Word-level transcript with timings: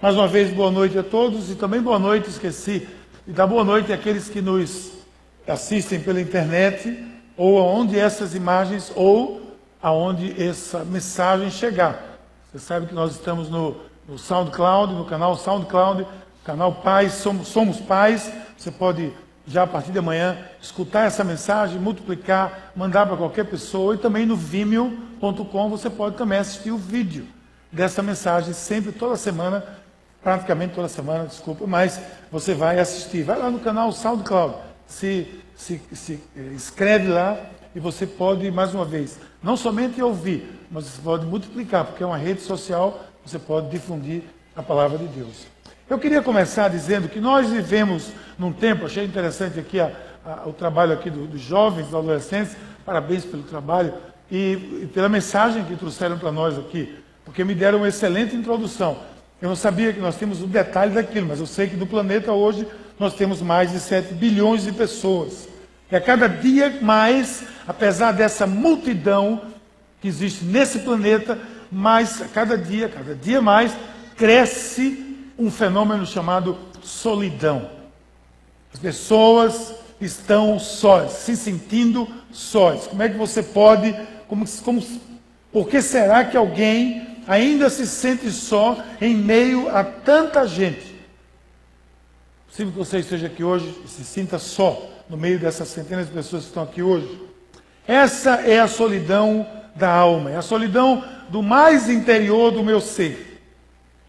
Mais 0.00 0.14
uma 0.14 0.28
vez, 0.28 0.54
boa 0.54 0.70
noite 0.70 0.96
a 0.96 1.02
todos 1.02 1.50
e 1.50 1.56
também 1.56 1.82
boa 1.82 1.98
noite, 1.98 2.30
esqueci, 2.30 2.88
e 3.26 3.32
dar 3.32 3.48
boa 3.48 3.64
noite 3.64 3.92
àqueles 3.92 4.28
que 4.28 4.40
nos 4.40 4.92
assistem 5.44 5.98
pela 5.98 6.20
internet 6.20 7.04
ou 7.36 7.58
aonde 7.58 7.98
essas 7.98 8.32
imagens 8.32 8.92
ou 8.94 9.58
aonde 9.82 10.40
essa 10.40 10.84
mensagem 10.84 11.50
chegar. 11.50 12.20
Você 12.52 12.60
sabe 12.60 12.86
que 12.86 12.94
nós 12.94 13.10
estamos 13.10 13.50
no, 13.50 13.74
no 14.08 14.16
SoundCloud, 14.16 14.94
no 14.94 15.04
canal 15.04 15.34
SoundCloud, 15.36 16.06
canal 16.44 16.74
Pais, 16.74 17.14
somos, 17.14 17.48
somos 17.48 17.80
Pais. 17.80 18.30
Você 18.56 18.70
pode 18.70 19.12
já 19.48 19.64
a 19.64 19.66
partir 19.66 19.90
de 19.90 19.98
amanhã 19.98 20.38
escutar 20.62 21.08
essa 21.08 21.24
mensagem, 21.24 21.76
multiplicar, 21.80 22.70
mandar 22.76 23.04
para 23.04 23.16
qualquer 23.16 23.46
pessoa 23.46 23.96
e 23.96 23.98
também 23.98 24.24
no 24.24 24.36
vimeo.com 24.36 25.68
você 25.68 25.90
pode 25.90 26.14
também 26.16 26.38
assistir 26.38 26.70
o 26.70 26.78
vídeo 26.78 27.26
dessa 27.72 28.00
mensagem 28.00 28.54
sempre 28.54 28.92
toda 28.92 29.16
semana 29.16 29.64
praticamente 30.22 30.74
toda 30.74 30.88
semana, 30.88 31.26
desculpa, 31.26 31.66
mas 31.66 32.00
você 32.30 32.54
vai 32.54 32.78
assistir. 32.78 33.22
Vai 33.22 33.38
lá 33.38 33.50
no 33.50 33.60
canal 33.60 33.92
SoundCloud, 33.92 34.54
se, 34.86 35.26
se, 35.54 35.80
se 35.92 36.20
eh, 36.36 36.52
inscreve 36.54 37.08
lá 37.08 37.38
e 37.74 37.80
você 37.80 38.06
pode, 38.06 38.50
mais 38.50 38.74
uma 38.74 38.84
vez, 38.84 39.18
não 39.42 39.56
somente 39.56 40.02
ouvir, 40.02 40.66
mas 40.70 40.84
você 40.84 41.00
pode 41.00 41.26
multiplicar, 41.26 41.84
porque 41.84 42.02
é 42.02 42.06
uma 42.06 42.16
rede 42.16 42.40
social, 42.40 43.04
você 43.24 43.38
pode 43.38 43.68
difundir 43.68 44.22
a 44.56 44.62
palavra 44.62 44.98
de 44.98 45.06
Deus. 45.06 45.46
Eu 45.88 45.98
queria 45.98 46.20
começar 46.20 46.68
dizendo 46.68 47.08
que 47.08 47.20
nós 47.20 47.48
vivemos 47.48 48.10
num 48.38 48.52
tempo, 48.52 48.86
achei 48.86 49.04
interessante 49.04 49.58
aqui 49.58 49.80
a, 49.80 49.92
a, 50.24 50.48
o 50.48 50.52
trabalho 50.52 50.92
aqui 50.92 51.08
do, 51.08 51.26
dos 51.26 51.40
jovens, 51.40 51.84
dos 51.86 51.94
adolescentes, 51.94 52.56
parabéns 52.84 53.24
pelo 53.24 53.42
trabalho 53.42 53.94
e, 54.30 54.82
e 54.82 54.90
pela 54.92 55.08
mensagem 55.08 55.64
que 55.64 55.76
trouxeram 55.76 56.18
para 56.18 56.32
nós 56.32 56.58
aqui, 56.58 56.98
porque 57.24 57.44
me 57.44 57.54
deram 57.54 57.78
uma 57.78 57.88
excelente 57.88 58.34
introdução. 58.34 58.98
Eu 59.40 59.48
não 59.48 59.56
sabia 59.56 59.92
que 59.92 60.00
nós 60.00 60.16
temos 60.16 60.42
o 60.42 60.46
detalhe 60.46 60.92
daquilo, 60.92 61.28
mas 61.28 61.38
eu 61.38 61.46
sei 61.46 61.68
que 61.68 61.76
no 61.76 61.86
planeta 61.86 62.32
hoje 62.32 62.66
nós 62.98 63.14
temos 63.14 63.40
mais 63.40 63.70
de 63.70 63.78
7 63.78 64.12
bilhões 64.14 64.64
de 64.64 64.72
pessoas. 64.72 65.48
E 65.90 65.94
a 65.94 66.00
cada 66.00 66.28
dia 66.28 66.78
mais, 66.82 67.44
apesar 67.66 68.12
dessa 68.12 68.46
multidão 68.46 69.42
que 70.00 70.08
existe 70.08 70.44
nesse 70.44 70.80
planeta, 70.80 71.38
mais 71.70 72.20
a 72.20 72.26
cada 72.26 72.58
dia, 72.58 72.88
cada 72.88 73.14
dia 73.14 73.40
mais, 73.40 73.72
cresce 74.16 75.26
um 75.38 75.50
fenômeno 75.50 76.04
chamado 76.04 76.58
solidão. 76.82 77.70
As 78.74 78.80
pessoas 78.80 79.74
estão 80.00 80.58
sós, 80.58 81.12
se 81.12 81.36
sentindo 81.36 82.08
sós. 82.32 82.86
Como 82.88 83.02
é 83.02 83.08
que 83.08 83.16
você 83.16 83.42
pode, 83.42 83.94
como, 84.26 84.44
como, 84.64 84.82
por 85.52 85.68
que 85.68 85.80
será 85.80 86.24
que 86.24 86.36
alguém 86.36 87.07
ainda 87.28 87.68
se 87.68 87.86
sente 87.86 88.30
só 88.32 88.82
em 89.00 89.14
meio 89.14 89.68
a 89.68 89.84
tanta 89.84 90.46
gente. 90.48 90.96
É 92.46 92.50
possível 92.50 92.72
que 92.72 92.78
você 92.78 92.98
esteja 92.98 93.26
aqui 93.26 93.44
hoje 93.44 93.72
e 93.84 93.88
se 93.88 94.02
sinta 94.02 94.38
só 94.38 94.90
no 95.08 95.16
meio 95.16 95.38
dessas 95.38 95.68
centenas 95.68 96.06
de 96.06 96.12
pessoas 96.12 96.44
que 96.44 96.48
estão 96.48 96.62
aqui 96.62 96.82
hoje. 96.82 97.20
Essa 97.86 98.36
é 98.36 98.58
a 98.58 98.66
solidão 98.66 99.46
da 99.76 99.92
alma, 99.92 100.30
é 100.30 100.36
a 100.36 100.42
solidão 100.42 101.04
do 101.28 101.42
mais 101.42 101.88
interior 101.90 102.50
do 102.50 102.64
meu 102.64 102.80
ser. 102.80 103.40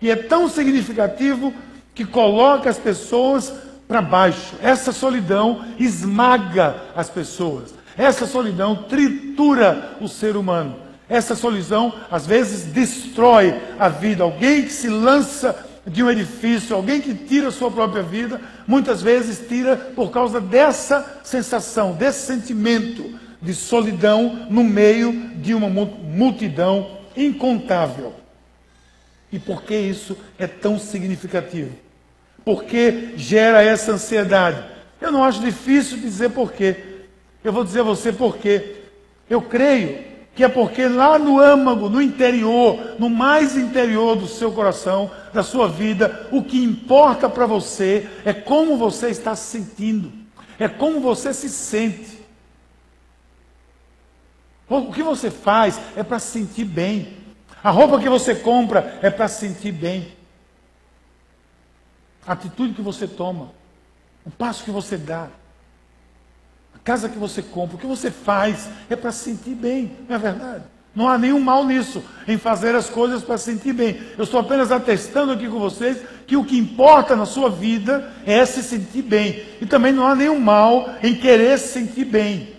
E 0.02 0.10
é 0.10 0.16
tão 0.16 0.48
significativo 0.48 1.54
que 1.94 2.06
coloca 2.06 2.70
as 2.70 2.80
pessoas 2.80 3.54
para 3.86 4.02
baixo. 4.02 4.56
Essa 4.62 4.94
solidão 4.94 5.66
esmaga 5.78 6.84
as 6.96 7.10
pessoas. 7.10 7.74
Essa 7.98 8.26
solidão 8.26 8.84
tritura 8.84 9.98
o 10.00 10.08
ser 10.08 10.38
humano. 10.38 10.89
Essa 11.10 11.36
solidão 11.36 11.94
às 12.12 12.28
vezes 12.28 12.66
destrói 12.66 13.60
a 13.80 13.90
vida. 13.90 14.24
Alguém 14.24 14.62
que 14.62 14.72
se 14.72 14.88
lança 14.88 15.66
de 15.86 16.04
um 16.04 16.10
edifício, 16.10 16.76
alguém 16.76 17.02
que 17.02 17.16
tira 17.16 17.48
a 17.48 17.52
sua 17.52 17.72
própria 17.72 18.04
vida, 18.04 18.40
muitas 18.68 19.02
vezes 19.02 19.44
tira 19.48 19.76
por 19.76 20.12
causa 20.12 20.40
dessa 20.40 21.20
sensação, 21.24 21.94
desse 21.94 22.28
sentimento 22.28 23.20
de 23.42 23.56
solidão 23.56 24.48
no 24.52 24.64
meio 24.64 25.12
de 25.38 25.56
uma 25.56 25.68
multidão 25.68 27.00
incontável. 27.18 28.14
E 29.32 29.40
por 29.40 29.64
que 29.64 29.76
isso 29.76 30.16
é 30.38 30.46
tão 30.46 30.78
significativo? 30.78 31.72
Por 32.46 32.64
que 32.64 33.14
gera 33.16 33.64
essa 33.64 33.94
ansiedade? 33.94 34.64
Eu 35.02 35.12
não 35.12 35.24
acho 35.24 35.40
difícil 35.40 35.98
dizer 35.98 36.30
por 36.30 36.52
quê. 36.52 36.76
Eu 37.44 37.54
vou 37.54 37.64
dizer 37.64 37.82
a 37.82 37.84
você 37.84 38.12
por 38.12 38.38
quê. 38.38 38.76
Eu 39.30 39.42
creio 39.42 40.04
que 40.40 40.44
é 40.46 40.48
porque 40.48 40.88
lá 40.88 41.20
no 41.20 41.38
âmago, 41.38 41.90
no 41.90 42.02
interior, 42.02 42.96
no 42.98 43.10
mais 43.10 43.58
interior 43.58 44.16
do 44.16 44.26
seu 44.26 44.54
coração, 44.54 45.12
da 45.34 45.44
sua 45.44 45.68
vida, 45.68 46.30
o 46.32 46.42
que 46.42 46.64
importa 46.64 47.28
para 47.28 47.46
você 47.46 48.10
é 48.24 48.32
como 48.32 48.78
você 48.78 49.10
está 49.10 49.36
se 49.36 49.52
sentindo, 49.52 50.10
é 50.58 50.70
como 50.70 51.02
você 51.02 51.34
se 51.34 51.50
sente. 51.50 52.22
O 54.70 54.94
que 54.94 55.04
você 55.04 55.30
faz 55.30 55.78
é 55.94 56.04
para 56.04 56.20
se 56.20 56.40
sentir 56.40 56.64
bem. 56.64 57.18
A 57.62 57.70
roupa 57.70 58.00
que 58.00 58.08
você 58.08 58.34
compra 58.34 58.98
é 59.02 59.10
para 59.10 59.28
se 59.28 59.46
sentir 59.46 59.74
bem. 59.74 60.16
A 62.26 62.32
atitude 62.32 62.76
que 62.76 62.82
você 62.82 63.10
toma, 63.10 63.52
o 64.26 64.32
passo 64.32 64.64
que 64.64 64.72
você 64.72 64.96
dá, 64.96 65.28
casa 66.90 67.08
que 67.08 67.20
você 67.20 67.44
compra, 67.44 67.76
o 67.76 67.80
que 67.80 67.86
você 67.86 68.10
faz 68.10 68.68
é 68.90 68.96
para 68.96 69.12
se 69.12 69.26
sentir 69.26 69.54
bem, 69.54 69.92
não 70.08 70.16
é 70.16 70.18
verdade? 70.18 70.64
Não 70.96 71.08
há 71.08 71.20
nenhum 71.20 71.40
mal 71.40 71.64
nisso, 71.64 72.04
em 72.28 72.36
fazer 72.36 72.74
as 72.74 72.90
coisas 72.90 73.22
para 73.22 73.38
se 73.38 73.52
sentir 73.52 73.74
bem. 73.74 74.02
Eu 74.18 74.24
estou 74.24 74.40
apenas 74.40 74.72
atestando 74.72 75.32
aqui 75.32 75.48
com 75.48 75.60
vocês 75.60 76.00
que 76.26 76.36
o 76.36 76.44
que 76.44 76.58
importa 76.58 77.16
na 77.16 77.28
sua 77.28 77.48
vida 77.48 78.12
é 78.26 78.44
se 78.44 78.64
sentir 78.64 79.04
bem. 79.04 79.46
E 79.62 79.68
também 79.68 79.92
não 79.92 80.08
há 80.08 80.16
nenhum 80.16 80.40
mal 80.40 80.90
em 81.04 81.14
querer 81.14 81.60
se 81.60 81.68
sentir 81.68 82.06
bem. 82.06 82.56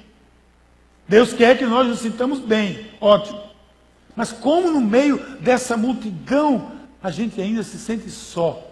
Deus 1.08 1.32
quer 1.32 1.58
que 1.58 1.66
nós 1.66 1.88
nos 1.88 1.98
sintamos 1.98 2.38
bem, 2.38 2.86
ótimo. 3.00 3.40
Mas 4.14 4.30
como 4.30 4.70
no 4.70 4.80
meio 4.80 5.18
dessa 5.40 5.76
multidão 5.76 6.70
a 7.02 7.10
gente 7.10 7.40
ainda 7.40 7.64
se 7.64 7.78
sente 7.78 8.08
só? 8.08 8.64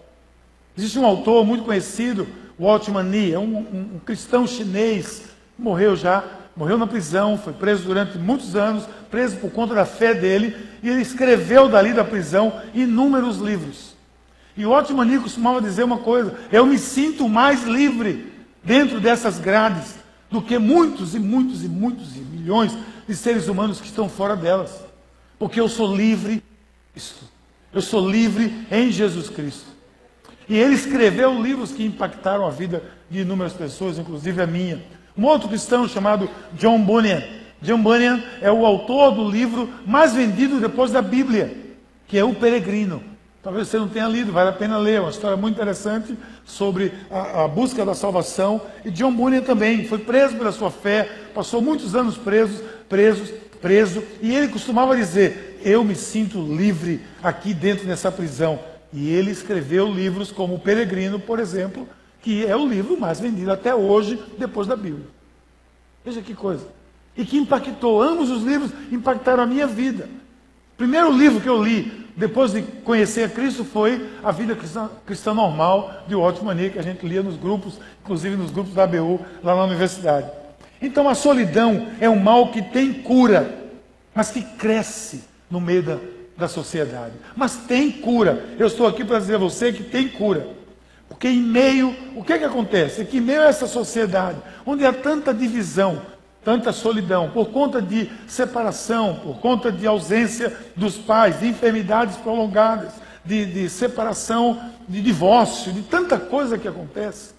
Existe 0.77 1.01
um 1.01 1.05
autor 1.05 1.45
muito 1.45 1.65
conhecido, 1.65 2.29
Walt 2.57 2.87
Mani, 2.91 3.33
é 3.33 3.39
um, 3.41 3.57
um, 3.57 3.91
um 3.97 3.99
cristão 3.99 4.47
chinês 4.47 5.28
morreu 5.59 5.97
já, 5.97 6.25
morreu 6.57 6.79
na 6.79 6.87
prisão, 6.87 7.37
foi 7.37 7.53
preso 7.53 7.85
durante 7.85 8.17
muitos 8.17 8.55
anos, 8.55 8.85
preso 9.11 9.37
por 9.37 9.51
conta 9.51 9.75
da 9.75 9.85
fé 9.85 10.15
dele, 10.15 10.57
e 10.83 10.89
ele 10.89 11.03
escreveu 11.03 11.69
dali 11.69 11.93
da 11.93 12.05
prisão 12.05 12.61
inúmeros 12.73 13.39
livros. 13.39 13.97
E 14.57 14.67
o 14.67 14.71
Otmani 14.71 15.19
costumava 15.19 15.61
dizer 15.61 15.85
uma 15.85 15.99
coisa: 15.99 16.37
eu 16.51 16.67
me 16.67 16.79
sinto 16.79 17.29
mais 17.29 17.65
livre 17.65 18.33
dentro 18.63 19.01
dessas 19.01 19.39
grades 19.39 19.97
do 20.31 20.43
que 20.43 20.59
muitos 20.59 21.15
e 21.15 21.19
muitos 21.19 21.65
e 21.65 21.69
muitos 21.69 22.17
e 22.17 22.21
milhões 22.21 22.77
de 23.07 23.17
seres 23.17 23.49
humanos 23.49 23.81
que 23.81 23.87
estão 23.87 24.09
fora 24.09 24.37
delas. 24.37 24.81
Porque 25.39 25.61
eu 25.61 25.69
sou 25.69 25.95
livre, 25.95 26.43
eu 27.73 27.81
sou 27.81 28.09
livre 28.09 28.67
em 28.71 28.91
Jesus 28.91 29.31
Cristo. 29.31 29.67
E 30.49 30.57
ele 30.57 30.75
escreveu 30.75 31.41
livros 31.41 31.73
que 31.73 31.85
impactaram 31.85 32.47
a 32.47 32.51
vida 32.51 32.83
de 33.11 33.21
inúmeras 33.21 33.53
pessoas, 33.53 33.99
inclusive 33.99 34.43
a 34.43 34.47
minha. 34.47 34.83
Um 35.19 35.25
outro 35.25 35.49
cristão 35.49 35.89
chamado 35.89 36.31
John 36.53 36.81
Bunyan. 36.81 37.25
John 37.61 37.83
Bunyan 37.83 38.23
é 38.41 38.53
o 38.53 38.65
autor 38.65 39.11
do 39.11 39.29
livro 39.29 39.69
mais 39.85 40.15
vendido 40.15 40.61
depois 40.61 40.93
da 40.93 41.03
Bíblia, 41.03 41.57
que 42.07 42.17
é 42.17 42.25
O 42.25 42.33
Peregrino. 42.33 43.03
Talvez 43.43 43.67
você 43.67 43.79
não 43.79 43.89
tenha 43.89 44.07
lido, 44.07 44.31
vale 44.31 44.51
a 44.51 44.53
pena 44.53 44.79
ler, 44.79 44.95
é 44.95 45.01
uma 45.01 45.11
história 45.11 45.37
muito 45.37 45.57
interessante 45.57 46.17
sobre 46.45 46.93
a, 47.11 47.45
a, 47.45 47.49
busca 47.49 47.85
da 47.85 47.95
salvação. 47.95 48.61
E 48.85 48.91
John 48.93 49.13
Bunyan 49.13 49.43
também 49.43 49.89
foi 49.89 49.99
preso 49.99 50.37
pela 50.37 50.53
sua 50.53 50.71
fé, 50.71 51.09
passou 51.35 51.61
muitos 51.61 51.97
anos 51.97 52.17
preso, 52.17 52.63
preso, 52.89 53.33
preso, 53.61 54.05
e 54.23 54.33
ele 54.35 54.49
costumava 54.49 54.97
dizer: 54.97 55.61
Eu 55.65 55.83
me 55.83 55.97
sinto 55.97 56.41
livre 56.41 57.01
aqui 57.23 57.53
dentro 57.53 57.87
dessa 57.87 58.13
prisão. 58.13 58.61
E 58.93 59.11
ele 59.11 59.31
escreveu 59.31 59.87
livros 59.93 60.31
como 60.31 60.55
O 60.55 60.61
Peregrino, 60.61 61.19
por 61.19 61.41
exemplo, 61.41 61.89
que 62.23 62.45
é 62.45 62.57
o 62.57 62.67
livro 62.67 62.99
mais 62.99 63.21
vendido 63.21 63.53
até 63.53 63.75
hoje, 63.75 64.21
depois 64.39 64.67
da 64.67 64.77
Bíblia. 64.77 65.07
Veja 66.05 66.23
que 66.23 66.35
coisa. 66.35 66.67
E 67.17 67.25
que 67.25 67.37
impactou, 67.37 68.03
ambos 68.03 68.31
os 68.31 68.43
livros 68.43 68.71
impactaram 68.91 69.43
a 69.43 69.47
minha 69.47 69.67
vida. 69.67 70.09
O 70.75 70.77
primeiro 70.79 71.11
livro 71.11 71.41
que 71.41 71.49
eu 71.49 71.63
li, 71.63 72.07
depois 72.17 72.53
de 72.53 72.63
conhecer 72.63 73.25
a 73.25 73.29
Cristo, 73.29 73.65
foi 73.65 74.09
A 74.23 74.31
Vida 74.31 74.55
Cristã, 74.55 74.89
Cristã 75.05 75.35
Normal, 75.35 76.05
de 76.07 76.15
Walter 76.15 76.45
Mania, 76.45 76.71
que 76.71 76.79
a 76.79 76.83
gente 76.83 77.07
lia 77.07 77.23
nos 77.23 77.37
grupos, 77.37 77.79
inclusive 78.03 78.37
nos 78.37 78.51
grupos 78.51 78.75
da 78.75 78.85
ABU, 78.85 79.21
lá 79.43 79.57
na 79.57 79.65
universidade. 79.65 80.31
Então 80.81 81.09
a 81.09 81.15
solidão 81.15 81.89
é 82.01 82.09
um 82.09 82.19
mal 82.19 82.53
que 82.53 82.63
tem 82.63 82.93
cura, 82.93 83.73
mas 84.15 84.31
que 84.31 84.43
cresce 84.43 85.25
no 85.51 85.61
meio 85.61 85.83
da, 85.83 85.99
da 86.37 86.49
sociedade. 86.49 87.15
Mas 87.37 87.57
tem 87.57 87.91
cura. 87.91 88.45
Eu 88.59 88.69
estou 88.69 88.87
aqui 88.87 89.05
para 89.05 89.19
dizer 89.19 89.35
a 89.35 89.39
você 89.39 89.73
que 89.73 89.83
tem 89.83 90.09
cura. 90.09 90.58
Porque 91.09 91.29
em 91.29 91.43
meio, 91.43 91.95
o 92.15 92.23
que, 92.23 92.35
é 92.35 92.39
que 92.39 92.45
acontece? 92.45 93.01
É 93.01 93.05
que 93.05 93.19
em 93.19 93.21
meio 93.21 93.43
a 93.43 93.47
essa 93.47 93.67
sociedade, 93.67 94.39
onde 94.67 94.85
há 94.85 94.93
tanta 94.93 95.33
divisão, 95.33 96.03
tanta 96.45 96.73
solidão, 96.73 97.31
por 97.31 97.51
conta 97.51 97.81
de 97.81 98.11
separação, 98.27 99.17
por 99.17 99.39
conta 99.39 99.73
de 99.73 99.87
ausência 99.87 100.57
dos 100.77 100.97
pais, 100.97 101.41
de 101.41 101.47
enfermidades 101.47 102.17
prolongadas, 102.17 102.95
de, 103.25 103.45
de 103.45 103.69
separação, 103.69 104.61
de 104.89 105.03
divórcio, 105.03 105.73
de 105.73 105.83
tanta 105.83 106.19
coisa 106.19 106.59
que 106.59 106.69
acontece. 106.69 107.35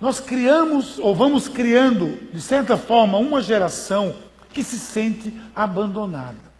Nós 0.00 0.20
criamos, 0.20 0.98
ou 0.98 1.14
vamos 1.14 1.48
criando, 1.48 2.18
de 2.32 2.40
certa 2.40 2.76
forma, 2.76 3.18
uma 3.18 3.40
geração 3.40 4.14
que 4.52 4.62
se 4.62 4.78
sente 4.78 5.32
abandonada. 5.54 6.54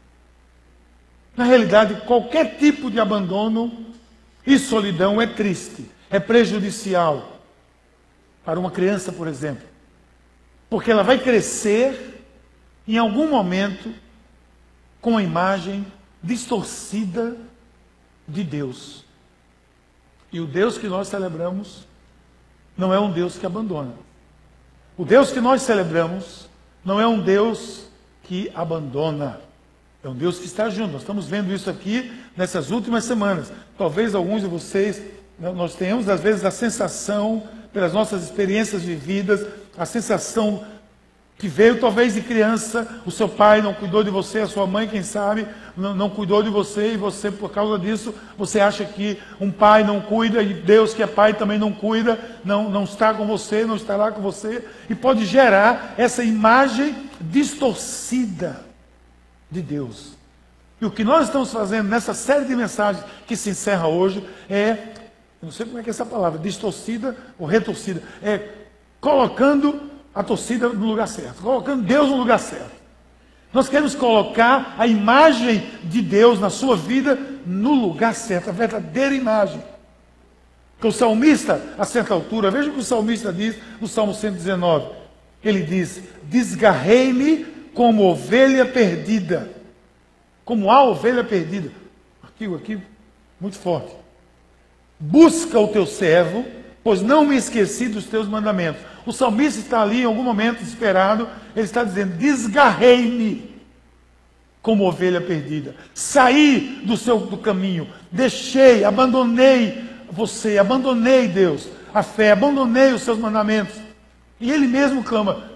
Na 1.37 1.45
realidade, 1.45 2.03
qualquer 2.07 2.57
tipo 2.59 2.91
de 2.91 3.01
abandono 3.01 3.85
e 4.47 4.59
solidão 4.59 5.21
é 5.21 5.27
triste, 5.27 5.91
é 6.11 6.21
prejudicial 6.21 7.41
para 8.45 8.61
uma 8.61 8.71
criança, 8.71 9.13
por 9.13 9.27
exemplo. 9.27 9.67
Porque 10.69 10.91
ela 10.91 11.03
vai 11.03 11.19
crescer 11.19 12.25
em 12.87 12.99
algum 12.99 13.29
momento 13.29 13.93
com 15.01 15.17
a 15.17 15.23
imagem 15.23 15.87
distorcida 16.23 17.37
de 18.27 18.43
Deus. 18.43 19.05
E 20.33 20.41
o 20.41 20.47
Deus 20.47 20.77
que 20.77 20.89
nós 20.89 21.09
celebramos 21.09 21.87
não 22.77 22.93
é 22.93 22.99
um 22.99 23.13
Deus 23.13 23.39
que 23.39 23.47
abandona. 23.47 23.95
O 24.97 25.05
Deus 25.05 25.31
que 25.31 25.41
nós 25.41 25.63
celebramos 25.63 26.49
não 26.85 27.01
é 27.01 27.07
um 27.07 27.21
Deus 27.21 27.87
que 28.25 28.51
abandona. 28.55 29.41
É 30.05 30.09
um 30.09 30.15
Deus 30.15 30.39
que 30.39 30.45
está 30.45 30.69
junto. 30.69 30.93
Nós 30.93 31.01
estamos 31.01 31.27
vendo 31.27 31.51
isso 31.51 31.71
aqui 31.71 32.13
nessas 32.37 32.71
últimas 32.71 33.05
semanas. 33.05 33.51
Talvez 33.79 34.15
alguns 34.15 34.43
de 34.43 34.47
vocês, 34.47 35.01
né, 35.39 35.51
nós 35.51 35.75
tenhamos 35.75 36.11
às 36.11 36.21
vezes 36.21 36.45
a 36.45 36.51
sensação, 36.51 37.43
pelas 37.73 37.95
nossas 37.95 38.23
experiências 38.23 38.83
vividas, 38.83 39.47
a 39.79 39.87
sensação 39.87 40.63
que 41.39 41.49
veio 41.49 41.81
talvez 41.81 42.13
de 42.15 42.21
criança, 42.21 43.01
o 43.07 43.11
seu 43.11 43.29
pai 43.29 43.63
não 43.63 43.73
cuidou 43.73 44.05
de 44.05 44.11
você, 44.11 44.41
a 44.41 44.47
sua 44.47 44.67
mãe, 44.67 44.87
quem 44.87 45.03
sabe, 45.03 45.47
não, 45.77 45.95
não, 45.95 46.11
cuidou 46.11 46.43
de 46.43 46.51
você, 46.51 46.93
e 46.93 46.97
você, 46.97 47.31
por 47.31 47.51
causa 47.51 47.79
disso, 47.79 48.15
você 48.39 48.61
acha 48.61 48.85
que 48.85 49.19
um 49.41 49.51
pai 49.51 49.83
não 49.83 50.01
cuida, 50.01 50.43
e 50.43 50.55
Deus, 50.55 50.95
que 50.95 51.03
é 51.03 51.07
pai, 51.07 51.35
também 51.35 51.59
não 51.59 51.73
cuida, 51.73 52.21
não, 52.45 52.71
não 52.71 52.85
está 52.85 53.13
com 53.13 53.27
você, 53.27 53.65
não 53.65 53.75
estará 53.75 54.13
com 54.13 54.23
você, 54.23 54.65
e 54.89 54.95
pode 54.95 55.27
gerar 55.27 55.95
essa 55.99 56.23
imagem 56.23 56.95
distorcida 57.21 58.64
de 59.55 59.63
Deus. 59.63 60.13
E 60.81 60.85
o 60.85 60.91
que 60.91 61.05
nós 61.05 61.27
estamos 61.27 61.53
fazendo 61.53 61.89
nessa 61.89 62.13
série 62.13 62.45
de 62.45 62.57
mensagens 62.57 63.05
que 63.27 63.37
se 63.37 63.51
encerra 63.51 63.87
hoje 63.87 64.27
é, 64.51 64.77
não 65.41 65.53
sei 65.53 65.65
como 65.65 65.79
é 65.79 65.83
que 65.83 65.89
é 65.89 65.93
essa 65.93 66.05
palavra, 66.05 66.39
distorcida 66.39 67.17
ou 67.39 67.47
retorcida, 67.47 68.03
é 68.23 68.49
colocando 69.01 69.81
a 70.15 70.23
torcida 70.23 70.69
no 70.69 70.87
lugar 70.87 71.07
certo, 71.07 71.43
colocando 71.43 71.83
Deus 71.83 72.09
no 72.09 72.17
lugar 72.17 72.39
certo. 72.39 72.75
Nós 73.53 73.69
queremos 73.69 73.95
colocar 73.95 74.75
a 74.77 74.87
imagem 74.87 75.65
de 75.85 76.03
Deus 76.03 76.41
na 76.41 76.51
sua 76.51 76.77
vida 76.77 77.17
no 77.47 77.73
lugar 77.73 78.15
certo, 78.15 78.51
a 78.51 78.53
verdadeira 78.53 79.15
imagem. 79.15 79.63
Que 80.81 80.89
o 80.89 80.93
salmista, 80.93 81.63
a 81.79 81.85
certa 81.85 82.13
altura, 82.15 82.51
veja 82.51 82.69
o 82.69 82.73
que 82.73 82.81
o 82.81 82.85
salmista 82.85 83.33
diz 83.33 83.57
no 83.81 83.87
Salmo 83.87 84.13
119. 84.13 84.89
Ele 85.43 85.63
diz: 85.63 86.03
Desgarrei-me 86.25 87.54
como 87.75 88.05
ovelha 88.05 88.65
perdida. 88.65 89.51
Como 90.45 90.71
a 90.71 90.83
ovelha 90.85 91.25
perdida. 91.25 91.71
Artigo 92.23 92.57
aqui 92.57 92.79
muito 93.41 93.59
forte. 93.59 93.95
Busca 94.99 95.59
o 95.59 95.69
teu 95.69 95.85
servo, 95.85 96.47
pois 96.83 97.03
não 97.03 97.27
me 97.27 97.37
esqueci 97.37 97.89
dos 97.89 98.07
teus 98.07 98.29
mandamentos. 98.29 98.81
O 99.05 99.13
salmista 99.13 99.61
está 99.61 99.83
ali 99.83 100.03
em 100.03 100.05
algum 100.05 100.23
momento 100.23 100.61
desesperado, 100.61 101.29
ele 101.55 101.65
está 101.65 101.85
dizendo: 101.85 102.17
desgarrei-me 102.17 103.55
como 104.63 104.85
ovelha 104.85 105.21
perdida, 105.21 105.77
saí 105.93 106.83
do 106.87 106.97
seu 106.97 107.19
do 107.19 107.37
caminho, 107.37 107.87
deixei, 108.11 108.83
abandonei 108.83 109.85
você, 110.11 110.57
abandonei 110.57 111.29
Deus, 111.29 111.69
a 111.93 112.03
fé, 112.03 112.31
abandonei 112.31 112.93
os 112.93 113.03
seus 113.03 113.19
mandamentos. 113.19 113.77
E 114.41 114.51
ele 114.51 114.67
mesmo 114.67 115.05
clama: 115.05 115.51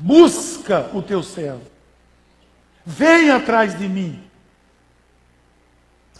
busca 0.00 0.90
o 0.94 1.02
teu 1.02 1.22
servo, 1.22 1.62
vem 2.84 3.30
atrás 3.30 3.78
de 3.78 3.88
mim. 3.88 4.22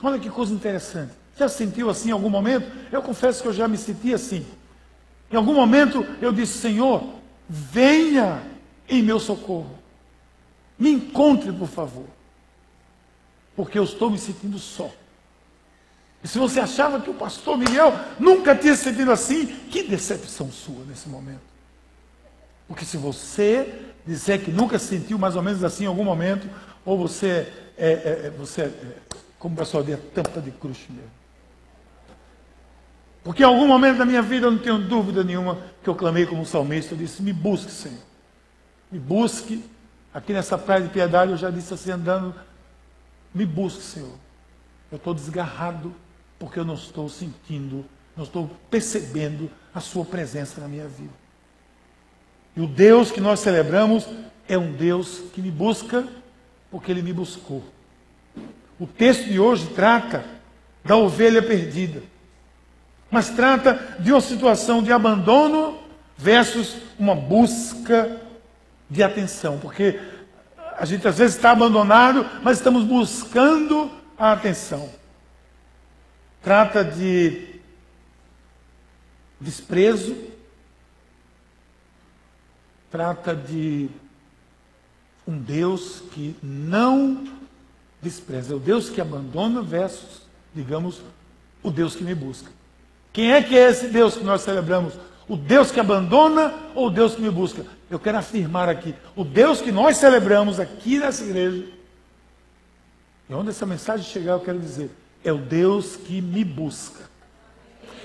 Olha 0.03 0.19
que 0.19 0.31
coisa 0.31 0.53
interessante. 0.53 1.13
Já 1.37 1.49
sentiu 1.49 1.89
assim 1.89 2.11
em 2.11 2.13
algum 2.13 2.31
momento? 2.31 2.71
Eu 2.93 3.03
confesso 3.03 3.43
que 3.43 3.49
eu 3.49 3.53
já 3.53 3.67
me 3.67 3.79
senti 3.79 4.13
assim. 4.13 4.47
Em 5.31 5.37
algum 5.37 5.55
momento 5.55 6.07
eu 6.21 6.33
disse: 6.33 6.59
Senhor, 6.59 7.03
venha 7.49 8.43
em 8.89 9.03
meu 9.03 9.19
socorro. 9.19 9.79
Me 10.79 10.91
encontre, 10.91 11.53
por 11.53 11.69
favor. 11.69 12.07
Porque 13.55 13.79
eu 13.79 13.85
estou 13.85 14.11
me 14.11 14.19
sentindo 14.19 14.59
só. 14.59 14.91
E 16.23 16.29
se 16.29 16.39
você 16.39 16.61
achava 16.61 17.01
que 17.01 17.11
o 17.11 17.15
pastor 17.15 17.57
Miguel 17.57 17.93
nunca 18.19 18.55
tinha 18.55 18.75
se 18.75 18.85
sentido 18.85 19.11
assim, 19.11 19.47
que 19.47 19.83
decepção 19.83 20.51
sua 20.51 20.85
nesse 20.85 21.09
momento. 21.09 21.50
Porque 22.71 22.85
se 22.85 22.97
você 22.97 23.83
disser 24.07 24.45
que 24.45 24.53
nunca 24.53 24.79
se 24.79 24.87
sentiu 24.87 25.19
mais 25.19 25.35
ou 25.35 25.43
menos 25.43 25.65
assim 25.65 25.83
em 25.83 25.87
algum 25.89 26.05
momento, 26.05 26.49
ou 26.85 26.97
você 26.97 27.53
é, 27.77 27.91
é, 27.91 28.27
é 28.27 28.31
você 28.31 28.63
é, 28.63 28.97
como 29.41 29.57
o 29.57 29.59
pessoal 29.59 29.83
diz, 29.83 29.99
tampa 30.15 30.41
de 30.41 30.53
cruz 30.53 30.79
mesmo. 30.89 31.11
Porque 33.25 33.43
em 33.43 33.47
algum 33.47 33.67
momento 33.67 33.99
da 33.99 34.05
minha 34.05 34.23
vida 34.23 34.47
eu 34.47 34.53
não 34.53 34.59
tenho 34.61 34.79
dúvida 34.79 35.25
nenhuma 35.25 35.59
que 35.83 35.91
eu 35.91 35.97
clamei 35.97 36.25
como 36.27 36.47
salmista, 36.47 36.95
eu 36.95 36.99
disse, 36.99 37.21
me 37.25 37.33
busque, 37.33 37.73
Senhor. 37.73 37.99
Me 38.89 39.01
busque. 39.01 39.65
Aqui 40.15 40.33
nessa 40.33 40.57
praia 40.57 40.83
de 40.83 40.91
piedade 40.91 41.33
eu 41.33 41.37
já 41.37 41.51
disse 41.51 41.75
assim, 41.75 41.91
andando, 41.91 42.33
me 43.35 43.45
busque, 43.45 43.83
Senhor. 43.83 44.15
Eu 44.93 44.97
estou 44.97 45.13
desgarrado 45.13 45.93
porque 46.39 46.61
eu 46.61 46.65
não 46.65 46.75
estou 46.75 47.09
sentindo, 47.09 47.85
não 48.17 48.23
estou 48.23 48.49
percebendo 48.71 49.51
a 49.75 49.81
sua 49.81 50.05
presença 50.05 50.61
na 50.61 50.69
minha 50.69 50.87
vida. 50.87 51.20
E 52.61 52.63
o 52.63 52.67
Deus 52.67 53.11
que 53.11 53.23
nós 53.23 53.41
celebramos 53.41 54.07
é 54.47 54.59
um 54.59 54.71
Deus 54.73 55.23
que 55.33 55.41
me 55.41 55.51
busca 55.51 56.07
porque 56.71 56.93
ele 56.93 57.01
me 57.01 57.13
buscou. 57.13 57.65
O 58.79 58.87
texto 58.87 59.25
de 59.25 59.41
hoje 59.41 59.69
trata 59.69 60.23
da 60.85 60.95
ovelha 60.95 61.43
perdida 61.43 62.03
mas 63.11 63.31
trata 63.31 63.97
de 63.99 64.13
uma 64.13 64.21
situação 64.21 64.83
de 64.83 64.93
abandono 64.93 65.79
versus 66.17 66.77
uma 66.99 67.15
busca 67.15 68.21
de 68.89 69.03
atenção, 69.03 69.59
porque 69.59 69.99
a 70.79 70.85
gente 70.85 71.07
às 71.09 71.19
vezes 71.19 71.35
está 71.35 71.51
abandonado, 71.51 72.25
mas 72.43 72.59
estamos 72.59 72.85
buscando 72.85 73.91
a 74.17 74.33
atenção. 74.33 74.89
Trata 76.43 76.85
de 76.85 77.49
desprezo, 79.41 80.17
trata 82.91 83.35
de 83.35 83.89
um 85.27 85.39
Deus 85.39 86.03
que 86.13 86.35
não 86.43 87.25
despreza, 88.03 88.53
é 88.53 88.57
o 88.57 88.61
Deus 88.61 88.89
que 88.89 89.01
abandona 89.01 89.63
versus, 89.63 90.23
digamos, 90.55 91.03
o 91.63 91.71
Deus 91.71 91.95
que 91.95 92.03
me 92.03 92.15
busca. 92.15 92.51
Quem 93.13 93.33
é 93.33 93.43
que 93.43 93.57
é 93.57 93.69
esse 93.69 93.89
Deus 93.89 94.17
que 94.17 94.25
nós 94.25 94.43
celebramos? 94.43 94.95
O 95.29 95.37
Deus 95.37 95.71
que 95.71 95.79
abandona 95.79 96.55
ou 96.75 96.87
o 96.87 96.91
Deus 96.91 97.15
que 97.15 97.23
me 97.23 97.31
busca? 97.31 97.65
Eu 97.91 97.99
quero 97.99 98.19
afirmar 98.19 98.69
aqui: 98.69 98.95
o 99.15 99.25
Deus 99.25 99.61
que 99.61 99.71
nós 99.71 99.97
celebramos 99.97 100.59
aqui 100.59 100.99
nessa 100.99 101.23
igreja, 101.23 101.67
e 103.29 103.35
onde 103.35 103.51
essa 103.51 103.67
mensagem 103.67 104.05
chegar, 104.05 104.33
eu 104.33 104.41
quero 104.41 104.59
dizer, 104.59 104.91
é 105.23 105.33
o 105.33 105.39
Deus 105.39 105.97
que 105.97 106.21
me 106.21 106.43
busca. 106.43 107.09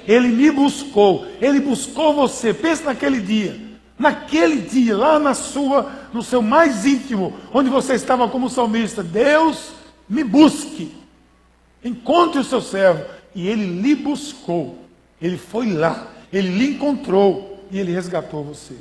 Ele 0.07 0.27
me 0.27 0.51
buscou, 0.51 1.25
ele 1.41 1.59
buscou 1.59 2.13
você. 2.13 2.53
Pensa 2.53 2.83
naquele 2.83 3.19
dia, 3.19 3.59
naquele 3.97 4.61
dia, 4.61 4.95
lá 4.95 5.19
na 5.19 5.33
sua, 5.33 5.91
no 6.13 6.21
seu 6.21 6.41
mais 6.41 6.85
íntimo, 6.85 7.37
onde 7.53 7.69
você 7.69 7.93
estava 7.93 8.27
como 8.29 8.49
salmista. 8.49 9.03
Deus 9.03 9.73
me 10.07 10.23
busque, 10.23 10.95
encontre 11.83 12.39
o 12.39 12.43
seu 12.43 12.61
servo, 12.61 13.05
e 13.33 13.47
ele 13.47 13.81
lhe 13.81 13.95
buscou. 13.95 14.79
Ele 15.21 15.37
foi 15.37 15.71
lá, 15.71 16.07
ele 16.31 16.49
lhe 16.49 16.75
encontrou 16.75 17.65
e 17.71 17.79
ele 17.79 17.91
resgatou 17.91 18.43
você. 18.43 18.75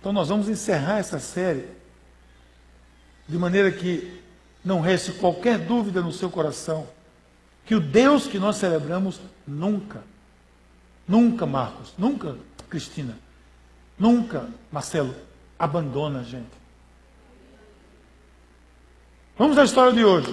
Então 0.00 0.12
nós 0.12 0.28
vamos 0.28 0.48
encerrar 0.48 0.98
essa 0.98 1.18
série 1.18 1.66
de 3.28 3.38
maneira 3.38 3.70
que 3.70 4.20
não 4.64 4.80
reste 4.80 5.12
qualquer 5.12 5.58
dúvida 5.58 6.00
no 6.00 6.12
seu 6.12 6.30
coração 6.30 6.86
que 7.64 7.74
o 7.74 7.80
Deus 7.80 8.26
que 8.26 8.38
nós 8.38 8.56
celebramos 8.56 9.20
nunca, 9.46 10.02
nunca, 11.06 11.46
Marcos, 11.46 11.92
nunca, 11.96 12.36
Cristina, 12.72 13.18
nunca, 13.98 14.48
Marcelo, 14.70 15.14
abandona 15.58 16.20
a 16.20 16.22
gente. 16.22 16.48
Vamos 19.36 19.58
à 19.58 19.64
história 19.64 19.92
de 19.92 20.02
hoje. 20.02 20.30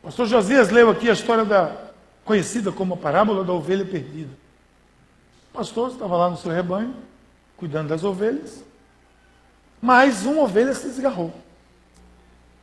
O 0.00 0.06
pastor 0.06 0.26
Josias 0.26 0.70
leu 0.70 0.88
aqui 0.88 1.10
a 1.10 1.12
história 1.12 1.44
da 1.44 1.90
conhecida 2.24 2.72
como 2.72 2.94
a 2.94 2.96
parábola 2.96 3.44
da 3.44 3.52
ovelha 3.52 3.84
perdida. 3.84 4.30
O 5.50 5.58
pastor 5.58 5.90
estava 5.90 6.16
lá 6.16 6.30
no 6.30 6.38
seu 6.38 6.50
rebanho, 6.50 6.96
cuidando 7.58 7.88
das 7.88 8.02
ovelhas, 8.02 8.64
mas 9.82 10.24
uma 10.24 10.44
ovelha 10.44 10.72
se 10.72 10.86
desgarrou. 10.88 11.30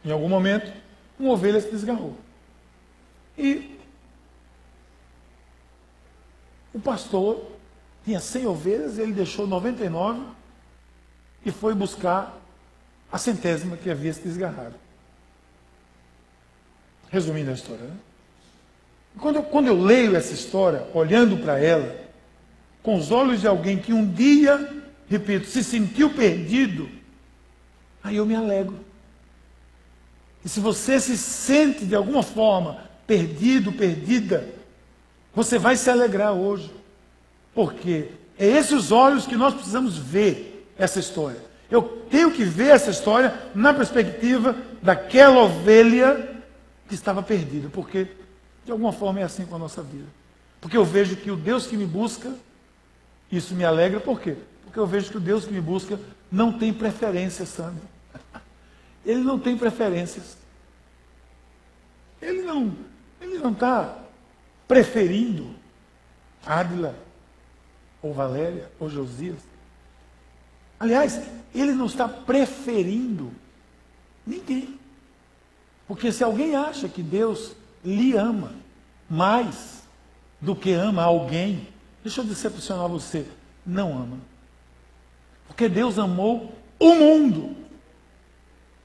Em 0.04 0.10
algum 0.10 0.28
momento, 0.28 0.74
uma 1.20 1.34
ovelha 1.34 1.62
se 1.62 1.70
desgarrou. 1.70 2.18
E 3.38 3.77
o 6.78 6.80
pastor 6.80 7.44
tinha 8.06 8.20
100 8.20 8.46
ovelhas, 8.46 9.00
ele 9.00 9.12
deixou 9.12 9.48
99 9.48 10.22
e 11.44 11.52
foi 11.52 11.74
buscar 11.74 12.40
a 13.12 13.18
centésima 13.18 13.76
que 13.76 13.90
havia 13.90 14.14
se 14.14 14.22
desgarrado. 14.22 14.76
Resumindo 17.10 17.50
a 17.50 17.54
história, 17.54 17.84
né? 17.84 17.96
Quando 19.20 19.38
eu, 19.38 19.44
quando 19.44 19.68
eu 19.68 19.82
leio 19.82 20.16
essa 20.16 20.34
história, 20.34 20.88
olhando 20.94 21.38
para 21.38 21.58
ela, 21.58 22.00
com 22.84 22.96
os 22.96 23.12
olhos 23.12 23.42
de 23.42 23.48
alguém 23.48 23.80
que 23.80 23.92
um 23.92 24.08
dia, 24.08 24.84
repito, 25.10 25.48
se 25.48 25.64
sentiu 25.64 26.14
perdido, 26.14 26.88
aí 28.04 28.18
eu 28.18 28.26
me 28.26 28.36
alegro. 28.36 28.80
E 30.46 30.50
se 30.50 30.60
você 30.60 31.00
se 31.00 31.18
sente 31.18 31.84
de 31.86 31.96
alguma 31.96 32.22
forma 32.22 32.86
perdido, 33.08 33.72
perdida, 33.72 34.48
você 35.38 35.60
vai 35.60 35.78
se 35.78 35.88
alegrar 35.88 36.34
hoje. 36.34 36.74
Porque 37.54 38.10
é 38.40 38.48
esses 38.48 38.92
olhos 38.92 39.28
que 39.28 39.36
nós 39.36 39.54
precisamos 39.54 39.96
ver 39.96 40.68
essa 40.76 41.00
história. 41.00 41.40
Eu 41.70 41.84
tenho 42.10 42.32
que 42.32 42.44
ver 42.44 42.70
essa 42.70 42.90
história 42.90 43.40
na 43.54 43.72
perspectiva 43.72 44.56
daquela 44.82 45.44
ovelha 45.44 46.42
que 46.88 46.96
estava 46.96 47.22
perdida, 47.22 47.70
porque 47.70 48.08
de 48.66 48.72
alguma 48.72 48.92
forma 48.92 49.20
é 49.20 49.24
assim 49.24 49.46
com 49.46 49.56
a 49.56 49.60
nossa 49.60 49.84
vida. 49.84 50.08
Porque 50.60 50.76
eu 50.76 50.84
vejo 50.84 51.16
que 51.16 51.30
o 51.30 51.36
Deus 51.36 51.68
que 51.68 51.78
me 51.78 51.86
busca, 51.86 52.34
isso 53.32 53.54
me 53.54 53.64
alegra, 53.64 54.00
por 54.00 54.20
quê? 54.20 54.38
Porque 54.64 54.80
eu 54.80 54.88
vejo 54.88 55.12
que 55.12 55.18
o 55.18 55.22
Deus 55.22 55.46
que 55.46 55.54
me 55.54 55.62
busca 55.62 56.00
não 56.32 56.52
tem 56.52 56.74
preferências, 56.74 57.50
Sandro. 57.50 57.84
Ele 59.06 59.22
não 59.22 59.38
tem 59.38 59.56
preferências. 59.56 60.36
Ele 62.20 62.42
não 62.42 62.74
ele 63.22 63.40
não 63.40 63.52
está 63.52 64.07
preferindo 64.68 65.56
Ádila, 66.46 66.96
ou 68.02 68.14
Valéria, 68.14 68.70
ou 68.80 68.90
Josias. 68.90 69.40
Aliás, 70.80 71.22
ele 71.54 71.72
não 71.72 71.88
está 71.88 72.08
preferindo 72.08 73.32
ninguém. 74.26 74.80
Porque 75.88 76.12
se 76.12 76.24
alguém 76.24 76.56
acha 76.56 76.88
que 76.88 77.02
Deus 77.02 77.56
lhe 77.84 78.16
ama 78.16 78.54
mais 79.10 79.84
do 80.40 80.56
que 80.56 80.72
ama 80.74 81.04
alguém, 81.04 81.68
deixa 82.04 82.22
eu 82.22 82.26
decepcionar 82.26 82.88
você, 82.88 83.26
não 83.66 83.98
ama. 83.98 84.18
Porque 85.48 85.68
Deus 85.68 85.98
amou 85.98 86.54
o 86.80 86.94
mundo, 86.94 87.56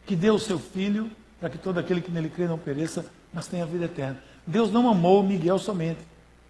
que 0.06 0.16
deu 0.16 0.34
o 0.34 0.40
seu 0.40 0.58
filho 0.58 1.10
para 1.38 1.50
que 1.50 1.58
todo 1.58 1.78
aquele 1.78 2.00
que 2.00 2.10
nele 2.10 2.30
crê 2.30 2.46
não 2.46 2.58
pereça, 2.58 3.04
mas 3.32 3.48
tenha 3.48 3.66
vida 3.66 3.86
eterna. 3.86 4.22
Deus 4.46 4.72
não 4.72 4.88
amou 4.88 5.22
Miguel 5.22 5.58
somente, 5.58 6.00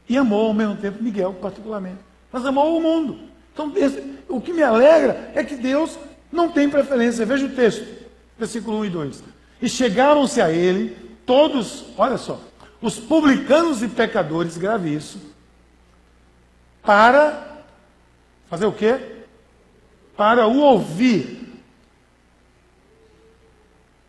e 0.09 0.17
amou 0.17 0.47
ao 0.47 0.55
mesmo 0.55 0.77
tempo 0.77 1.03
Miguel 1.03 1.35
particularmente, 1.35 1.99
mas 2.31 2.45
amou 2.45 2.77
o 2.77 2.83
mundo. 2.83 3.19
Então, 3.53 3.73
esse, 3.77 4.03
o 4.29 4.41
que 4.41 4.53
me 4.53 4.63
alegra 4.63 5.31
é 5.35 5.45
que 5.45 5.55
Deus 5.55 5.99
não 6.31 6.51
tem 6.51 6.69
preferência. 6.69 7.27
Veja 7.27 7.47
o 7.47 7.55
texto, 7.55 7.87
versículo 8.39 8.79
1 8.79 8.85
e 8.87 8.91
2. 8.91 9.25
E 9.61 9.69
chegaram-se 9.69 10.41
a 10.41 10.51
ele 10.51 10.97
todos, 11.27 11.85
olha 11.97 12.17
só, 12.17 12.41
os 12.81 12.99
publicanos 12.99 13.83
e 13.83 13.89
pecadores, 13.89 14.57
grave 14.57 14.95
isso, 14.95 15.21
para 16.83 17.63
fazer 18.49 18.67
o 18.67 18.73
quê? 18.73 19.25
Para 20.17 20.47
o 20.49 20.59
ouvir. 20.59 21.41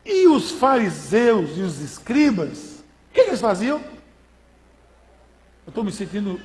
E 0.06 0.28
os 0.28 0.52
fariseus 0.52 1.58
e 1.58 1.62
os 1.62 1.80
escribas, 1.80 2.73
que, 3.14 3.24
que 3.24 3.30
eles 3.30 3.42
faziam? 3.42 3.80
Eu 5.66 5.70
estou 5.70 5.84
me 5.84 5.92
sentindo 5.92 6.42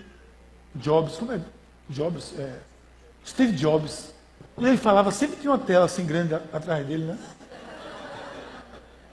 Jobs, 0.75 1.17
como 1.17 1.33
é? 1.33 1.41
Jobs, 1.89 2.39
é, 2.39 2.61
Steve 3.27 3.53
Jobs. 3.53 4.13
Quando 4.55 4.69
ele 4.69 4.77
falava, 4.77 5.11
sempre 5.11 5.37
tinha 5.41 5.51
uma 5.51 5.59
tela 5.59 5.87
assim 5.87 6.05
grande 6.05 6.35
atrás 6.35 6.87
dele, 6.87 7.05
né? 7.05 7.19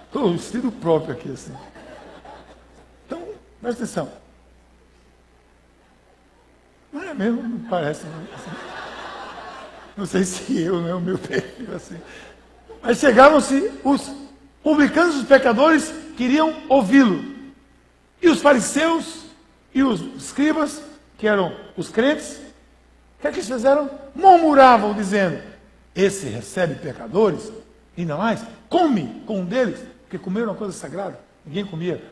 Estou 0.05 0.31
vestido 0.33 0.71
próprio 0.71 1.13
aqui, 1.13 1.31
assim. 1.31 1.53
Então, 3.05 3.21
presta 3.61 3.83
atenção. 3.83 4.11
Não 6.91 7.03
é 7.03 7.13
mesmo, 7.13 7.43
não 7.43 7.59
parece. 7.69 8.05
Não, 8.05 8.21
assim. 8.33 8.51
não 9.97 10.05
sei 10.05 10.23
se 10.23 10.61
eu, 10.61 10.81
não 10.81 10.89
é 10.89 10.95
o 10.95 11.01
meu 11.01 11.17
perfil, 11.17 11.75
assim. 11.75 11.99
Mas 12.81 12.99
chegavam-se 12.99 13.71
os 13.83 14.11
publicanos 14.63 15.15
os 15.15 15.27
pecadores 15.27 15.93
queriam 16.15 16.63
ouvi-lo. 16.69 17.34
E 18.21 18.29
os 18.29 18.41
fariseus 18.41 19.25
e 19.73 19.83
os 19.83 20.01
escribas, 20.15 20.81
que 21.17 21.27
eram 21.27 21.55
os 21.75 21.89
crentes, 21.89 22.37
o 23.17 23.21
que 23.21 23.27
é 23.27 23.31
que 23.31 23.37
eles 23.37 23.47
fizeram? 23.47 23.89
Murmuravam, 24.15 24.93
dizendo: 24.93 25.41
Esse 25.93 26.27
recebe 26.27 26.75
pecadores, 26.75 27.51
ainda 27.97 28.15
mais, 28.15 28.43
come 28.69 29.21
com 29.25 29.41
um 29.41 29.45
deles. 29.45 29.79
Porque 30.03 30.17
comer 30.17 30.43
uma 30.43 30.55
coisa 30.55 30.73
sagrada. 30.73 31.19
Ninguém 31.45 31.65
comia 31.65 32.03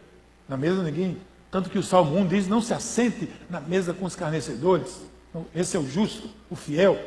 na 0.48 0.58
mesa, 0.58 0.84
ninguém. 0.84 1.18
Tanto 1.52 1.70
que 1.70 1.78
o 1.78 1.84
Salmo 1.84 2.18
1 2.18 2.28
diz: 2.28 2.48
não 2.48 2.62
se 2.62 2.74
assente 2.74 3.30
na 3.50 3.60
mesa 3.60 3.94
com 3.94 4.06
os 4.06 4.16
carnecedores. 4.16 5.02
Então, 5.30 5.46
esse 5.56 5.78
é 5.78 5.80
o 5.80 5.88
justo, 5.88 6.30
o 6.50 6.56
fiel. 6.56 7.00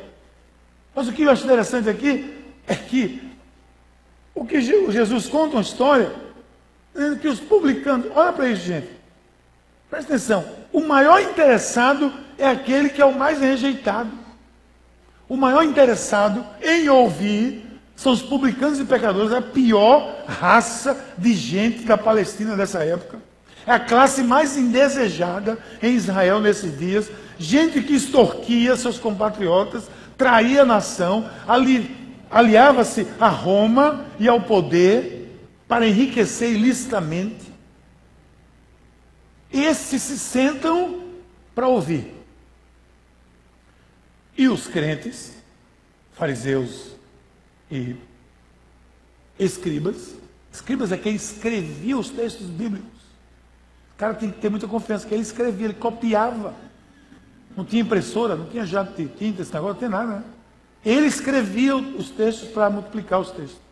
Mas 0.95 1.07
o 1.07 1.13
que 1.13 1.23
eu 1.23 1.31
acho 1.31 1.43
interessante 1.43 1.89
aqui 1.89 2.33
é 2.65 2.75
que 2.75 3.21
o 4.33 4.45
que 4.45 4.61
Jesus 4.61 5.27
conta 5.27 5.55
uma 5.55 5.61
história, 5.61 6.11
que 7.21 7.27
os 7.27 7.39
publicanos, 7.39 8.07
olha 8.15 8.33
para 8.33 8.49
isso, 8.49 8.63
gente. 8.63 8.89
Presta 9.89 10.13
atenção. 10.13 10.45
O 10.73 10.81
maior 10.81 11.21
interessado 11.21 12.11
é 12.37 12.47
aquele 12.47 12.89
que 12.89 13.01
é 13.01 13.05
o 13.05 13.17
mais 13.17 13.39
rejeitado. 13.39 14.11
O 15.29 15.37
maior 15.37 15.63
interessado 15.63 16.45
em 16.61 16.89
ouvir 16.89 17.65
são 17.95 18.11
os 18.11 18.21
publicanos 18.21 18.79
e 18.79 18.85
pecadores, 18.85 19.33
a 19.33 19.41
pior 19.41 20.23
raça 20.27 20.97
de 21.17 21.33
gente 21.33 21.83
da 21.83 21.97
Palestina 21.97 22.55
dessa 22.55 22.83
época. 22.83 23.19
É 23.65 23.71
a 23.71 23.79
classe 23.79 24.23
mais 24.23 24.55
indesejada 24.55 25.57
em 25.81 25.95
Israel 25.95 26.39
nesses 26.39 26.77
dias. 26.77 27.09
Gente 27.37 27.81
que 27.81 27.95
extorquia 27.95 28.75
seus 28.75 28.97
compatriotas, 28.97 29.89
traía 30.17 30.61
a 30.61 30.65
nação, 30.65 31.29
ali, 31.47 31.95
aliava-se 32.31 33.07
a 33.19 33.27
Roma 33.27 34.05
e 34.19 34.27
ao 34.27 34.41
poder 34.41 35.16
para 35.67 35.87
enriquecer 35.87 36.53
ilicitamente. 36.53 37.51
Esses 39.51 40.01
se 40.01 40.17
sentam 40.17 41.03
para 41.53 41.67
ouvir. 41.67 42.13
E 44.37 44.47
os 44.47 44.67
crentes, 44.67 45.33
fariseus 46.13 46.91
e 47.71 47.95
escribas. 49.39 50.15
Escribas 50.51 50.91
é 50.91 50.97
quem 50.97 51.15
escrevia 51.15 51.97
os 51.97 52.09
textos 52.09 52.47
bíblicos. 52.47 52.97
O 53.93 53.97
cara 53.97 54.13
tem 54.13 54.29
que 54.31 54.39
ter 54.39 54.49
muita 54.49 54.67
confiança, 54.67 55.07
que 55.07 55.13
ele 55.13 55.23
escrevia, 55.23 55.65
ele 55.65 55.73
copiava. 55.73 56.53
Não 57.55 57.65
tinha 57.65 57.81
impressora, 57.81 58.35
não 58.35 58.45
tinha 58.47 58.65
jato 58.65 58.93
de 58.93 59.07
tinta, 59.07 59.41
esse 59.41 59.51
negócio, 59.51 59.73
não 59.73 59.79
tem 59.79 59.89
nada. 59.89 60.17
Né? 60.17 60.23
Ele 60.85 61.07
escrevia 61.07 61.75
os 61.75 62.11
textos 62.11 62.49
para 62.49 62.69
multiplicar 62.69 63.19
os 63.19 63.31
textos. 63.31 63.66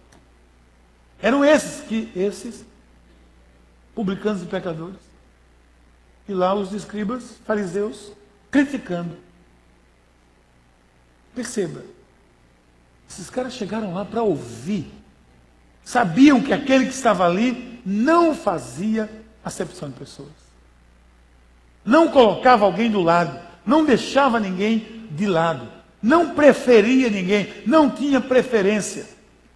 Eram 1.22 1.44
esses 1.44 1.82
que, 1.82 2.12
esses, 2.16 2.66
publicanos 3.94 4.44
e 4.44 4.46
pecadores. 4.46 5.00
E 6.28 6.34
lá 6.34 6.54
os 6.54 6.74
escribas, 6.74 7.38
fariseus, 7.46 8.12
criticando. 8.52 9.18
Perceba, 11.34 11.84
esses 13.10 13.30
caras 13.30 13.54
chegaram 13.54 13.94
lá 13.94 14.04
para 14.04 14.24
ouvir. 14.24 14.92
Sabiam 15.84 16.42
que 16.42 16.52
aquele 16.52 16.86
que 16.86 16.94
estava 16.94 17.26
ali 17.26 17.80
não 17.86 18.34
fazia 18.34 19.10
acepção 19.44 19.90
de 19.90 20.00
pessoas. 20.00 20.32
Não 21.84 22.10
colocava 22.10 22.66
alguém 22.66 22.90
do 22.90 23.02
lado, 23.02 23.40
não 23.66 23.86
deixava 23.86 24.40
ninguém 24.40 25.08
de 25.12 25.28
lado, 25.28 25.72
não 26.02 26.34
preferia 26.34 27.10
ninguém, 27.10 27.54
não 27.66 27.90
tinha 27.90 28.20
preferência. 28.20 29.15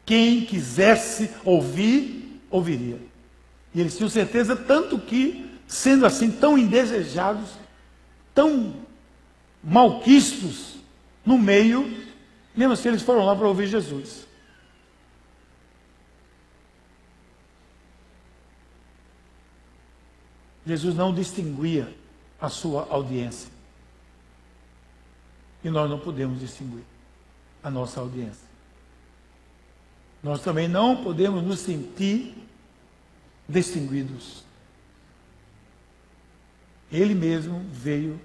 Quem 0.09 0.43
quisesse 0.43 1.29
ouvir, 1.45 2.41
ouviria. 2.49 2.99
E 3.75 3.79
eles 3.79 3.95
tinham 3.95 4.09
certeza, 4.09 4.55
tanto 4.55 4.97
que, 4.97 5.47
sendo 5.67 6.03
assim 6.03 6.31
tão 6.31 6.57
indesejados, 6.57 7.51
tão 8.33 8.73
malquistos 9.63 10.77
no 11.23 11.37
meio, 11.37 11.85
mesmo 12.55 12.73
assim, 12.73 12.87
eles 12.87 13.03
foram 13.03 13.23
lá 13.23 13.35
para 13.35 13.47
ouvir 13.47 13.67
Jesus. 13.67 14.25
Jesus 20.65 20.95
não 20.95 21.13
distinguia 21.13 21.95
a 22.41 22.49
sua 22.49 22.87
audiência. 22.89 23.51
E 25.63 25.69
nós 25.69 25.87
não 25.87 25.99
podemos 25.99 26.39
distinguir 26.39 26.83
a 27.61 27.69
nossa 27.69 27.99
audiência. 27.99 28.48
Nós 30.21 30.41
também 30.41 30.67
não 30.67 31.03
podemos 31.03 31.43
nos 31.43 31.59
sentir 31.59 32.35
distinguidos. 33.47 34.43
Ele 36.91 37.15
mesmo 37.15 37.63
veio, 37.71 38.19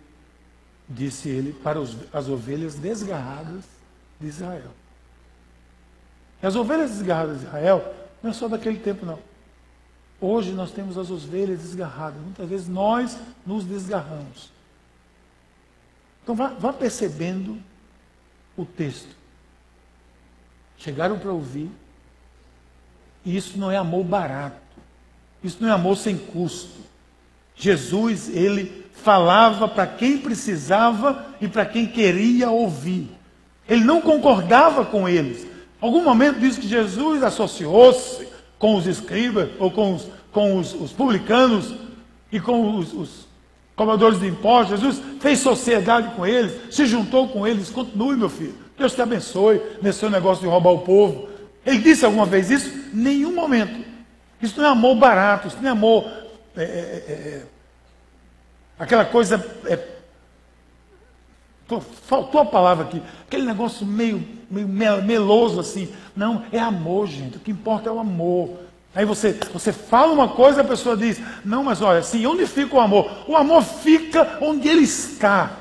disse 0.88 1.28
ele, 1.28 1.52
para 1.52 1.80
os, 1.80 1.96
as 2.12 2.28
ovelhas 2.28 2.74
desgarradas 2.74 3.64
de 4.20 4.26
Israel. 4.26 4.70
E 6.42 6.46
as 6.46 6.56
ovelhas 6.56 6.90
desgarradas 6.90 7.40
de 7.40 7.46
Israel 7.46 7.94
não 8.22 8.30
é 8.30 8.32
só 8.32 8.48
daquele 8.48 8.78
tempo, 8.78 9.06
não. 9.06 9.18
Hoje 10.20 10.52
nós 10.52 10.70
temos 10.70 10.96
as 10.96 11.10
ovelhas 11.10 11.60
desgarradas. 11.60 12.20
Muitas 12.20 12.48
vezes 12.48 12.68
nós 12.68 13.18
nos 13.46 13.64
desgarramos. 13.64 14.50
Então 16.22 16.34
vá, 16.34 16.48
vá 16.48 16.72
percebendo 16.72 17.60
o 18.56 18.64
texto. 18.64 19.14
Chegaram 20.78 21.18
para 21.18 21.32
ouvir. 21.32 21.70
E 23.24 23.36
isso 23.36 23.58
não 23.58 23.70
é 23.70 23.76
amor 23.76 24.04
barato. 24.04 24.56
Isso 25.42 25.58
não 25.60 25.68
é 25.68 25.72
amor 25.72 25.96
sem 25.96 26.16
custo. 26.16 26.82
Jesus, 27.56 28.28
ele 28.28 28.84
falava 28.92 29.68
para 29.68 29.86
quem 29.86 30.18
precisava 30.18 31.26
e 31.40 31.48
para 31.48 31.66
quem 31.66 31.86
queria 31.86 32.50
ouvir. 32.50 33.10
Ele 33.68 33.84
não 33.84 34.00
concordava 34.00 34.84
com 34.84 35.08
eles. 35.08 35.46
Algum 35.80 36.02
momento 36.02 36.40
diz 36.40 36.56
que 36.56 36.66
Jesus 36.66 37.22
associou-se 37.22 38.26
com 38.58 38.74
os 38.76 38.86
escribas 38.86 39.50
ou 39.58 39.70
com 39.70 39.94
os, 39.94 40.08
com 40.32 40.56
os, 40.58 40.74
os 40.74 40.92
publicanos 40.92 41.74
e 42.32 42.40
com 42.40 42.76
os, 42.76 42.92
os 42.92 43.28
cobradores 43.76 44.20
de 44.20 44.26
impostos. 44.26 44.80
Jesus 44.80 45.02
fez 45.20 45.40
sociedade 45.40 46.14
com 46.14 46.26
eles, 46.26 46.74
se 46.74 46.86
juntou 46.86 47.28
com 47.28 47.46
eles. 47.46 47.70
Continue, 47.70 48.16
meu 48.16 48.30
filho. 48.30 48.54
Deus 48.78 48.94
te 48.94 49.02
abençoe 49.02 49.60
nesse 49.82 50.00
seu 50.00 50.10
negócio 50.10 50.42
de 50.42 50.48
roubar 50.48 50.70
o 50.70 50.78
povo. 50.78 51.28
Ele 51.64 51.78
disse 51.78 52.04
alguma 52.04 52.26
vez 52.26 52.50
isso? 52.50 52.90
Nenhum 52.92 53.34
momento. 53.34 53.84
Isso 54.40 54.60
não 54.60 54.68
é 54.68 54.70
amor 54.70 54.96
barato, 54.96 55.48
isso 55.48 55.56
não 55.60 55.68
é 55.68 55.72
amor. 55.72 56.04
É, 56.56 56.62
é, 56.62 56.66
é, 56.66 57.12
é 57.12 57.42
aquela 58.78 59.04
coisa. 59.04 59.44
É, 59.66 59.78
faltou 62.06 62.40
a 62.40 62.44
palavra 62.44 62.84
aqui. 62.84 63.02
Aquele 63.26 63.46
negócio 63.46 63.86
meio, 63.86 64.26
meio 64.50 64.68
meloso 64.68 65.60
assim. 65.60 65.92
Não, 66.14 66.44
é 66.52 66.58
amor, 66.58 67.06
gente. 67.06 67.38
O 67.38 67.40
que 67.40 67.50
importa 67.50 67.88
é 67.88 67.92
o 67.92 67.98
amor. 67.98 68.64
Aí 68.94 69.04
você, 69.04 69.32
você 69.52 69.72
fala 69.72 70.12
uma 70.12 70.28
coisa, 70.28 70.60
a 70.60 70.64
pessoa 70.64 70.96
diz: 70.96 71.20
Não, 71.44 71.64
mas 71.64 71.82
olha, 71.82 71.98
assim, 71.98 72.24
onde 72.26 72.46
fica 72.46 72.76
o 72.76 72.80
amor? 72.80 73.10
O 73.26 73.36
amor 73.36 73.62
fica 73.62 74.38
onde 74.40 74.68
ele 74.68 74.84
está. 74.84 75.56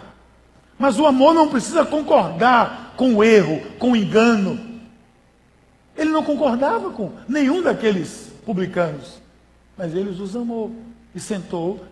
Mas 0.77 1.00
o 1.00 1.05
amor 1.05 1.33
não 1.33 1.48
precisa 1.48 1.86
concordar 1.86 2.93
com 2.95 3.15
o 3.15 3.24
erro, 3.24 3.62
com 3.79 3.91
o 3.91 3.95
engano. 3.95 4.72
Ele 5.95 6.09
não 6.09 6.23
concordava 6.23 6.91
com 6.91 7.12
nenhum 7.27 7.62
daqueles 7.62 8.31
publicanos. 8.45 9.21
Mas 9.77 9.93
ele 9.93 10.09
os 10.09 10.35
amou. 10.35 10.75
E 11.15 11.19
sentou 11.19 11.85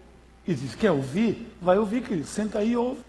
e 0.47 0.53
disse: 0.53 0.75
Quer 0.75 0.91
ouvir? 0.91 1.47
Vai 1.61 1.77
ouvir, 1.77 2.01
querido. 2.01 2.27
Senta 2.27 2.59
aí 2.59 2.71
e 2.71 2.77
ouve. 2.77 3.01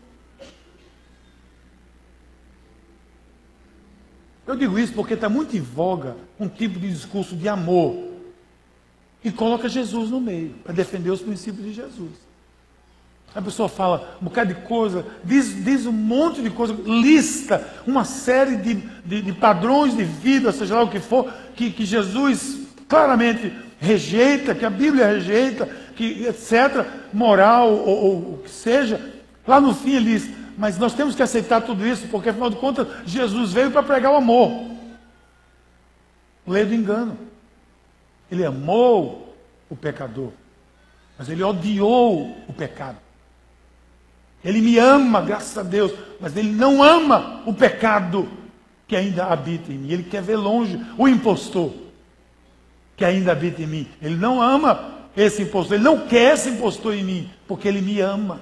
Eu 4.46 4.56
digo 4.56 4.78
isso 4.78 4.92
porque 4.92 5.14
está 5.14 5.28
muito 5.28 5.56
em 5.56 5.61
voga 5.61 6.16
um 6.38 6.49
tipo 6.49 6.78
de 6.78 6.90
discurso 6.90 7.37
de 7.37 7.49
amor 7.49 8.12
e 9.25 9.30
coloca 9.30 9.68
Jesus 9.68 10.11
no 10.11 10.20
meio 10.20 10.50
para 10.64 10.72
defender 10.72 11.11
os 11.11 11.22
princípios 11.22 11.64
de 11.64 11.72
Jesus. 11.72 12.31
A 13.34 13.40
pessoa 13.40 13.68
fala 13.68 14.16
um 14.20 14.26
bocado 14.26 14.52
de 14.52 14.60
coisa, 14.60 15.06
diz, 15.24 15.64
diz 15.64 15.86
um 15.86 15.92
monte 15.92 16.42
de 16.42 16.50
coisa, 16.50 16.76
lista 16.84 17.66
uma 17.86 18.04
série 18.04 18.56
de, 18.56 18.74
de, 19.04 19.22
de 19.22 19.32
padrões 19.32 19.96
de 19.96 20.04
vida, 20.04 20.52
seja 20.52 20.74
lá 20.74 20.82
o 20.82 20.90
que 20.90 21.00
for, 21.00 21.32
que, 21.56 21.70
que 21.70 21.86
Jesus 21.86 22.60
claramente 22.86 23.50
rejeita, 23.80 24.54
que 24.54 24.66
a 24.66 24.70
Bíblia 24.70 25.06
rejeita, 25.06 25.66
que 25.96 26.26
etc., 26.26 26.87
moral 27.12 27.70
ou, 27.70 28.04
ou 28.04 28.16
o 28.35 28.40
que 28.44 28.50
seja. 28.50 29.00
Lá 29.46 29.61
no 29.61 29.74
fim 29.74 29.96
ele 29.96 30.12
diz, 30.12 30.30
mas 30.59 30.78
nós 30.78 30.92
temos 30.92 31.14
que 31.14 31.22
aceitar 31.22 31.62
tudo 31.62 31.87
isso, 31.87 32.07
porque 32.09 32.28
afinal 32.28 32.50
de 32.50 32.57
contas 32.57 32.87
Jesus 33.07 33.52
veio 33.52 33.70
para 33.70 33.83
pregar 33.83 34.12
o 34.12 34.16
amor. 34.16 34.72
Lei 36.46 36.64
do 36.64 36.74
engano. 36.74 37.16
Ele 38.30 38.44
amou 38.44 39.35
o 39.70 39.76
pecador, 39.76 40.33
mas 41.18 41.28
ele 41.28 41.42
odiou 41.42 42.37
o 42.46 42.52
pecado. 42.52 42.98
Ele 44.44 44.61
me 44.61 44.78
ama, 44.78 45.20
graças 45.20 45.57
a 45.57 45.62
Deus, 45.62 45.92
mas 46.20 46.37
ele 46.37 46.52
não 46.52 46.83
ama 46.83 47.42
o 47.46 47.55
pecado 47.55 48.28
que 48.87 48.96
ainda 48.96 49.26
habita 49.26 49.72
em 49.72 49.78
mim. 49.78 49.92
Ele 49.92 50.02
quer 50.02 50.22
ver 50.22 50.37
longe 50.37 50.81
o 50.98 51.07
impostor 51.09 51.72
que 52.96 53.05
ainda 53.05 53.33
habita 53.33 53.62
em 53.62 53.66
mim. 53.66 53.88
Ele 54.00 54.16
não 54.16 54.42
ama 54.42 54.92
esse 55.16 55.42
impostor, 55.42 55.74
ele 55.74 55.85
não 55.85 56.07
quer 56.07 56.35
esse 56.35 56.48
impostor 56.48 56.94
em 56.94 57.05
mim, 57.05 57.31
porque 57.46 57.68
ele 57.68 57.81
me 57.81 58.00
ama. 58.00 58.40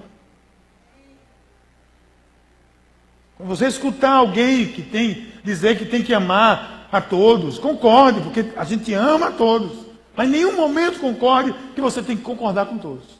Quando 3.36 3.48
você 3.48 3.66
escutar 3.66 4.12
alguém 4.12 4.66
que 4.66 4.82
tem 4.82 5.30
dizer 5.42 5.78
que 5.78 5.84
tem 5.84 6.02
que 6.02 6.14
amar 6.14 6.88
a 6.92 7.00
todos. 7.00 7.58
Concorde, 7.58 8.20
porque 8.20 8.46
a 8.56 8.64
gente 8.64 8.92
ama 8.92 9.28
a 9.28 9.32
todos. 9.32 9.86
Mas 10.16 10.28
em 10.28 10.32
nenhum 10.32 10.56
momento 10.56 11.00
concorde 11.00 11.54
que 11.74 11.80
você 11.80 12.02
tem 12.02 12.16
que 12.16 12.22
concordar 12.22 12.66
com 12.66 12.78
todos. 12.78 13.19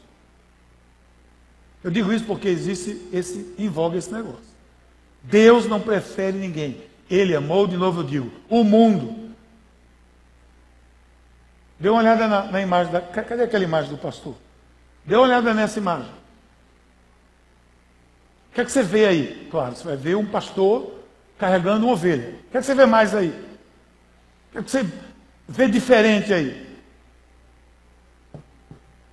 Eu 1.82 1.90
digo 1.90 2.12
isso 2.12 2.24
porque 2.24 2.48
existe 2.48 3.08
esse, 3.12 3.54
voga 3.68 3.96
esse 3.96 4.12
negócio. 4.12 4.50
Deus 5.22 5.66
não 5.66 5.80
prefere 5.80 6.36
ninguém. 6.36 6.82
Ele 7.10 7.34
amou, 7.34 7.66
de 7.66 7.76
novo 7.76 8.00
eu 8.00 8.04
digo, 8.04 8.32
o 8.48 8.62
mundo. 8.62 9.34
Dê 11.78 11.88
uma 11.88 12.00
olhada 12.00 12.28
na, 12.28 12.44
na 12.44 12.60
imagem. 12.60 12.92
Da, 12.92 13.00
cadê 13.00 13.42
aquela 13.42 13.64
imagem 13.64 13.90
do 13.90 13.98
pastor? 13.98 14.34
Dê 15.04 15.14
uma 15.14 15.24
olhada 15.24 15.54
nessa 15.54 15.78
imagem. 15.78 16.10
O 18.50 18.54
que 18.54 18.60
é 18.60 18.64
que 18.64 18.70
você 18.70 18.82
vê 18.82 19.06
aí? 19.06 19.48
Claro, 19.50 19.74
você 19.74 19.84
vai 19.84 19.96
ver 19.96 20.16
um 20.16 20.26
pastor 20.26 21.00
carregando 21.38 21.86
uma 21.86 21.94
ovelha. 21.94 22.34
O 22.48 22.50
que 22.50 22.58
é 22.58 22.60
que 22.60 22.66
você 22.66 22.74
vê 22.74 22.84
mais 22.84 23.14
aí? 23.14 23.28
O 24.54 24.62
que 24.62 24.70
você 24.70 24.86
vê 25.48 25.68
diferente 25.68 26.32
aí? 26.34 26.78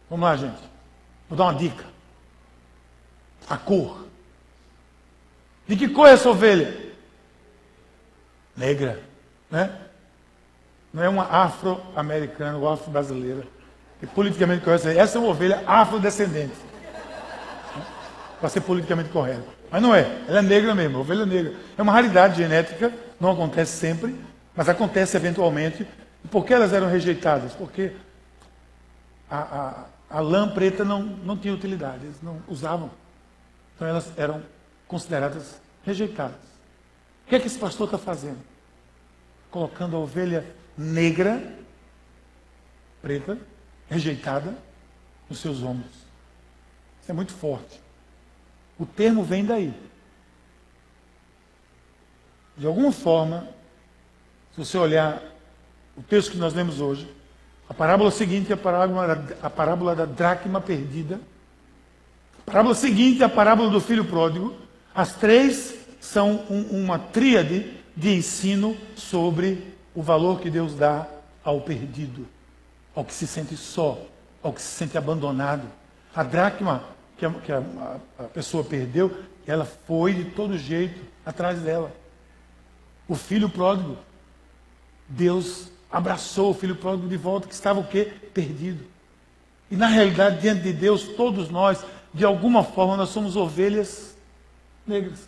Vamos 0.10 0.25
lá, 0.25 0.36
gente. 0.36 0.62
Vou 1.30 1.38
dar 1.38 1.45
uma 1.45 1.56
dica. 1.56 1.96
A 3.49 3.57
cor. 3.57 4.05
De 5.67 5.75
que 5.75 5.89
cor 5.89 6.07
é 6.07 6.13
essa 6.13 6.29
ovelha? 6.29 6.75
Negra. 8.55 8.99
Né? 9.49 9.71
Não 10.93 11.03
é 11.03 11.10
uma 11.10 11.23
afro-americana 11.23 12.57
ou 12.57 12.69
afro-brasileira. 12.69 13.43
Que 13.99 14.07
politicamente 14.07 14.63
correta. 14.63 14.91
Essa 14.91 15.17
é 15.17 15.21
uma 15.21 15.29
ovelha 15.29 15.63
afrodescendente. 15.65 16.55
Para 18.39 18.49
ser 18.49 18.62
politicamente 18.62 19.10
correto. 19.10 19.47
Mas 19.69 19.81
não 19.81 19.93
é. 19.93 20.21
Ela 20.27 20.39
é 20.39 20.41
negra 20.41 20.73
mesmo, 20.73 20.99
ovelha 20.99 21.25
negra. 21.25 21.53
É 21.77 21.81
uma 21.81 21.91
raridade 21.91 22.38
genética, 22.38 22.93
não 23.19 23.31
acontece 23.31 23.77
sempre, 23.77 24.15
mas 24.55 24.69
acontece 24.69 25.17
eventualmente. 25.17 25.88
E 26.23 26.27
por 26.27 26.45
que 26.45 26.53
elas 26.53 26.73
eram 26.73 26.88
rejeitadas? 26.89 27.53
Porque 27.53 27.91
a, 29.29 29.39
a, 30.10 30.17
a 30.17 30.19
lã 30.19 30.47
preta 30.47 30.86
não, 30.86 31.01
não 31.01 31.36
tinha 31.38 31.53
utilidade, 31.53 32.05
eles 32.05 32.21
não 32.21 32.41
usavam. 32.47 32.89
Então 33.77 33.87
elas 33.87 34.11
eram 34.17 34.43
consideradas 34.87 35.61
rejeitadas. 35.85 36.35
O 37.25 37.29
que 37.29 37.35
é 37.35 37.39
que 37.39 37.45
esse 37.45 37.59
pastor 37.59 37.85
está 37.85 37.97
fazendo? 37.99 38.39
Colocando 39.51 39.95
a 39.95 39.99
ovelha 39.99 40.43
negra, 40.75 41.55
preta, 43.03 43.37
rejeitada, 43.87 44.57
nos 45.29 45.37
seus 45.37 45.61
ombros. 45.61 45.91
Isso 47.01 47.11
é 47.11 47.13
muito 47.13 47.33
forte. 47.33 47.79
O 48.79 48.85
termo 48.85 49.23
vem 49.23 49.45
daí. 49.45 49.71
De 52.57 52.65
alguma 52.65 52.91
forma, 52.91 53.47
se 54.53 54.57
você 54.57 54.75
olhar 54.75 55.21
o 55.95 56.01
texto 56.01 56.31
que 56.31 56.37
nós 56.37 56.55
lemos 56.55 56.81
hoje, 56.81 57.07
a 57.69 57.75
parábola 57.75 58.09
seguinte 58.09 58.51
é 58.51 58.55
a 58.55 58.57
parábola, 58.57 59.27
a 59.43 59.49
parábola 59.51 59.95
da 59.95 60.05
dracma 60.05 60.59
perdida. 60.59 61.19
Parábola 62.47 62.75
seguinte 62.75 63.21
a 63.21 63.27
parábola 63.27 63.69
do 63.69 63.81
filho 63.81 64.05
pródigo. 64.05 64.55
As 64.95 65.13
três 65.13 65.75
são 65.99 66.45
um, 66.49 66.81
uma 66.81 66.97
tríade 66.97 67.73
de 67.93 68.15
ensino 68.15 68.77
sobre 68.95 69.75
o 69.93 70.01
valor 70.01 70.39
que 70.39 70.49
Deus 70.49 70.73
dá 70.73 71.05
ao 71.43 71.60
perdido, 71.60 72.25
ao 72.95 73.03
que 73.03 73.13
se 73.13 73.27
sente 73.27 73.57
só, 73.57 74.01
ao 74.41 74.53
que 74.53 74.62
se 74.62 74.69
sente 74.69 74.97
abandonado. 74.97 75.67
A 76.15 76.23
dracma 76.23 76.83
que 77.17 77.25
a, 77.25 77.31
que 77.31 77.51
a, 77.51 77.62
a 78.17 78.23
pessoa 78.23 78.63
perdeu, 78.63 79.12
ela 79.45 79.65
foi 79.65 80.13
de 80.13 80.23
todo 80.31 80.57
jeito 80.57 81.01
atrás 81.25 81.60
dela. 81.60 81.91
O 83.10 83.15
filho 83.15 83.49
pródigo 83.49 83.97
Deus 85.05 85.69
abraçou 85.91 86.51
o 86.51 86.53
filho 86.53 86.77
pródigo 86.77 87.10
de 87.10 87.17
volta, 87.17 87.45
que 87.45 87.53
estava 87.53 87.81
o 87.81 87.83
quê? 87.83 88.10
Perdido. 88.33 88.86
E 89.69 89.75
na 89.75 89.88
realidade, 89.88 90.39
diante 90.39 90.62
de 90.62 90.71
Deus, 90.71 91.03
todos 91.03 91.49
nós, 91.49 91.83
de 92.13 92.26
alguma 92.26 92.63
forma, 92.63 92.98
nós 92.98 93.10
somos 93.10 93.36
ovelhas 93.36 94.15
negras. 94.86 95.28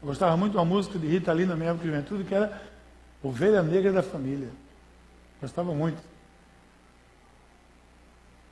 Eu 0.00 0.08
gostava 0.08 0.36
muito 0.36 0.52
de 0.52 0.58
uma 0.58 0.64
música 0.64 0.98
de 0.98 1.06
Rita 1.06 1.30
ali 1.30 1.44
na 1.44 1.56
minha 1.56 1.70
época 1.70 1.84
de 1.84 1.90
juventude, 1.90 2.24
que 2.24 2.34
era 2.34 2.62
Ovelha 3.22 3.62
Negra 3.62 3.92
da 3.92 4.02
Família. 4.02 4.48
Gostava 5.40 5.72
muito. 5.74 5.98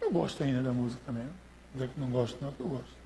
Eu 0.00 0.10
gosto 0.10 0.42
ainda 0.42 0.62
da 0.62 0.72
música 0.72 1.00
também. 1.06 1.26
Não 1.74 1.88
que 1.88 2.00
não 2.00 2.10
gosto, 2.10 2.38
não, 2.42 2.52
que 2.52 2.60
eu 2.60 2.68
gosto. 2.68 2.96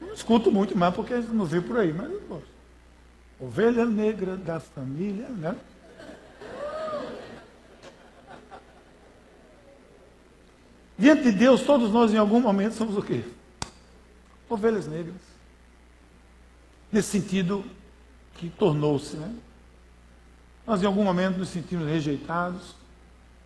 Não 0.00 0.14
escuto 0.14 0.50
muito 0.50 0.76
mais 0.76 0.94
porque 0.94 1.14
não 1.14 1.44
vê 1.44 1.60
por 1.60 1.78
aí, 1.78 1.92
mas 1.92 2.10
eu 2.10 2.20
gosto. 2.22 2.48
Ovelha 3.38 3.84
negra 3.84 4.36
da 4.36 4.58
família, 4.60 5.28
né? 5.28 5.56
Diante 11.00 11.22
de 11.22 11.32
Deus, 11.32 11.62
todos 11.62 11.90
nós 11.90 12.12
em 12.12 12.18
algum 12.18 12.40
momento 12.40 12.74
somos 12.74 12.94
o 12.94 13.02
quê? 13.02 13.24
Ovelhas 14.50 14.86
negras. 14.86 15.16
Nesse 16.92 17.08
sentido 17.08 17.64
que 18.34 18.50
tornou-se, 18.50 19.16
né? 19.16 19.34
Nós 20.66 20.82
em 20.82 20.86
algum 20.86 21.02
momento 21.02 21.38
nos 21.38 21.48
sentimos 21.48 21.88
rejeitados. 21.88 22.74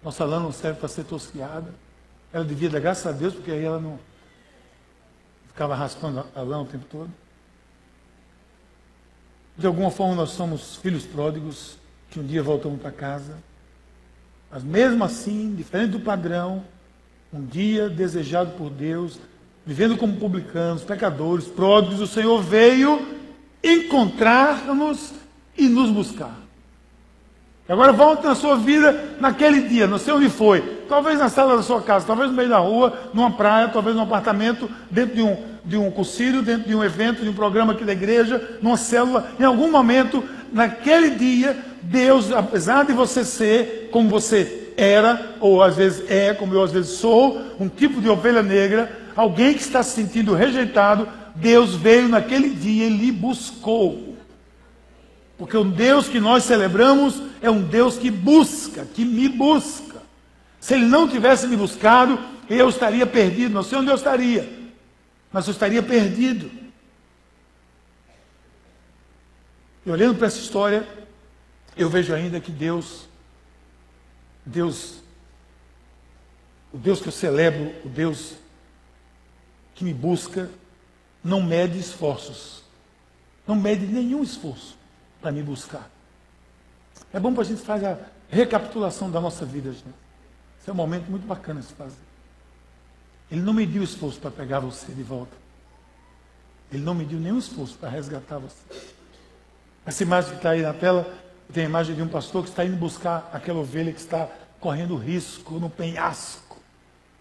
Nossa 0.03 0.25
lã 0.25 0.41
não 0.41 0.51
serve 0.51 0.81
para 0.81 0.89
ser 0.89 1.05
tosquiada. 1.05 1.73
Ela 2.33 2.45
devia 2.45 2.69
dar 2.69 2.81
graças 2.81 3.07
a 3.07 3.13
Deus, 3.13 3.35
porque 3.35 3.53
aí 3.53 3.63
ela 3.63 3.79
não 3.79 4.01
ficava 5.47 5.77
raspando 5.77 6.27
a 6.35 6.43
lã 6.43 6.61
o 6.61 6.67
tempo 6.67 6.87
todo. 6.91 7.11
De 9.57 9.65
alguma 9.65 9.93
forma 9.93 10.17
nós 10.17 10.31
somos 10.31 10.75
filhos 10.75 11.07
pródigos 11.07 11.79
que 12.11 12.19
um 12.19 12.27
dia 12.27 12.43
voltamos 12.43 12.83
para 12.83 12.91
casa. 12.91 13.39
Mas 14.51 14.65
mesmo 14.65 15.05
assim, 15.05 15.55
diferente 15.55 15.93
do 15.93 16.01
padrão, 16.01 16.65
um 17.35 17.45
dia 17.45 17.89
desejado 17.89 18.53
por 18.53 18.71
Deus, 18.71 19.19
vivendo 19.67 19.97
como 19.97 20.15
publicanos, 20.15 20.85
pecadores, 20.85 21.47
pródigos, 21.47 22.01
o 22.01 22.07
Senhor 22.07 22.41
veio 22.41 23.05
encontrar-nos 23.61 25.13
e 25.59 25.67
nos 25.67 25.91
buscar. 25.91 26.39
Agora 27.69 27.93
volte 27.93 28.25
na 28.25 28.37
sua 28.37 28.55
vida 28.55 29.17
naquele 29.19 29.63
dia, 29.63 29.89
não 29.89 29.99
sei 29.99 30.15
onde 30.15 30.29
foi. 30.29 30.61
Talvez 30.89 31.19
na 31.19 31.29
sala 31.29 31.57
da 31.57 31.63
sua 31.63 31.83
casa, 31.83 32.07
talvez 32.07 32.31
no 32.31 32.37
meio 32.37 32.49
da 32.49 32.59
rua, 32.59 33.11
numa 33.13 33.33
praia, 33.33 33.69
talvez 33.69 33.97
num 33.97 34.03
apartamento, 34.03 34.71
dentro 34.89 35.17
de 35.17 35.23
um, 35.23 35.37
de 35.65 35.77
um 35.77 35.91
concílio, 35.91 36.41
dentro 36.41 36.69
de 36.69 36.75
um 36.75 36.85
evento, 36.85 37.25
de 37.25 37.29
um 37.29 37.35
programa 37.35 37.73
aqui 37.73 37.85
da 37.85 37.93
igreja, 37.93 38.59
numa 38.63 38.77
célula. 38.77 39.33
Em 39.41 39.45
algum 39.45 39.73
momento, 39.73 40.23
naquele 40.53 41.11
dia, 41.11 41.57
Deus, 41.83 42.31
apesar 42.31 42.85
de 42.85 42.93
você 42.93 43.25
ser 43.25 43.89
como 43.91 44.09
você 44.09 44.64
era, 44.77 45.37
ou 45.41 45.63
às 45.63 45.77
vezes 45.77 46.09
é, 46.11 46.35
como 46.35 46.55
eu 46.55 46.63
às 46.63 46.73
vezes 46.73 46.93
sou, 46.99 47.41
um 47.59 47.69
tipo 47.69 48.01
de 48.01 48.09
ovelha 48.09 48.43
negra, 48.43 48.91
alguém 49.15 49.55
que 49.55 49.61
está 49.61 49.83
se 49.83 49.95
sentindo 49.95 50.35
rejeitado, 50.35 51.09
Deus 51.35 51.75
veio 51.75 52.09
naquele 52.09 52.51
dia 52.51 52.87
e 52.87 52.97
lhe 52.97 53.11
buscou. 53.11 54.17
Porque 55.37 55.57
o 55.57 55.65
Deus 55.65 56.09
que 56.09 56.21
nós 56.21 56.45
celebramos 56.45 57.21
é 57.43 57.51
um 57.51 57.63
Deus 57.63 57.97
que 57.97 58.11
busca, 58.11 58.85
que 58.85 59.05
me 59.05 59.29
busca. 59.29 60.03
Se 60.61 60.75
ele 60.75 60.87
não 60.87 61.09
tivesse 61.09 61.47
me 61.47 61.57
buscado, 61.57 62.19
eu 62.49 62.69
estaria 62.69 63.07
perdido. 63.07 63.53
Não 63.53 63.63
sei 63.63 63.79
onde 63.79 63.91
eu 63.91 63.97
estaria, 63.97 64.49
mas 65.33 65.47
eu 65.47 65.53
estaria 65.53 65.83
perdido. 65.83 66.51
E 69.85 69.91
olhando 69.91 70.17
para 70.17 70.29
essa 70.29 70.39
história, 70.39 70.87
eu 71.77 71.91
vejo 71.91 72.15
ainda 72.15 72.41
que 72.41 72.51
Deus 72.51 73.07
Deus, 74.45 75.01
o 76.73 76.79
Deus 76.79 77.01
que 77.01 77.09
eu 77.09 77.13
celebro, 77.13 77.75
o 77.85 77.89
Deus 77.89 78.35
que 79.75 79.85
me 79.85 79.95
busca, 79.95 80.51
não 81.23 81.43
mede 81.43 81.79
esforços. 81.79 82.63
Não 83.47 83.57
mede 83.57 83.87
nenhum 83.87 84.23
esforço 84.23 84.77
para 85.21 85.33
me 85.33 85.43
buscar. 85.43 85.91
É 87.13 87.21
bom 87.21 87.33
para 87.33 87.43
a 87.43 87.47
gente 87.47 87.63
fazer 87.63 87.87
a 87.87 87.99
recapitulação 88.29 89.11
da 89.11 89.21
nossa 89.21 89.45
vida, 89.45 89.73
gente. 89.73 89.85
Esse 90.61 90.71
é 90.71 90.73
um 90.73 90.77
momento 90.77 91.11
muito 91.11 91.27
bacana 91.27 91.61
de 91.61 91.67
fazer. 91.69 91.97
Ele 93.31 93.41
não 93.41 93.53
mediu 93.53 93.83
esforço 93.83 94.19
para 94.21 94.31
pegar 94.31 94.61
você 94.61 94.93
de 94.93 95.03
volta. 95.03 95.37
Ele 96.73 96.83
não 96.83 96.95
mediu 96.95 97.19
nenhum 97.19 97.39
esforço 97.39 97.77
para 97.77 97.89
resgatar 97.89 98.39
você. 98.39 98.63
Essa 99.87 100.03
imagem 100.03 100.31
que 100.31 100.37
está 100.37 100.51
aí 100.51 100.63
na 100.63 100.73
tela 100.73 101.13
tem 101.55 101.65
a 101.65 101.69
imagem 101.69 101.95
de 101.95 102.03
um 102.03 102.09
pastor 102.09 102.43
que 102.43 102.51
está 102.51 102.65
indo 102.65 102.77
buscar 102.77 103.31
aquela 103.33 103.61
ovelha 103.61 103.93
que 103.93 104.01
está 104.01 104.29
correndo 104.59 104.97
risco 104.97 105.55
no 105.61 105.71
penhasco. 105.71 106.59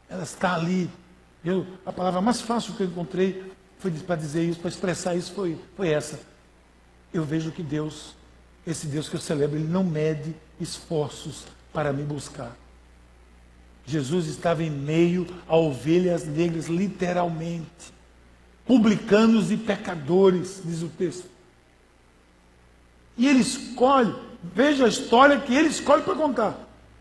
Ela 0.10 0.24
está 0.24 0.56
ali. 0.56 0.90
Eu, 1.46 1.68
a 1.86 1.92
palavra 1.94 2.20
mais 2.20 2.42
fácil 2.42 2.74
que 2.74 2.82
eu 2.82 2.88
encontrei 2.88 3.54
foi 3.78 3.92
para 3.92 4.16
dizer 4.16 4.44
isso, 4.44 4.60
para 4.60 4.70
expressar 4.70 5.16
isso, 5.16 5.34
foi, 5.34 5.60
foi 5.78 5.90
essa. 5.90 6.20
Eu 7.14 7.24
vejo 7.24 7.52
que 7.52 7.62
Deus, 7.62 8.16
esse 8.66 8.88
Deus 8.88 9.08
que 9.08 9.16
eu 9.16 9.22
celebro, 9.22 9.58
ele 9.58 9.68
não 9.68 9.84
mede 9.84 10.36
esforços 10.60 11.46
para 11.72 11.94
me 11.94 12.02
buscar. 12.02 12.56
Jesus 13.86 14.26
estava 14.26 14.64
em 14.64 14.72
meio 14.72 15.28
a 15.48 15.56
ovelhas 15.56 16.26
negras, 16.26 16.68
literalmente. 16.68 17.94
Publicanos 18.66 19.52
e 19.52 19.58
pecadores, 19.58 20.62
diz 20.66 20.82
o 20.82 20.88
texto. 20.88 21.30
E 23.18 23.28
ele 23.28 23.40
escolhe, 23.40 24.14
veja 24.44 24.86
a 24.86 24.90
história 24.90 25.40
que 25.40 25.54
ele 25.56 25.70
escolhe 25.70 26.04
para 26.04 26.16
contar. 26.16 26.58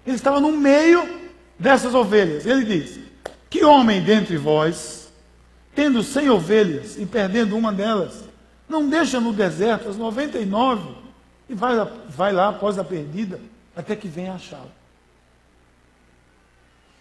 Ele 0.07 0.17
estava 0.17 0.41
no 0.41 0.53
meio 0.53 1.21
dessas 1.59 1.95
ovelhas. 1.95 2.45
Ele 2.45 2.65
diz: 2.65 2.99
Que 3.49 3.65
homem 3.65 4.03
dentre 4.03 4.37
vós, 4.37 5.11
tendo 5.75 6.03
cem 6.03 6.29
ovelhas 6.29 6.99
e 6.99 7.07
perdendo 7.07 7.57
uma 7.57 7.73
delas, 7.73 8.25
não 8.69 8.89
deixa 8.89 9.21
no 9.21 9.33
deserto 9.33 9.89
as 9.89 9.97
99 9.97 11.03
e 11.49 11.55
vai, 11.55 11.75
vai 12.09 12.33
lá 12.33 12.49
após 12.49 12.79
a 12.79 12.85
perdida 12.85 13.41
até 13.77 13.95
que 13.95 14.09
venha 14.09 14.35
achá-la? 14.35 14.71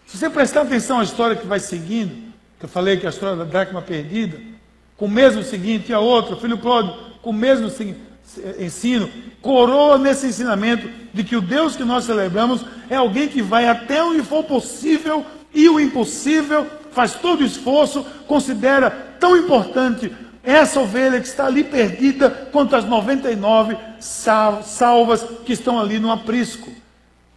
Se 0.06 0.18
você 0.18 0.28
prestar 0.28 0.62
atenção 0.62 1.00
à 1.00 1.02
história 1.02 1.36
que 1.36 1.46
vai 1.46 1.58
seguindo, 1.58 2.32
que 2.58 2.66
eu 2.66 2.68
falei 2.68 2.98
que 2.98 3.06
a 3.06 3.10
história 3.10 3.36
da 3.36 3.44
dracma 3.44 3.80
perdida, 3.80 4.38
com 4.96 5.06
o 5.06 5.10
mesmo 5.10 5.42
seguinte, 5.42 5.88
e 5.88 5.94
a 5.94 5.98
outra, 5.98 6.36
filho 6.36 6.58
pródigo, 6.58 6.96
com 7.22 7.30
o 7.30 7.32
mesmo 7.32 7.70
ensino, 8.58 9.08
coroa 9.40 9.98
nesse 9.98 10.26
ensinamento 10.26 10.88
de 11.12 11.24
que 11.24 11.36
o 11.36 11.40
Deus 11.40 11.76
que 11.76 11.84
nós 11.84 12.04
celebramos 12.04 12.64
é 12.88 12.96
alguém 12.96 13.28
que 13.28 13.42
vai 13.42 13.68
até 13.68 14.02
onde 14.02 14.22
for 14.22 14.44
possível 14.44 15.24
e 15.54 15.68
o 15.68 15.78
impossível, 15.78 16.66
faz 16.92 17.14
todo 17.14 17.40
o 17.40 17.44
esforço, 17.44 18.04
considera 18.26 18.90
tão 19.20 19.36
importante 19.36 20.10
essa 20.42 20.80
ovelha 20.80 21.20
que 21.20 21.26
está 21.26 21.46
ali 21.46 21.62
perdida 21.62 22.30
quanto 22.50 22.74
as 22.74 22.84
99 22.84 23.76
salvas 24.00 25.22
que 25.44 25.52
estão 25.52 25.78
ali 25.78 25.98
no 25.98 26.10
aprisco. 26.10 26.70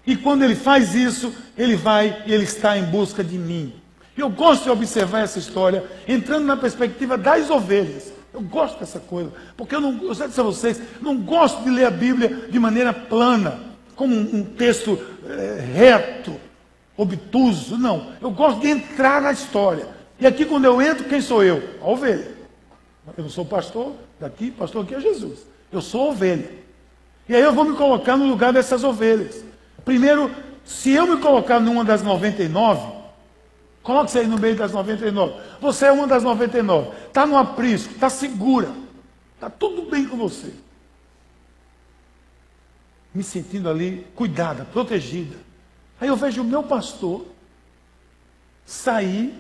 E 0.08 0.16
quando 0.16 0.44
ele 0.44 0.56
faz 0.56 0.96
isso, 0.96 1.34
ele 1.58 1.76
vai 1.76 2.24
e 2.26 2.34
ele 2.34 2.44
está 2.44 2.78
em 2.78 2.84
busca 2.84 3.24
de 3.24 3.38
mim. 3.38 3.74
Eu 4.18 4.30
gosto 4.30 4.64
de 4.64 4.70
observar 4.70 5.22
essa 5.22 5.40
história 5.40 5.84
entrando 6.08 6.46
na 6.46 6.56
perspectiva 6.56 7.18
das 7.18 7.50
ovelhas. 7.50 8.15
Eu 8.36 8.42
gosto 8.42 8.78
dessa 8.78 9.00
coisa, 9.00 9.32
porque 9.56 9.74
eu 9.74 9.80
não, 9.80 9.98
eu 10.04 10.14
sei 10.14 10.28
dizer 10.28 10.42
a 10.42 10.44
vocês, 10.44 10.82
não 11.02 11.16
gosto 11.16 11.64
de 11.64 11.70
ler 11.70 11.86
a 11.86 11.92
Bíblia 11.92 12.50
de 12.52 12.60
maneira 12.60 12.92
plana, 12.92 13.62
como 13.96 14.14
um, 14.14 14.40
um 14.40 14.44
texto 14.44 15.00
é, 15.26 15.62
reto, 15.74 16.36
obtuso, 16.98 17.78
não. 17.78 18.12
Eu 18.22 18.30
gosto 18.32 18.60
de 18.60 18.68
entrar 18.68 19.22
na 19.22 19.32
história. 19.32 19.88
E 20.20 20.28
aqui 20.28 20.44
quando 20.44 20.66
eu 20.66 20.82
entro, 20.82 21.06
quem 21.06 21.22
sou 21.22 21.46
eu? 21.46 21.64
A 21.82 21.88
ovelha. 21.88 22.30
Eu 23.18 23.24
não 23.24 23.30
sou 23.30 23.46
pastor 23.46 23.94
daqui, 24.20 24.52
pastor 24.52 24.84
aqui 24.84 24.96
é 24.96 25.00
Jesus. 25.00 25.40
Eu 25.72 25.82
sou 25.82 26.10
ovelha. 26.10 26.50
E 27.30 27.34
aí 27.34 27.42
eu 27.42 27.54
vou 27.54 27.64
me 27.64 27.78
colocar 27.78 28.18
no 28.18 28.28
lugar 28.28 28.52
dessas 28.52 28.84
ovelhas. 28.84 29.46
Primeiro, 29.86 30.30
se 30.66 30.92
eu 30.92 31.08
me 31.08 31.22
colocar 31.22 31.62
numa 31.62 31.86
das 31.86 32.04
99, 32.04 32.86
Coloque-se 33.86 34.18
aí 34.18 34.26
no 34.26 34.40
meio 34.40 34.56
das 34.56 34.72
99. 34.72 35.40
Você 35.62 35.86
é 35.86 35.92
uma 35.92 36.08
das 36.08 36.24
99. 36.24 36.90
Está 37.06 37.24
no 37.24 37.38
aprisco, 37.38 37.94
está 37.94 38.10
segura. 38.10 38.74
Está 39.36 39.48
tudo 39.48 39.84
bem 39.84 40.08
com 40.08 40.18
você. 40.18 40.52
Me 43.14 43.22
sentindo 43.22 43.70
ali 43.70 44.08
cuidada, 44.16 44.66
protegida. 44.66 45.38
Aí 46.02 46.08
eu 46.08 46.16
vejo 46.16 46.42
o 46.42 46.44
meu 46.44 46.64
pastor 46.64 47.28
sair 48.66 49.36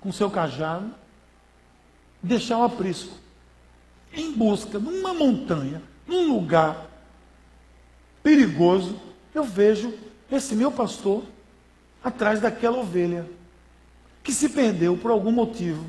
com 0.00 0.10
seu 0.10 0.28
cajado, 0.28 0.92
deixar 2.20 2.58
o 2.58 2.64
aprisco, 2.64 3.16
em 4.12 4.32
busca, 4.32 4.80
numa 4.80 5.14
montanha, 5.14 5.80
num 6.08 6.34
lugar 6.34 6.88
perigoso, 8.20 9.00
eu 9.32 9.44
vejo 9.44 9.94
esse 10.28 10.56
meu 10.56 10.72
pastor 10.72 11.22
atrás 12.02 12.40
daquela 12.40 12.78
ovelha 12.78 13.26
que 14.22 14.32
se 14.32 14.48
perdeu 14.48 14.96
por 14.96 15.10
algum 15.10 15.32
motivo, 15.32 15.84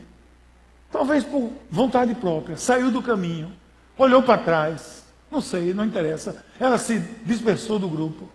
talvez 0.91 1.23
por 1.23 1.52
vontade 1.69 2.15
própria, 2.15 2.58
saiu 2.58 2.91
do 2.91 3.02
caminho, 3.02 3.52
olhou 3.97 4.23
para 4.23 4.41
trás, 4.41 5.04
não 5.30 5.41
sei, 5.41 5.73
não 5.73 5.86
interessa, 5.86 6.43
ela 6.60 6.78
se 6.78 6.99
dispersou 7.26 7.80
do 7.80 7.89
grupo. 7.89 8.30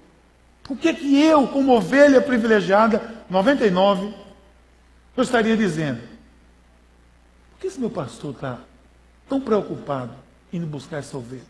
O 0.69 0.77
que 0.77 0.88
é 0.88 0.95
que 0.95 1.21
eu, 1.23 1.49
como 1.49 1.73
ovelha 1.73 2.21
privilegiada, 2.21 3.25
99, 3.31 4.14
eu 5.17 5.23
estaria 5.23 5.57
dizendo? 5.57 6.01
Por 7.53 7.61
que 7.61 7.67
esse 7.69 7.81
meu 7.81 7.91
pastor 7.91 8.35
está 8.35 8.59
tão 9.29 9.41
preocupado 9.41 10.12
em 10.53 10.61
buscar 10.61 10.99
essa 10.99 11.17
ovelha? 11.17 11.43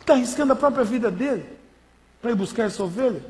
Está 0.00 0.14
arriscando 0.14 0.52
a 0.52 0.56
própria 0.56 0.84
vida 0.84 1.10
dele 1.10 1.44
para 2.22 2.30
ir 2.30 2.34
buscar 2.34 2.64
essa 2.64 2.82
ovelha? 2.82 3.22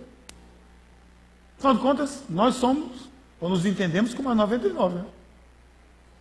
Afinal 1.61 1.75
de 1.75 1.81
contas, 1.83 2.23
nós 2.27 2.55
somos, 2.55 3.11
ou 3.39 3.51
nos 3.51 3.67
entendemos 3.67 4.15
como 4.15 4.31
a 4.31 4.35
99. 4.35 4.95
Né? 4.95 5.05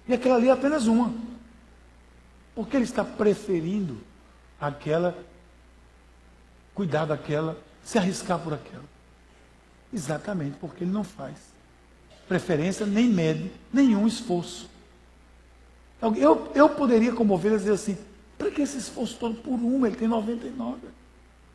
E 0.10 0.14
aquela 0.14 0.36
ali 0.36 0.50
é 0.50 0.52
apenas 0.52 0.86
uma. 0.86 1.14
Porque 2.54 2.76
ele 2.76 2.84
está 2.84 3.06
preferindo 3.06 3.98
aquela, 4.60 5.18
cuidar 6.76 7.06
daquela, 7.06 7.58
se 7.82 7.98
arriscar 7.98 8.38
por 8.40 8.54
aquela. 8.54 8.84
Exatamente 9.94 10.58
porque 10.60 10.84
ele 10.84 10.92
não 10.92 11.06
faz 11.06 11.38
preferência, 12.28 12.86
nem 12.86 13.08
mede 13.08 13.50
nenhum 13.72 14.06
esforço. 14.06 14.70
Eu, 16.02 16.52
eu 16.54 16.68
poderia, 16.68 17.14
como 17.14 17.34
ovelha, 17.34 17.58
dizer 17.58 17.72
assim: 17.72 17.98
para 18.38 18.52
que 18.52 18.62
esse 18.62 18.78
esforço 18.78 19.18
todo 19.18 19.36
por 19.36 19.54
uma? 19.54 19.88
Ele 19.88 19.96
tem 19.96 20.08
99. 20.08 20.82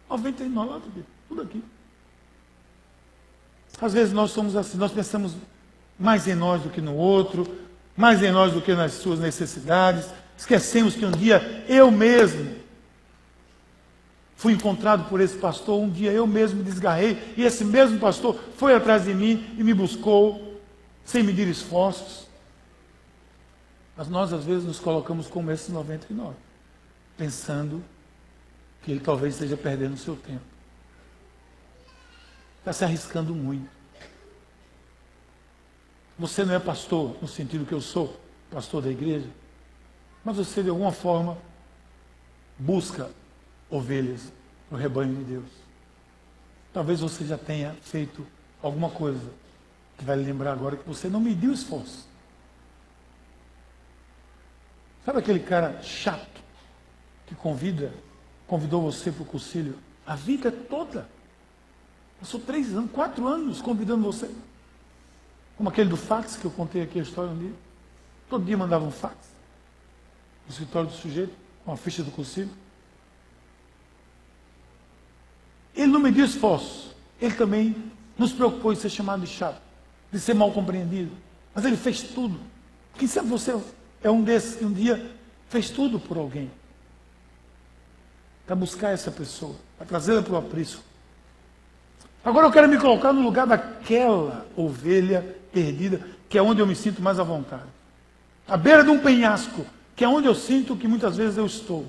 99, 0.08 1.04
tudo 1.28 1.42
aqui. 1.42 1.62
Às 3.84 3.92
vezes 3.92 4.14
nós 4.14 4.30
somos 4.30 4.56
assim, 4.56 4.78
nós 4.78 4.92
pensamos 4.92 5.36
mais 5.98 6.26
em 6.26 6.34
nós 6.34 6.62
do 6.62 6.70
que 6.70 6.80
no 6.80 6.94
outro, 6.94 7.46
mais 7.94 8.22
em 8.22 8.32
nós 8.32 8.50
do 8.50 8.62
que 8.62 8.72
nas 8.74 8.94
suas 8.94 9.20
necessidades. 9.20 10.06
Esquecemos 10.38 10.94
que 10.94 11.04
um 11.04 11.10
dia 11.10 11.62
eu 11.68 11.90
mesmo 11.90 12.56
fui 14.36 14.54
encontrado 14.54 15.06
por 15.10 15.20
esse 15.20 15.36
pastor, 15.36 15.78
um 15.78 15.90
dia 15.90 16.10
eu 16.10 16.26
mesmo 16.26 16.60
me 16.60 16.64
desgarrei, 16.64 17.34
e 17.36 17.42
esse 17.42 17.62
mesmo 17.62 17.98
pastor 17.98 18.40
foi 18.56 18.74
atrás 18.74 19.04
de 19.04 19.12
mim 19.12 19.54
e 19.58 19.62
me 19.62 19.74
buscou, 19.74 20.58
sem 21.04 21.22
medir 21.22 21.46
esforços. 21.46 22.26
Mas 23.94 24.08
nós 24.08 24.32
às 24.32 24.46
vezes 24.46 24.64
nos 24.64 24.80
colocamos 24.80 25.26
como 25.26 25.50
esses 25.50 25.68
99, 25.68 26.34
pensando 27.18 27.84
que 28.82 28.92
ele 28.92 29.00
talvez 29.00 29.34
esteja 29.34 29.58
perdendo 29.58 29.92
o 29.92 29.98
seu 29.98 30.16
tempo. 30.16 30.54
Está 32.60 32.72
se 32.72 32.82
arriscando 32.82 33.34
muito. 33.34 33.73
Você 36.18 36.44
não 36.44 36.54
é 36.54 36.58
pastor 36.58 37.16
no 37.20 37.26
sentido 37.26 37.66
que 37.66 37.74
eu 37.74 37.80
sou, 37.80 38.18
pastor 38.50 38.82
da 38.82 38.90
igreja, 38.90 39.28
mas 40.24 40.36
você 40.36 40.62
de 40.62 40.68
alguma 40.68 40.92
forma 40.92 41.36
busca 42.58 43.10
ovelhas 43.68 44.32
no 44.70 44.76
rebanho 44.76 45.14
de 45.16 45.24
Deus. 45.24 45.50
Talvez 46.72 47.00
você 47.00 47.24
já 47.24 47.36
tenha 47.36 47.74
feito 47.82 48.26
alguma 48.62 48.90
coisa 48.90 49.30
que 49.98 50.04
vai 50.04 50.16
lembrar 50.16 50.52
agora 50.52 50.76
que 50.76 50.86
você 50.86 51.08
não 51.08 51.20
mediu 51.20 51.52
esforço. 51.52 52.06
Sabe 55.04 55.18
aquele 55.18 55.40
cara 55.40 55.82
chato 55.82 56.42
que 57.26 57.34
convida, 57.34 57.92
convidou 58.46 58.80
você 58.82 59.12
para 59.12 59.22
o 59.22 59.26
concílio 59.26 59.78
a 60.06 60.14
vida 60.14 60.50
toda? 60.50 61.08
Passou 62.18 62.40
três 62.40 62.72
anos, 62.72 62.90
quatro 62.90 63.26
anos 63.26 63.60
convidando 63.60 64.04
você. 64.04 64.30
Como 65.56 65.68
aquele 65.68 65.88
do 65.88 65.96
fax 65.96 66.36
que 66.36 66.44
eu 66.44 66.50
contei 66.50 66.82
aqui 66.82 66.98
a 66.98 67.02
história 67.02 67.34
dia. 67.34 67.52
Todo 68.28 68.44
dia 68.44 68.56
mandava 68.56 68.84
um 68.84 68.90
fax 68.90 69.16
no 70.46 70.52
escritório 70.52 70.88
do 70.88 70.94
sujeito, 70.94 71.32
com 71.64 71.72
a 71.72 71.76
ficha 71.76 72.02
do 72.02 72.10
concílio. 72.10 72.50
Ele 75.74 75.86
não 75.86 76.00
mediu 76.00 76.24
esforço. 76.24 76.94
Ele 77.20 77.34
também 77.34 77.92
nos 78.18 78.32
preocupou 78.32 78.72
em 78.72 78.76
ser 78.76 78.90
chamado 78.90 79.22
de 79.22 79.26
chato, 79.26 79.60
de 80.12 80.20
ser 80.20 80.34
mal 80.34 80.52
compreendido. 80.52 81.12
Mas 81.54 81.64
ele 81.64 81.76
fez 81.76 82.02
tudo. 82.02 82.38
Quem 82.96 83.08
sabe 83.08 83.28
você 83.28 83.58
é 84.02 84.10
um 84.10 84.22
desses 84.22 84.56
que 84.56 84.64
um 84.64 84.72
dia 84.72 85.14
fez 85.48 85.70
tudo 85.70 85.98
por 85.98 86.16
alguém. 86.16 86.50
Para 88.46 88.54
buscar 88.54 88.90
essa 88.90 89.10
pessoa, 89.10 89.56
para 89.78 89.86
trazê-la 89.86 90.22
para 90.22 90.34
o 90.34 90.36
aprisco. 90.36 90.82
Agora 92.24 92.46
eu 92.46 92.52
quero 92.52 92.68
me 92.68 92.78
colocar 92.78 93.12
no 93.12 93.22
lugar 93.22 93.46
daquela 93.46 94.46
ovelha 94.56 95.36
perdida, 95.52 96.00
que 96.28 96.38
é 96.38 96.42
onde 96.42 96.60
eu 96.60 96.66
me 96.66 96.74
sinto 96.74 97.02
mais 97.02 97.18
à 97.18 97.22
vontade. 97.22 97.64
À 98.48 98.56
beira 98.56 98.82
de 98.82 98.90
um 98.90 98.98
penhasco, 98.98 99.66
que 99.94 100.04
é 100.04 100.08
onde 100.08 100.26
eu 100.26 100.34
sinto 100.34 100.76
que 100.76 100.88
muitas 100.88 101.16
vezes 101.16 101.36
eu 101.36 101.46
estou. 101.46 101.86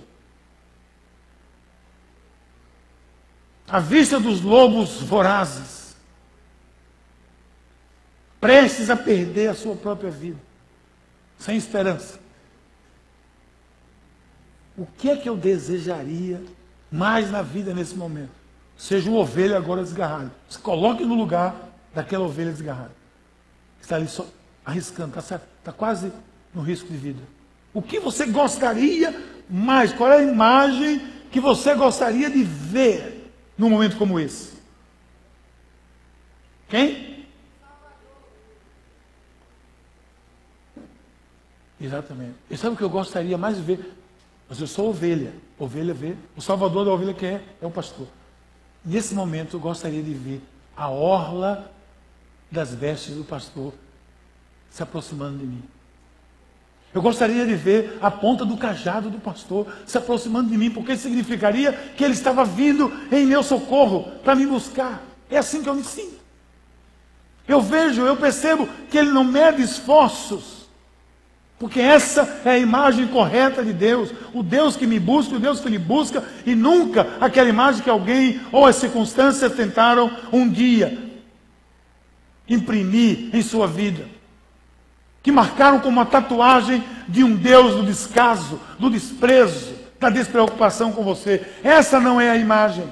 à 3.67 3.80
vista 3.80 4.19
dos 4.19 4.41
lobos 4.41 5.02
vorazes, 5.02 5.95
prestes 8.39 8.89
a 8.89 8.95
perder 8.95 9.50
a 9.50 9.56
sua 9.56 9.76
própria 9.76 10.12
vida, 10.12 10.39
sem 11.38 11.58
esperança. 11.58 12.19
O 14.78 14.86
que 14.86 15.10
é 15.10 15.15
que 15.15 15.28
eu 15.28 15.38
desejaria 15.38 16.43
mais 16.91 17.32
na 17.32 17.41
vida 17.41 17.74
nesse 17.74 17.95
momento? 17.95 18.45
Seja 18.78 19.10
uma 19.10 19.20
ovelha 19.20 19.58
agora 19.58 19.84
desgarrada. 19.84 20.32
Se 20.50 20.60
coloque 20.60 21.06
no 21.06 21.16
lugar 21.16 21.56
daquela 21.94 22.26
ovelha 22.26 22.52
desgarrada. 22.52 22.92
Está 23.82 23.96
ali 23.96 24.08
só 24.08 24.26
arriscando, 24.66 25.18
está, 25.18 25.36
está 25.60 25.72
quase 25.72 26.12
no 26.54 26.62
risco 26.62 26.88
de 26.90 26.98
vida. 26.98 27.22
O 27.74 27.82
que 27.82 28.00
você 28.00 28.26
gostaria 28.26 29.16
mais? 29.50 29.94
Qual 29.94 30.12
é 30.12 30.18
a 30.18 30.24
imagem 30.24 31.06
que 31.32 31.40
você 31.40 31.76
gostaria 31.76 32.30
de 32.30 32.44
ver 32.44 33.32
num 33.58 33.70
momento 33.70 33.98
como 33.98 34.20
esse? 34.20 34.56
Quem? 36.68 37.26
Exatamente. 41.80 42.36
E 42.50 42.58
sabe 42.58 42.76
o 42.76 42.78
que 42.78 42.84
eu 42.84 42.90
gostaria 42.90 43.38
mais 43.38 43.58
de 43.58 43.62
ver? 43.62 43.94
Mas 44.50 44.60
eu 44.60 44.68
sou 44.68 44.90
ovelha. 44.90 45.34
Ovelha 45.60 45.94
vê. 45.94 46.16
O 46.36 46.42
salvador 46.42 46.86
da 46.86 46.92
ovelha 46.92 47.14
que 47.14 47.26
é? 47.26 47.44
É 47.62 47.66
o 47.66 47.72
pastor. 47.72 48.08
Nesse 48.86 49.15
momento 49.15 49.56
eu 49.56 49.60
gostaria 49.60 50.04
de 50.04 50.13
ver 50.13 50.41
a 50.78 50.89
orla 50.89 51.71
das 52.52 52.74
vestes 52.74 53.15
do 53.15 53.24
pastor 53.24 53.74
se 54.69 54.84
aproximando 54.84 55.39
de 55.39 55.45
mim. 55.45 55.63
Eu 56.93 57.02
gostaria 57.02 57.45
de 57.45 57.56
ver 57.56 57.98
a 58.02 58.10
ponta 58.10 58.45
do 58.45 58.56
cajado 58.56 59.10
do 59.10 59.19
pastor 59.19 59.67
se 59.86 59.98
aproximando 59.98 60.50
de 60.50 60.58
mim, 60.58 60.69
porque 60.69 60.95
significaria 60.95 61.74
que 61.74 62.04
ele 62.04 62.13
estava 62.13 62.45
vindo 62.45 62.89
em 63.12 63.26
meu 63.26 63.43
socorro 63.43 64.12
para 64.24 64.36
me 64.36 64.45
buscar. 64.45 65.02
É 65.30 65.38
assim 65.38 65.62
que 65.62 65.67
eu 65.67 65.74
me 65.74 65.84
sinto. 65.84 66.15
Eu 67.48 67.62
vejo, 67.62 68.02
eu 68.02 68.15
percebo 68.15 68.67
que 68.89 68.98
ele 68.98 69.12
não 69.12 69.24
mede 69.24 69.62
esforços, 69.62 70.64
porque 71.58 71.80
essa 71.80 72.41
é 72.44 72.52
a 72.52 72.58
imagem 72.60 73.08
correta 73.08 73.63
de 73.63 73.72
Deus, 73.72 74.12
o 74.34 74.44
Deus 74.44 74.76
que 74.76 74.86
me 74.86 75.00
busca, 75.00 75.36
o 75.36 75.39
Deus 75.39 75.60
que 75.60 75.70
me 75.70 75.78
busca, 75.78 76.24
e 76.46 76.54
nunca 76.54 77.18
aquela 77.20 77.50
imagem 77.50 77.82
que 77.82 77.89
alguém 77.89 78.41
ou 78.52 78.65
as 78.65 78.76
circunstâncias 78.76 79.54
tentaram 79.54 80.12
um 80.32 80.50
dia 80.50 80.98
imprimir 82.48 83.30
em 83.34 83.41
sua 83.41 83.68
vida 83.68 84.15
que 85.26 85.32
marcaram 85.32 85.80
como 85.80 85.98
uma 85.98 86.06
tatuagem 86.06 86.84
de 87.08 87.24
um 87.24 87.36
Deus 87.36 87.74
do 87.74 87.84
descaso, 87.84 88.60
do 88.78 88.91
desprezo, 88.91 89.74
da 90.00 90.08
despreocupação 90.08 90.91
com 90.91 91.04
você. 91.04 91.44
Essa 91.63 92.00
não 92.00 92.22
é 92.22 92.30
a 92.30 92.38
imagem 92.38 92.88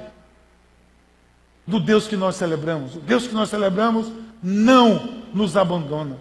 do 1.68 1.80
Deus 1.80 2.08
que 2.08 2.18
nós 2.18 2.36
celebramos. 2.36 2.96
O 2.96 3.00
Deus 3.00 3.28
que 3.28 3.36
nós 3.36 3.50
celebramos 3.50 4.12
não 4.42 5.22
nos 5.32 5.56
abandona. 5.56 6.18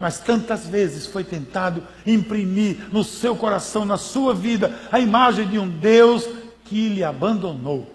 Mas 0.00 0.18
tantas 0.18 0.66
vezes 0.66 1.06
foi 1.06 1.22
tentado 1.22 1.86
imprimir 2.06 2.88
no 2.90 3.04
seu 3.04 3.36
coração, 3.36 3.84
na 3.84 3.98
sua 3.98 4.32
vida, 4.32 4.74
a 4.90 4.98
imagem 4.98 5.46
de 5.46 5.58
um 5.58 5.68
Deus 5.68 6.26
que 6.64 6.88
lhe 6.88 7.04
abandonou. 7.04 7.94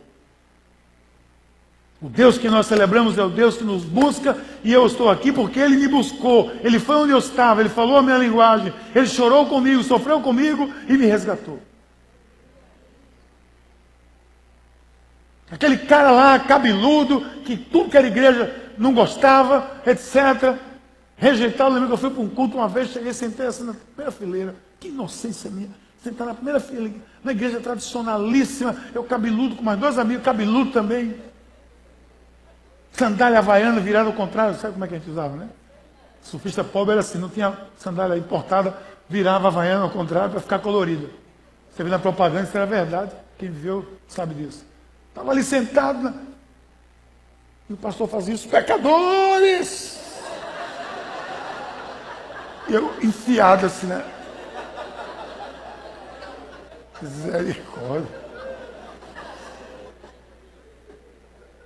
O 1.99 2.07
Deus 2.07 2.37
que 2.37 2.47
nós 2.47 2.67
celebramos 2.67 3.17
é 3.17 3.23
o 3.23 3.29
Deus 3.29 3.57
que 3.57 3.63
nos 3.63 3.83
busca 3.83 4.37
e 4.63 4.71
eu 4.71 4.85
estou 4.85 5.09
aqui 5.09 5.31
porque 5.31 5.59
Ele 5.59 5.77
me 5.77 5.87
buscou. 5.87 6.51
Ele 6.63 6.77
foi 6.77 6.97
onde 6.97 7.11
eu 7.11 7.17
estava, 7.17 7.61
Ele 7.61 7.69
falou 7.69 7.97
a 7.97 8.03
minha 8.03 8.19
linguagem, 8.19 8.71
Ele 8.93 9.07
chorou 9.07 9.47
comigo, 9.47 9.81
sofreu 9.81 10.21
comigo 10.21 10.71
e 10.87 10.95
me 10.95 11.07
resgatou. 11.07 11.59
Aquele 15.49 15.77
cara 15.77 16.11
lá, 16.11 16.37
cabeludo, 16.37 17.21
que 17.45 17.57
tudo 17.57 17.89
que 17.89 17.97
era 17.97 18.05
igreja 18.05 18.53
não 18.77 18.93
gostava, 18.93 19.71
etc. 19.87 20.59
Rejeitado, 21.17 21.73
lembro 21.73 21.87
que 21.87 21.93
eu 21.93 21.97
fui 21.97 22.09
para 22.09 22.21
um 22.21 22.29
culto 22.29 22.57
uma 22.57 22.67
vez, 22.67 22.89
cheguei, 22.89 23.13
sentei 23.13 23.47
assim 23.47 23.63
na 23.63 23.73
primeira 23.73 24.11
fileira. 24.11 24.55
Que 24.79 24.89
inocência 24.89 25.49
minha. 25.49 25.69
Sentar 26.03 26.27
na 26.27 26.33
primeira 26.35 26.59
fileira, 26.59 26.93
na 27.23 27.31
igreja 27.31 27.59
tradicionalíssima, 27.59 28.75
eu 28.93 29.03
cabeludo, 29.03 29.55
com 29.55 29.63
mais 29.63 29.79
dois 29.79 29.97
amigos, 29.97 30.23
cabeludo 30.23 30.71
também. 30.71 31.15
Sandália 32.91 33.39
havaiana 33.39 33.79
virada 33.79 34.07
ao 34.07 34.13
contrário, 34.13 34.55
sabe 34.55 34.73
como 34.73 34.85
é 34.85 34.87
que 34.87 34.95
a 34.95 34.99
gente 34.99 35.09
usava, 35.09 35.35
né? 35.35 35.49
Sufista 36.21 36.63
pobre 36.63 36.91
era 36.91 37.01
assim, 37.01 37.17
não 37.17 37.29
tinha 37.29 37.57
sandália 37.77 38.17
importada, 38.17 38.77
virava 39.09 39.47
havaiana 39.47 39.83
ao 39.83 39.89
contrário 39.89 40.31
para 40.31 40.39
ficar 40.39 40.59
colorida. 40.59 41.07
Você 41.71 41.83
viu 41.83 41.91
na 41.91 41.99
propaganda, 41.99 42.43
isso 42.43 42.55
era 42.55 42.65
verdade. 42.65 43.11
Quem 43.37 43.49
viu 43.49 43.85
sabe 44.07 44.35
disso. 44.35 44.63
Estava 45.09 45.31
ali 45.31 45.43
sentado, 45.43 46.03
né? 46.03 46.13
e 47.69 47.73
o 47.73 47.77
pastor 47.77 48.07
fazia 48.07 48.33
isso, 48.35 48.47
pecadores! 48.47 50.04
Eu 52.67 52.93
enfiado 53.01 53.65
assim, 53.65 53.87
né? 53.87 54.03
Misericórdia. 57.01 58.25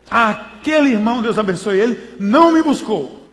Aquele 0.10 0.90
irmão, 0.90 1.22
Deus 1.22 1.38
abençoe 1.38 1.80
ele, 1.80 2.16
não 2.20 2.52
me 2.52 2.64
buscou. 2.64 3.28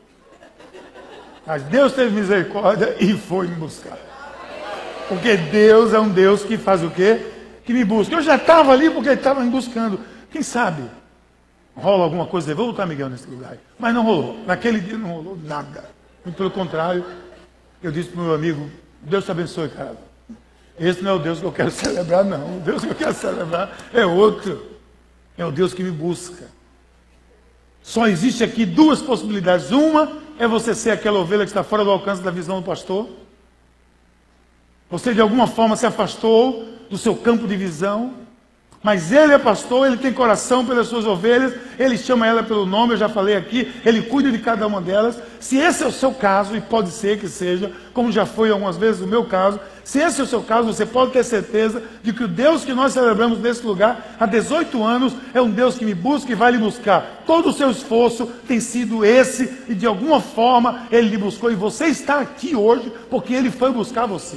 Mas 1.46 1.62
Deus 1.62 1.92
teve 1.92 2.14
misericórdia 2.14 2.96
e 3.00 3.14
foi 3.14 3.46
me 3.46 3.54
buscar. 3.54 3.96
Porque 5.08 5.36
Deus 5.36 5.94
é 5.94 6.00
um 6.00 6.08
Deus 6.08 6.42
que 6.42 6.58
faz 6.58 6.82
o 6.82 6.90
quê? 6.90 7.24
Que 7.64 7.72
me 7.72 7.84
busca. 7.84 8.14
Eu 8.14 8.22
já 8.22 8.36
estava 8.36 8.72
ali 8.72 8.90
porque 8.90 9.08
ele 9.08 9.16
estava 9.16 9.40
me 9.40 9.50
buscando. 9.50 10.00
Quem 10.30 10.42
sabe 10.42 10.82
rola 11.76 12.04
alguma 12.04 12.26
coisa, 12.26 12.54
vou 12.54 12.66
voltar 12.66 12.86
Miguel 12.86 13.10
nesse 13.10 13.28
lugar. 13.28 13.58
Mas 13.78 13.94
não 13.94 14.02
rolou. 14.02 14.38
Naquele 14.46 14.80
dia 14.80 14.96
não 14.96 15.10
rolou 15.10 15.38
nada. 15.44 15.84
Muito 16.24 16.36
pelo 16.36 16.50
contrário, 16.50 17.04
eu 17.86 17.92
disse 17.92 18.08
para 18.08 18.20
o 18.20 18.24
meu 18.24 18.34
amigo, 18.34 18.68
Deus 19.00 19.24
te 19.24 19.30
abençoe, 19.30 19.68
cara. 19.68 19.96
Esse 20.78 21.02
não 21.02 21.12
é 21.12 21.14
o 21.14 21.18
Deus 21.18 21.38
que 21.38 21.44
eu 21.44 21.52
quero 21.52 21.70
celebrar, 21.72 22.24
não. 22.24 22.58
O 22.58 22.60
Deus 22.60 22.82
que 22.82 22.90
eu 22.90 22.94
quero 22.94 23.14
celebrar 23.14 23.78
é 23.92 24.04
outro. 24.04 24.72
É 25.38 25.44
o 25.44 25.52
Deus 25.52 25.72
que 25.72 25.82
me 25.82 25.90
busca. 25.90 26.48
Só 27.82 28.08
existe 28.08 28.42
aqui 28.42 28.66
duas 28.66 29.00
possibilidades. 29.00 29.70
Uma 29.70 30.20
é 30.38 30.48
você 30.48 30.74
ser 30.74 30.90
aquela 30.90 31.20
ovelha 31.20 31.44
que 31.44 31.50
está 31.50 31.62
fora 31.62 31.84
do 31.84 31.90
alcance 31.90 32.20
da 32.20 32.30
visão 32.32 32.60
do 32.60 32.66
pastor. 32.66 33.08
Você 34.90 35.14
de 35.14 35.20
alguma 35.20 35.46
forma 35.46 35.76
se 35.76 35.86
afastou 35.86 36.66
do 36.90 36.98
seu 36.98 37.14
campo 37.14 37.46
de 37.46 37.56
visão. 37.56 38.14
Mas 38.82 39.10
ele 39.10 39.32
é 39.32 39.38
pastor, 39.38 39.86
ele 39.86 39.96
tem 39.96 40.12
coração 40.12 40.64
pelas 40.64 40.86
suas 40.86 41.06
ovelhas, 41.06 41.52
ele 41.78 41.98
chama 41.98 42.26
ela 42.26 42.42
pelo 42.42 42.64
nome, 42.64 42.92
eu 42.92 42.98
já 42.98 43.08
falei 43.08 43.34
aqui, 43.34 43.72
ele 43.84 44.02
cuida 44.02 44.30
de 44.30 44.38
cada 44.38 44.66
uma 44.66 44.80
delas. 44.80 45.18
Se 45.40 45.56
esse 45.56 45.82
é 45.82 45.86
o 45.86 45.92
seu 45.92 46.12
caso, 46.12 46.56
e 46.56 46.60
pode 46.60 46.90
ser 46.90 47.18
que 47.18 47.28
seja, 47.28 47.72
como 47.92 48.12
já 48.12 48.24
foi 48.24 48.50
algumas 48.50 48.76
vezes 48.76 49.00
o 49.00 49.06
meu 49.06 49.24
caso, 49.24 49.58
se 49.82 50.00
esse 50.00 50.20
é 50.20 50.24
o 50.24 50.26
seu 50.26 50.42
caso, 50.42 50.72
você 50.72 50.84
pode 50.84 51.12
ter 51.12 51.24
certeza 51.24 51.82
de 52.02 52.12
que 52.12 52.24
o 52.24 52.28
Deus 52.28 52.64
que 52.64 52.72
nós 52.72 52.92
celebramos 52.92 53.40
nesse 53.40 53.64
lugar 53.64 54.16
há 54.20 54.26
18 54.26 54.82
anos 54.82 55.14
é 55.32 55.40
um 55.40 55.50
Deus 55.50 55.76
que 55.76 55.84
me 55.84 55.94
busca 55.94 56.30
e 56.30 56.34
vai 56.34 56.52
lhe 56.52 56.58
buscar. 56.58 57.22
Todo 57.26 57.48
o 57.48 57.52
seu 57.52 57.70
esforço 57.70 58.26
tem 58.46 58.60
sido 58.60 59.04
esse, 59.04 59.64
e 59.68 59.74
de 59.74 59.86
alguma 59.86 60.20
forma 60.20 60.86
ele 60.90 61.08
lhe 61.08 61.18
buscou, 61.18 61.50
e 61.50 61.54
você 61.54 61.86
está 61.86 62.20
aqui 62.20 62.54
hoje 62.54 62.92
porque 63.10 63.34
ele 63.34 63.50
foi 63.50 63.72
buscar 63.72 64.06
você. 64.06 64.36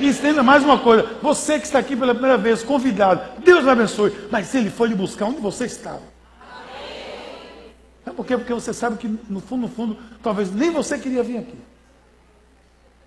E 0.00 0.08
entenda 0.08 0.42
mais 0.42 0.64
uma 0.64 0.78
coisa: 0.78 1.06
você 1.22 1.58
que 1.58 1.66
está 1.66 1.78
aqui 1.78 1.94
pela 1.94 2.14
primeira 2.14 2.38
vez, 2.38 2.62
convidado, 2.62 3.20
Deus 3.44 3.68
abençoe, 3.68 4.12
mas 4.30 4.52
ele 4.54 4.70
foi 4.70 4.88
lhe 4.88 4.94
buscar 4.94 5.26
onde 5.26 5.40
você 5.40 5.66
estava. 5.66 6.00
É 8.06 8.10
por 8.10 8.24
quê? 8.24 8.36
Porque 8.36 8.54
você 8.54 8.72
sabe 8.72 8.96
que 8.96 9.06
no 9.28 9.40
fundo, 9.40 9.62
no 9.62 9.68
fundo, 9.68 9.98
talvez 10.22 10.50
nem 10.50 10.70
você 10.70 10.98
queria 10.98 11.22
vir 11.22 11.38
aqui. 11.38 11.58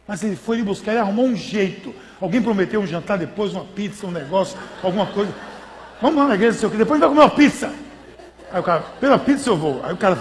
Mas 0.08 0.24
ele 0.24 0.36
foi 0.36 0.58
lhe 0.58 0.64
buscar, 0.64 0.92
ele 0.92 1.02
arrumou 1.02 1.26
um 1.26 1.36
jeito. 1.36 1.96
Alguém 2.22 2.42
prometeu 2.42 2.80
um 2.80 2.86
jantar 2.86 3.18
depois, 3.18 3.54
uma 3.54 3.66
pizza, 3.66 4.06
um 4.06 4.12
negócio, 4.12 4.58
alguma 4.84 5.08
coisa. 5.08 5.34
Vamos 6.00 6.18
lá 6.18 6.28
na 6.28 6.36
igreja, 6.36 6.58
seu 6.60 6.70
que 6.70 6.78
depois 6.78 7.00
vai 7.00 7.10
comer 7.10 7.22
uma 7.22 7.30
pizza. 7.30 7.74
Aí 8.52 8.60
o 8.60 8.64
cara, 8.64 8.82
pela 9.00 9.18
pizza 9.18 9.50
eu 9.50 9.58
vou. 9.58 9.82
Aí 9.84 9.94
o 9.94 9.98
cara 9.98 10.18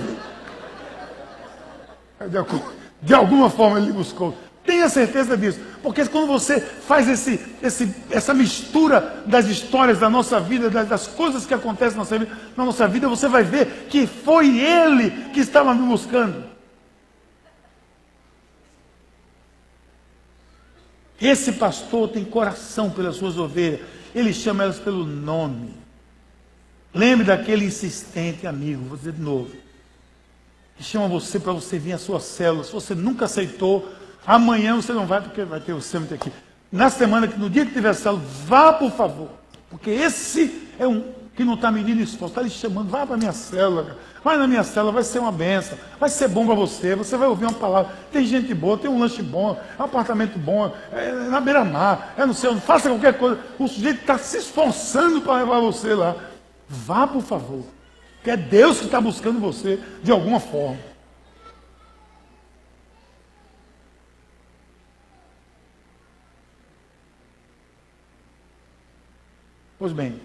de 3.03 3.15
alguma 3.15 3.51
forma 3.51 3.79
ele 3.79 3.93
buscou. 3.93 4.35
Tenha 4.65 4.89
certeza 4.89 5.37
disso. 5.37 5.61
Porque 5.83 6.05
quando 6.07 6.29
você 6.29 6.61
faz 6.61 7.09
esse, 7.09 7.41
esse, 7.63 7.93
essa 8.11 8.33
mistura 8.33 9.25
das 9.27 9.47
histórias 9.47 9.99
da 9.99 10.09
nossa 10.09 10.39
vida, 10.39 10.71
das, 10.71 10.89
das 10.89 11.07
coisas 11.07 11.45
que 11.45 11.55
acontecem 11.55 11.97
na 11.97 12.05
nossa, 12.05 12.19
vida, 12.19 12.39
na 12.57 12.65
nossa 12.65 12.89
vida, 12.89 13.09
você 13.09 13.29
vai 13.29 13.43
ver 13.43 13.87
que 13.89 14.07
foi 14.07 14.61
Ele 14.61 15.11
que 15.33 15.41
estava 15.41 15.75
me 15.75 15.87
buscando. 15.87 16.45
Esse 21.21 21.53
pastor 21.53 22.09
tem 22.09 22.25
coração 22.25 22.91
pelas 22.91 23.17
suas 23.17 23.39
ovelhas. 23.39 23.81
Ele 24.15 24.33
chama 24.33 24.65
elas 24.65 24.79
pelo 24.79 25.05
nome. 25.05 25.75
Lembre 26.95 27.25
daquele 27.25 27.65
insistente 27.65 28.47
amigo, 28.47 28.85
vou 28.85 28.99
dizer 28.99 29.13
de 29.13 29.23
novo, 29.23 29.51
que 30.77 30.83
chama 30.83 31.09
você 31.09 31.41
para 31.41 31.53
você 31.53 31.79
vir 31.79 31.93
à 31.93 31.99
sua 31.99 32.21
célula. 32.21 32.65
Se 32.65 32.73
você 32.73 32.95
nunca 32.95 33.25
aceitou, 33.25 33.89
Amanhã 34.27 34.77
você 34.77 34.93
não 34.93 35.07
vai 35.07 35.21
porque 35.21 35.43
vai 35.45 35.61
ter 35.61 35.73
o 35.73 35.81
SEMT 35.81 36.15
aqui. 36.15 36.33
Na 36.71 36.89
semana, 36.89 37.29
que 37.29 37.39
no 37.39 37.51
dia 37.51 37.67
que 37.67 37.73
tiver 37.73 37.93
célula, 37.95 38.23
vá 38.47 38.73
por 38.73 38.91
favor. 38.93 39.29
Porque 39.69 39.91
esse 39.91 40.69
é 40.79 40.87
um 40.87 41.03
que 41.35 41.45
não 41.45 41.55
está 41.55 41.71
medindo 41.71 42.03
esforço, 42.03 42.33
está 42.33 42.43
lhe 42.43 42.51
chamando, 42.51 42.91
vá 42.91 43.07
para 43.07 43.15
a 43.15 43.19
minha 43.19 43.33
célula, 43.33 43.97
vai 44.23 44.37
na 44.37 44.47
minha 44.47 44.63
célula, 44.63 44.93
vai 44.93 45.03
ser 45.03 45.19
uma 45.19 45.33
benção, 45.33 45.79
vai 45.99 46.11
ser 46.11 46.29
bom 46.29 46.45
para 46.45 46.55
você, 46.55 46.95
você 46.95 47.17
vai 47.17 47.27
ouvir 47.27 47.47
uma 47.47 47.55
palavra, 47.55 47.91
tem 48.13 48.25
gente 48.25 48.53
boa, 48.53 48.77
tem 48.77 48.91
um 48.91 48.99
lanche 48.99 49.23
bom, 49.23 49.59
é 49.79 49.83
um 49.83 49.85
apartamento 49.87 50.39
bom, 50.39 50.71
é 50.93 51.11
na 51.31 51.41
beira-mar, 51.41 52.13
é 52.19 52.27
no 52.27 52.35
céu, 52.35 52.55
faça 52.57 52.91
qualquer 52.91 53.17
coisa, 53.17 53.41
o 53.59 53.67
sujeito 53.67 54.01
está 54.01 54.19
se 54.19 54.39
esforçando 54.39 55.23
para 55.23 55.39
levar 55.39 55.61
você 55.61 55.95
lá. 55.95 56.15
Vá, 56.69 57.07
por 57.07 57.23
favor, 57.23 57.65
que 58.23 58.31
é 58.31 58.37
Deus 58.37 58.79
que 58.79 58.85
está 58.85 59.01
buscando 59.01 59.41
você 59.41 59.81
de 60.03 60.11
alguma 60.11 60.39
forma. 60.39 60.92
Pois 69.83 69.93
bem, 69.93 70.21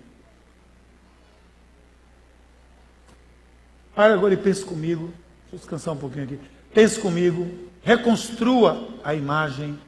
para 3.95 4.13
agora 4.13 4.35
e 4.35 4.37
pense 4.37 4.63
comigo, 4.63 5.07
deixa 5.07 5.55
eu 5.55 5.57
descansar 5.57 5.95
um 5.95 5.97
pouquinho 5.97 6.25
aqui. 6.25 6.39
Pense 6.71 6.99
comigo, 6.99 7.67
reconstrua 7.81 8.87
a 9.03 9.15
imagem 9.15 9.79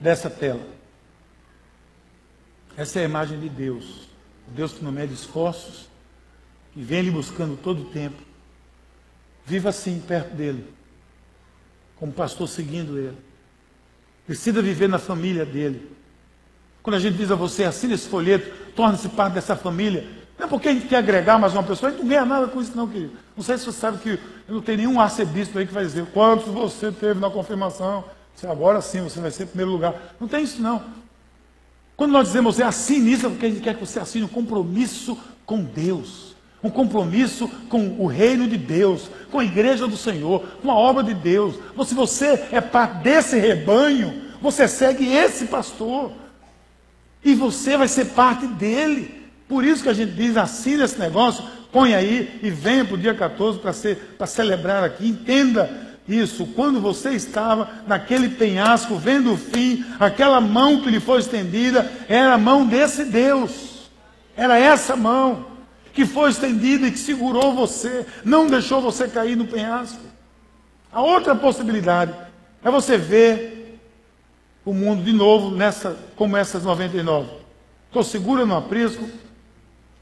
dessa 0.00 0.28
tela. 0.28 0.66
Essa 2.76 2.98
é 2.98 3.02
a 3.02 3.08
imagem 3.08 3.38
de 3.38 3.48
Deus. 3.48 4.08
Deus 4.48 4.72
que 4.72 4.82
não 4.82 4.90
mede 4.90 5.14
esforços, 5.14 5.88
que 6.72 6.82
vem 6.82 7.02
lhe 7.02 7.12
buscando 7.12 7.56
todo 7.56 7.82
o 7.82 7.90
tempo. 7.90 8.20
Viva 9.46 9.68
assim 9.68 10.00
perto 10.00 10.34
dele, 10.34 10.68
como 11.94 12.12
pastor 12.12 12.48
seguindo 12.48 12.98
ele. 12.98 13.27
Decida 14.28 14.60
viver 14.60 14.88
na 14.88 14.98
família 14.98 15.46
dele. 15.46 15.90
Quando 16.82 16.96
a 16.96 17.00
gente 17.00 17.16
diz 17.16 17.30
a 17.30 17.34
você, 17.34 17.64
assine 17.64 17.94
esse 17.94 18.08
folheto, 18.08 18.50
torne-se 18.76 19.08
parte 19.08 19.34
dessa 19.34 19.56
família. 19.56 20.06
Não 20.38 20.46
é 20.46 20.48
porque 20.48 20.68
a 20.68 20.72
gente 20.72 20.86
quer 20.86 20.96
agregar 20.96 21.38
mais 21.38 21.54
uma 21.54 21.62
pessoa, 21.62 21.88
a 21.88 21.92
gente 21.92 22.02
não 22.02 22.08
ganha 22.08 22.24
nada 22.24 22.46
com 22.46 22.60
isso, 22.60 22.76
não, 22.76 22.86
querido. 22.86 23.12
Não 23.36 23.42
sei 23.42 23.58
se 23.58 23.64
você 23.64 23.78
sabe 23.80 23.98
que 23.98 24.18
não 24.46 24.60
tem 24.60 24.76
nenhum 24.76 25.00
arcebispo 25.00 25.58
aí 25.58 25.66
que 25.66 25.72
vai 25.72 25.84
dizer 25.84 26.06
quantos 26.12 26.46
você 26.46 26.92
teve 26.92 27.18
na 27.18 27.30
confirmação. 27.30 28.04
Se 28.36 28.46
agora 28.46 28.80
sim 28.80 29.00
você 29.00 29.18
vai 29.18 29.30
ser 29.30 29.44
em 29.44 29.46
primeiro 29.46 29.72
lugar. 29.72 29.94
Não 30.20 30.28
tem 30.28 30.44
isso, 30.44 30.62
não. 30.62 30.84
Quando 31.96 32.12
nós 32.12 32.28
dizemos 32.28 32.54
você 32.54 32.62
assine 32.62 33.12
isso, 33.12 33.26
é 33.26 33.30
porque 33.30 33.46
a 33.46 33.48
gente 33.48 33.62
quer 33.62 33.74
que 33.74 33.80
você 33.84 33.98
assine 33.98 34.24
um 34.24 34.28
compromisso 34.28 35.18
com 35.44 35.60
Deus. 35.60 36.36
Um 36.62 36.70
compromisso 36.70 37.48
com 37.68 37.96
o 37.98 38.06
reino 38.06 38.48
de 38.48 38.56
Deus, 38.56 39.10
com 39.30 39.38
a 39.38 39.44
igreja 39.44 39.86
do 39.86 39.96
Senhor, 39.96 40.44
com 40.60 40.70
a 40.70 40.74
obra 40.74 41.04
de 41.04 41.14
Deus. 41.14 41.54
Se 41.86 41.94
você 41.94 42.46
é 42.50 42.60
parte 42.60 43.02
desse 43.02 43.38
rebanho, 43.38 44.22
você 44.40 44.66
segue 44.66 45.06
esse 45.06 45.46
pastor. 45.46 46.12
E 47.24 47.34
você 47.34 47.76
vai 47.76 47.88
ser 47.88 48.06
parte 48.06 48.46
dele. 48.46 49.28
Por 49.48 49.64
isso 49.64 49.82
que 49.82 49.88
a 49.88 49.94
gente 49.94 50.12
diz, 50.12 50.36
assina 50.36 50.84
esse 50.84 50.98
negócio, 50.98 51.44
põe 51.72 51.94
aí 51.94 52.40
e 52.42 52.50
venha 52.50 52.84
para 52.84 52.94
o 52.94 52.98
dia 52.98 53.14
14 53.14 53.60
para 54.16 54.26
celebrar 54.26 54.82
aqui. 54.82 55.08
Entenda 55.08 55.70
isso. 56.08 56.46
Quando 56.46 56.80
você 56.80 57.10
estava 57.10 57.70
naquele 57.86 58.30
penhasco, 58.30 58.96
vendo 58.96 59.32
o 59.32 59.36
fim, 59.36 59.84
aquela 60.00 60.40
mão 60.40 60.80
que 60.80 60.90
lhe 60.90 61.00
foi 61.00 61.20
estendida, 61.20 61.90
era 62.08 62.34
a 62.34 62.38
mão 62.38 62.66
desse 62.66 63.04
Deus. 63.04 63.88
Era 64.36 64.58
essa 64.58 64.96
mão 64.96 65.57
que 65.92 66.06
foi 66.06 66.30
estendida 66.30 66.86
e 66.86 66.92
que 66.92 66.98
segurou 66.98 67.54
você, 67.54 68.06
não 68.24 68.46
deixou 68.46 68.80
você 68.80 69.08
cair 69.08 69.36
no 69.36 69.46
penhasco. 69.46 70.00
A 70.92 71.02
outra 71.02 71.34
possibilidade 71.34 72.14
é 72.62 72.70
você 72.70 72.96
ver 72.96 73.78
o 74.64 74.72
mundo 74.72 75.02
de 75.02 75.12
novo 75.12 75.50
nessa, 75.50 75.96
como 76.16 76.36
essas 76.36 76.64
99. 76.64 77.28
Estou 77.86 78.02
segura 78.02 78.44
no 78.44 78.56
aprisco? 78.56 79.08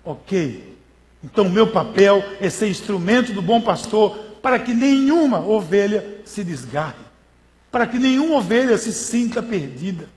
Ok. 0.05 0.77
Então, 1.23 1.49
meu 1.49 1.67
papel 1.67 2.23
é 2.41 2.49
ser 2.51 2.69
instrumento 2.69 3.33
do 3.33 3.43
bom 3.43 3.61
pastor 3.61 4.17
para 4.43 4.59
que 4.59 4.73
nenhuma 4.73 5.41
ovelha 5.41 6.21
se 6.25 6.45
desgarre, 6.45 7.05
para 7.71 7.87
que 7.87 7.99
nenhuma 7.99 8.37
ovelha 8.37 8.79
se 8.79 8.93
sinta 8.93 9.43
perdida. 9.43 10.09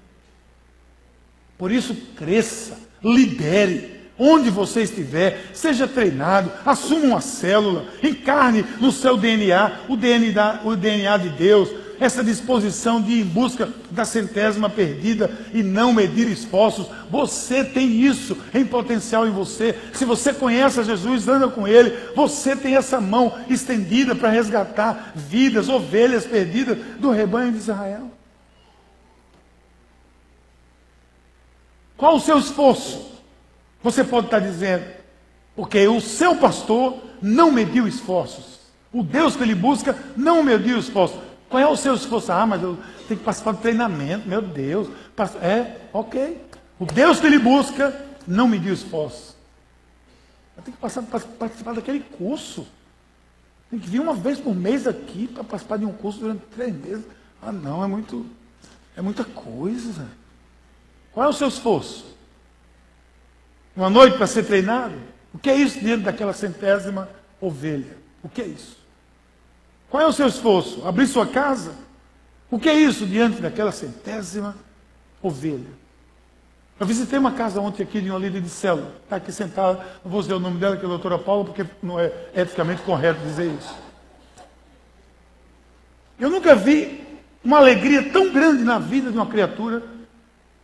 Por 1.57 1.71
isso, 1.71 1.95
cresça, 2.15 2.77
lidere, 3.03 3.98
Onde 4.19 4.49
você 4.49 4.81
estiver, 4.81 5.49
seja 5.53 5.87
treinado, 5.87 6.51
assuma 6.65 7.05
uma 7.05 7.21
célula, 7.21 7.85
encarne 8.03 8.65
no 8.81 8.91
seu 8.91 9.15
DNA 9.15 9.71
o 9.87 9.95
DNA, 9.95 10.59
o 10.65 10.75
DNA 10.75 11.17
de 11.17 11.29
Deus, 11.29 11.69
essa 12.01 12.23
disposição 12.23 13.01
de 13.01 13.13
ir 13.13 13.21
em 13.21 13.25
busca 13.25 13.69
da 13.89 14.03
centésima 14.03 14.69
perdida 14.69 15.31
e 15.53 15.63
não 15.63 15.93
medir 15.93 16.29
esforços. 16.29 16.87
Você 17.09 17.63
tem 17.63 17.89
isso 18.01 18.37
em 18.53 18.65
potencial 18.65 19.25
em 19.25 19.31
você. 19.31 19.73
Se 19.93 20.03
você 20.03 20.33
conhece 20.33 20.79
a 20.79 20.83
Jesus, 20.83 21.27
anda 21.27 21.47
com 21.47 21.67
Ele, 21.67 21.97
você 22.15 22.55
tem 22.55 22.75
essa 22.75 22.99
mão 22.99 23.37
estendida 23.49 24.15
para 24.15 24.29
resgatar 24.29 25.13
vidas, 25.15 25.69
ovelhas 25.69 26.25
perdidas 26.25 26.77
do 26.99 27.09
rebanho 27.09 27.51
de 27.51 27.57
Israel. 27.57 28.11
Qual 31.97 32.15
o 32.15 32.21
seu 32.21 32.37
esforço? 32.37 33.08
Você 33.81 34.03
pode 34.03 34.27
estar 34.27 34.39
dizendo, 34.39 34.85
porque 35.55 35.87
o 35.87 36.01
seu 36.01 36.35
pastor 36.35 37.01
não 37.21 37.51
mediu 37.51 37.87
esforços. 37.87 38.59
O 38.91 39.03
Deus 39.03 39.35
que 39.35 39.43
ele 39.43 39.55
busca 39.55 39.95
não 40.17 40.43
mediu 40.43 40.77
esforços. 40.77 41.19
Qual 41.49 41.61
é 41.61 41.67
o 41.67 41.77
seu 41.77 41.95
esforço? 41.95 42.31
Ah, 42.31 42.45
mas 42.45 42.61
eu 42.61 42.77
tenho 43.07 43.19
que 43.19 43.25
participar 43.25 43.53
do 43.53 43.61
treinamento, 43.61 44.27
meu 44.27 44.41
Deus. 44.41 44.89
É, 45.41 45.77
ok. 45.93 46.41
O 46.79 46.85
Deus 46.85 47.19
que 47.19 47.27
ele 47.27 47.39
busca 47.39 48.05
não 48.27 48.47
mediu 48.47 48.73
esforços. 48.73 49.35
Eu 50.57 50.63
tenho 50.63 50.75
que 50.75 50.81
passar, 50.81 51.01
participar 51.03 51.73
daquele 51.73 52.01
curso. 52.01 52.67
Tem 53.69 53.79
que 53.79 53.87
vir 53.87 53.99
uma 53.99 54.13
vez 54.13 54.39
por 54.39 54.55
mês 54.55 54.87
aqui 54.87 55.27
para 55.27 55.43
participar 55.43 55.77
de 55.77 55.85
um 55.85 55.93
curso 55.93 56.19
durante 56.19 56.41
três 56.47 56.73
meses. 56.75 57.05
Ah, 57.41 57.51
não, 57.51 57.83
é 57.83 57.87
muito, 57.87 58.25
é 58.95 59.01
muita 59.01 59.23
coisa. 59.23 60.07
Qual 61.11 61.25
é 61.25 61.29
o 61.29 61.33
seu 61.33 61.47
esforço? 61.47 62.17
Uma 63.75 63.89
noite 63.89 64.17
para 64.17 64.27
ser 64.27 64.43
treinado? 64.43 64.95
O 65.33 65.37
que 65.37 65.49
é 65.49 65.55
isso 65.55 65.79
diante 65.79 66.03
daquela 66.03 66.33
centésima 66.33 67.09
ovelha? 67.39 67.97
O 68.23 68.29
que 68.29 68.41
é 68.41 68.45
isso? 68.45 68.77
Qual 69.89 70.01
é 70.03 70.07
o 70.07 70.13
seu 70.13 70.27
esforço? 70.27 70.85
Abrir 70.87 71.07
sua 71.07 71.25
casa? 71.25 71.73
O 72.51 72.59
que 72.59 72.69
é 72.69 72.73
isso 72.73 73.05
diante 73.05 73.41
daquela 73.41 73.71
centésima 73.71 74.55
ovelha? 75.21 75.79
Eu 76.79 76.85
visitei 76.85 77.19
uma 77.19 77.33
casa 77.33 77.59
ontem 77.59 77.83
aqui 77.83 77.99
de 77.99 78.09
uma 78.09 78.17
líder 78.17 78.41
de 78.41 78.49
célula. 78.49 78.95
Está 79.03 79.17
aqui 79.17 79.31
sentada, 79.31 79.79
não 80.03 80.11
vou 80.11 80.21
dizer 80.21 80.33
o 80.33 80.39
nome 80.39 80.59
dela, 80.59 80.77
que 80.77 80.83
é 80.83 80.85
a 80.85 80.89
doutora 80.89 81.19
Paula, 81.19 81.45
porque 81.45 81.65
não 81.83 81.99
é 81.99 82.11
eticamente 82.33 82.81
correto 82.83 83.19
dizer 83.21 83.51
isso. 83.51 83.75
Eu 86.17 86.29
nunca 86.29 86.55
vi 86.55 87.03
uma 87.43 87.57
alegria 87.57 88.09
tão 88.11 88.31
grande 88.31 88.63
na 88.63 88.79
vida 88.79 89.11
de 89.11 89.17
uma 89.17 89.25
criatura, 89.25 89.83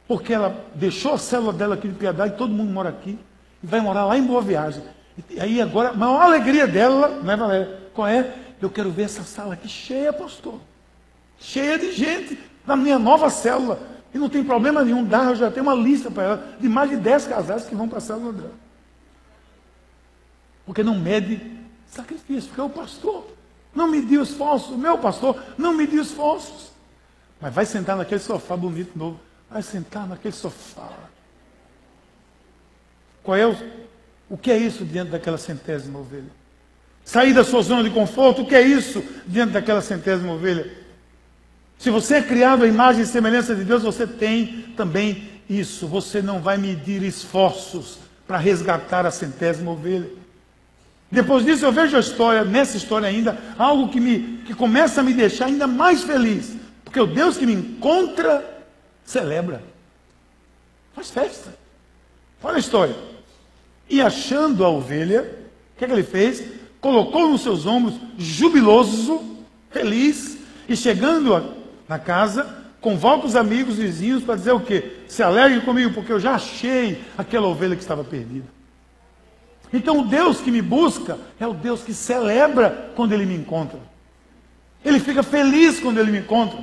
porque 0.07 0.33
ela 0.33 0.65
deixou 0.75 1.13
a 1.13 1.17
célula 1.17 1.53
dela 1.53 1.75
aqui 1.75 1.87
de 1.87 1.95
piedade, 1.95 2.37
todo 2.37 2.53
mundo 2.53 2.71
mora 2.71 2.89
aqui, 2.89 3.17
e 3.63 3.67
vai 3.67 3.79
morar 3.81 4.05
lá 4.05 4.17
em 4.17 4.23
Boa 4.23 4.41
Viagem. 4.41 4.83
E 5.29 5.39
aí 5.39 5.61
agora, 5.61 5.89
a 5.89 5.93
maior 5.93 6.21
alegria 6.21 6.67
dela, 6.67 7.21
não 7.23 7.31
é 7.31 7.37
Valéria? 7.37 7.79
Qual 7.93 8.07
é? 8.07 8.33
Eu 8.61 8.69
quero 8.69 8.91
ver 8.91 9.03
essa 9.03 9.23
sala 9.23 9.53
aqui 9.53 9.67
cheia, 9.67 10.11
pastor. 10.11 10.59
Cheia 11.39 11.77
de 11.77 11.91
gente 11.91 12.37
na 12.65 12.75
minha 12.75 12.99
nova 12.99 13.29
célula. 13.29 13.79
E 14.13 14.17
não 14.17 14.29
tem 14.29 14.43
problema 14.43 14.83
nenhum 14.83 15.03
dar, 15.03 15.29
eu 15.29 15.35
já 15.35 15.51
tenho 15.51 15.65
uma 15.65 15.75
lista 15.75 16.09
para 16.09 16.23
ela 16.23 16.57
de 16.59 16.69
mais 16.69 16.89
de 16.89 16.97
10 16.97 17.27
casais 17.27 17.65
que 17.65 17.75
vão 17.75 17.87
passar 17.87 18.17
no 18.17 18.29
André. 18.29 18.47
Porque 20.65 20.83
não 20.83 20.97
mede 20.97 21.41
sacrifício, 21.87 22.49
porque 22.49 22.61
o 22.61 22.69
pastor 22.69 23.27
não 23.73 23.89
mediu 23.89 24.23
esforços, 24.23 24.71
o 24.71 24.77
meu 24.77 24.97
pastor 24.97 25.37
não 25.57 25.73
mediu 25.73 26.01
esforços. 26.01 26.71
Mas 27.41 27.53
vai 27.53 27.65
sentar 27.65 27.97
naquele 27.97 28.21
sofá 28.21 28.55
bonito 28.55 28.97
novo, 28.97 29.19
vai 29.55 29.61
sentar 29.61 30.05
naquele 30.05 30.33
sofá. 30.33 30.89
Qual 33.23 33.37
é 33.37 33.47
o, 33.47 33.55
o 34.29 34.37
que 34.37 34.51
é 34.51 34.57
isso 34.57 34.83
diante 34.83 35.11
daquela 35.11 35.37
centésima 35.37 35.97
ovelha? 35.97 36.29
Sair 37.05 37.33
da 37.33 37.41
sua 37.41 37.61
zona 37.61 37.81
de 37.81 37.89
conforto, 37.89 38.41
o 38.41 38.45
que 38.45 38.53
é 38.53 38.61
isso 38.61 39.01
diante 39.25 39.53
daquela 39.53 39.81
centésima 39.81 40.33
ovelha? 40.33 40.69
Se 41.79 41.89
você 41.89 42.15
é 42.15 42.21
criado 42.21 42.65
à 42.65 42.67
imagem 42.67 43.03
e 43.03 43.05
semelhança 43.05 43.55
de 43.55 43.63
Deus, 43.63 43.83
você 43.83 44.05
tem 44.05 44.73
também 44.75 45.29
isso. 45.49 45.87
Você 45.87 46.21
não 46.21 46.41
vai 46.41 46.57
medir 46.57 47.01
esforços 47.01 47.99
para 48.27 48.37
resgatar 48.37 49.05
a 49.05 49.11
centésima 49.11 49.71
ovelha. 49.71 50.09
Depois 51.09 51.45
disso, 51.45 51.63
eu 51.63 51.71
vejo 51.71 51.95
a 51.95 52.01
história, 52.01 52.43
nessa 52.43 52.75
história 52.75 53.07
ainda, 53.07 53.37
algo 53.57 53.87
que, 53.87 54.01
me, 54.01 54.41
que 54.45 54.53
começa 54.53 54.99
a 54.99 55.03
me 55.03 55.13
deixar 55.13 55.45
ainda 55.45 55.65
mais 55.65 56.03
feliz. 56.03 56.57
Porque 56.83 56.99
o 56.99 57.07
Deus 57.07 57.37
que 57.37 57.45
me 57.45 57.53
encontra, 57.53 58.54
celebra. 59.05 59.63
Faz 60.93 61.11
festa. 61.11 61.55
Olha 62.43 62.57
a 62.57 62.59
história. 62.59 62.95
E 63.89 64.01
achando 64.01 64.65
a 64.65 64.69
ovelha, 64.69 65.21
o 65.21 65.77
que, 65.77 65.85
é 65.85 65.87
que 65.87 65.93
ele 65.93 66.03
fez? 66.03 66.43
Colocou 66.81 67.29
nos 67.29 67.41
seus 67.41 67.65
ombros, 67.65 67.95
jubiloso, 68.17 69.37
feliz, 69.69 70.37
e 70.67 70.75
chegando 70.75 71.35
a 71.35 71.43
na 71.87 71.99
casa, 71.99 72.47
convoca 72.81 73.27
os 73.27 73.35
amigos 73.35 73.75
vizinhos 73.75 74.23
para 74.23 74.35
dizer 74.35 74.51
o 74.51 74.59
quê? 74.59 74.97
Se 75.07 75.21
alegrem 75.21 75.61
comigo, 75.61 75.93
porque 75.93 76.11
eu 76.11 76.19
já 76.19 76.35
achei 76.35 77.03
aquela 77.17 77.47
ovelha 77.47 77.75
que 77.75 77.81
estava 77.81 78.03
perdida. 78.03 78.45
Então 79.71 79.99
o 79.99 80.05
Deus 80.05 80.41
que 80.41 80.51
me 80.51 80.61
busca 80.61 81.17
é 81.39 81.45
o 81.45 81.53
Deus 81.53 81.81
que 81.81 81.93
celebra 81.93 82.91
quando 82.95 83.13
ele 83.13 83.25
me 83.25 83.35
encontra. 83.35 83.79
Ele 84.83 84.99
fica 84.99 85.23
feliz 85.23 85.79
quando 85.79 85.99
ele 85.99 86.11
me 86.11 86.19
encontra. 86.19 86.59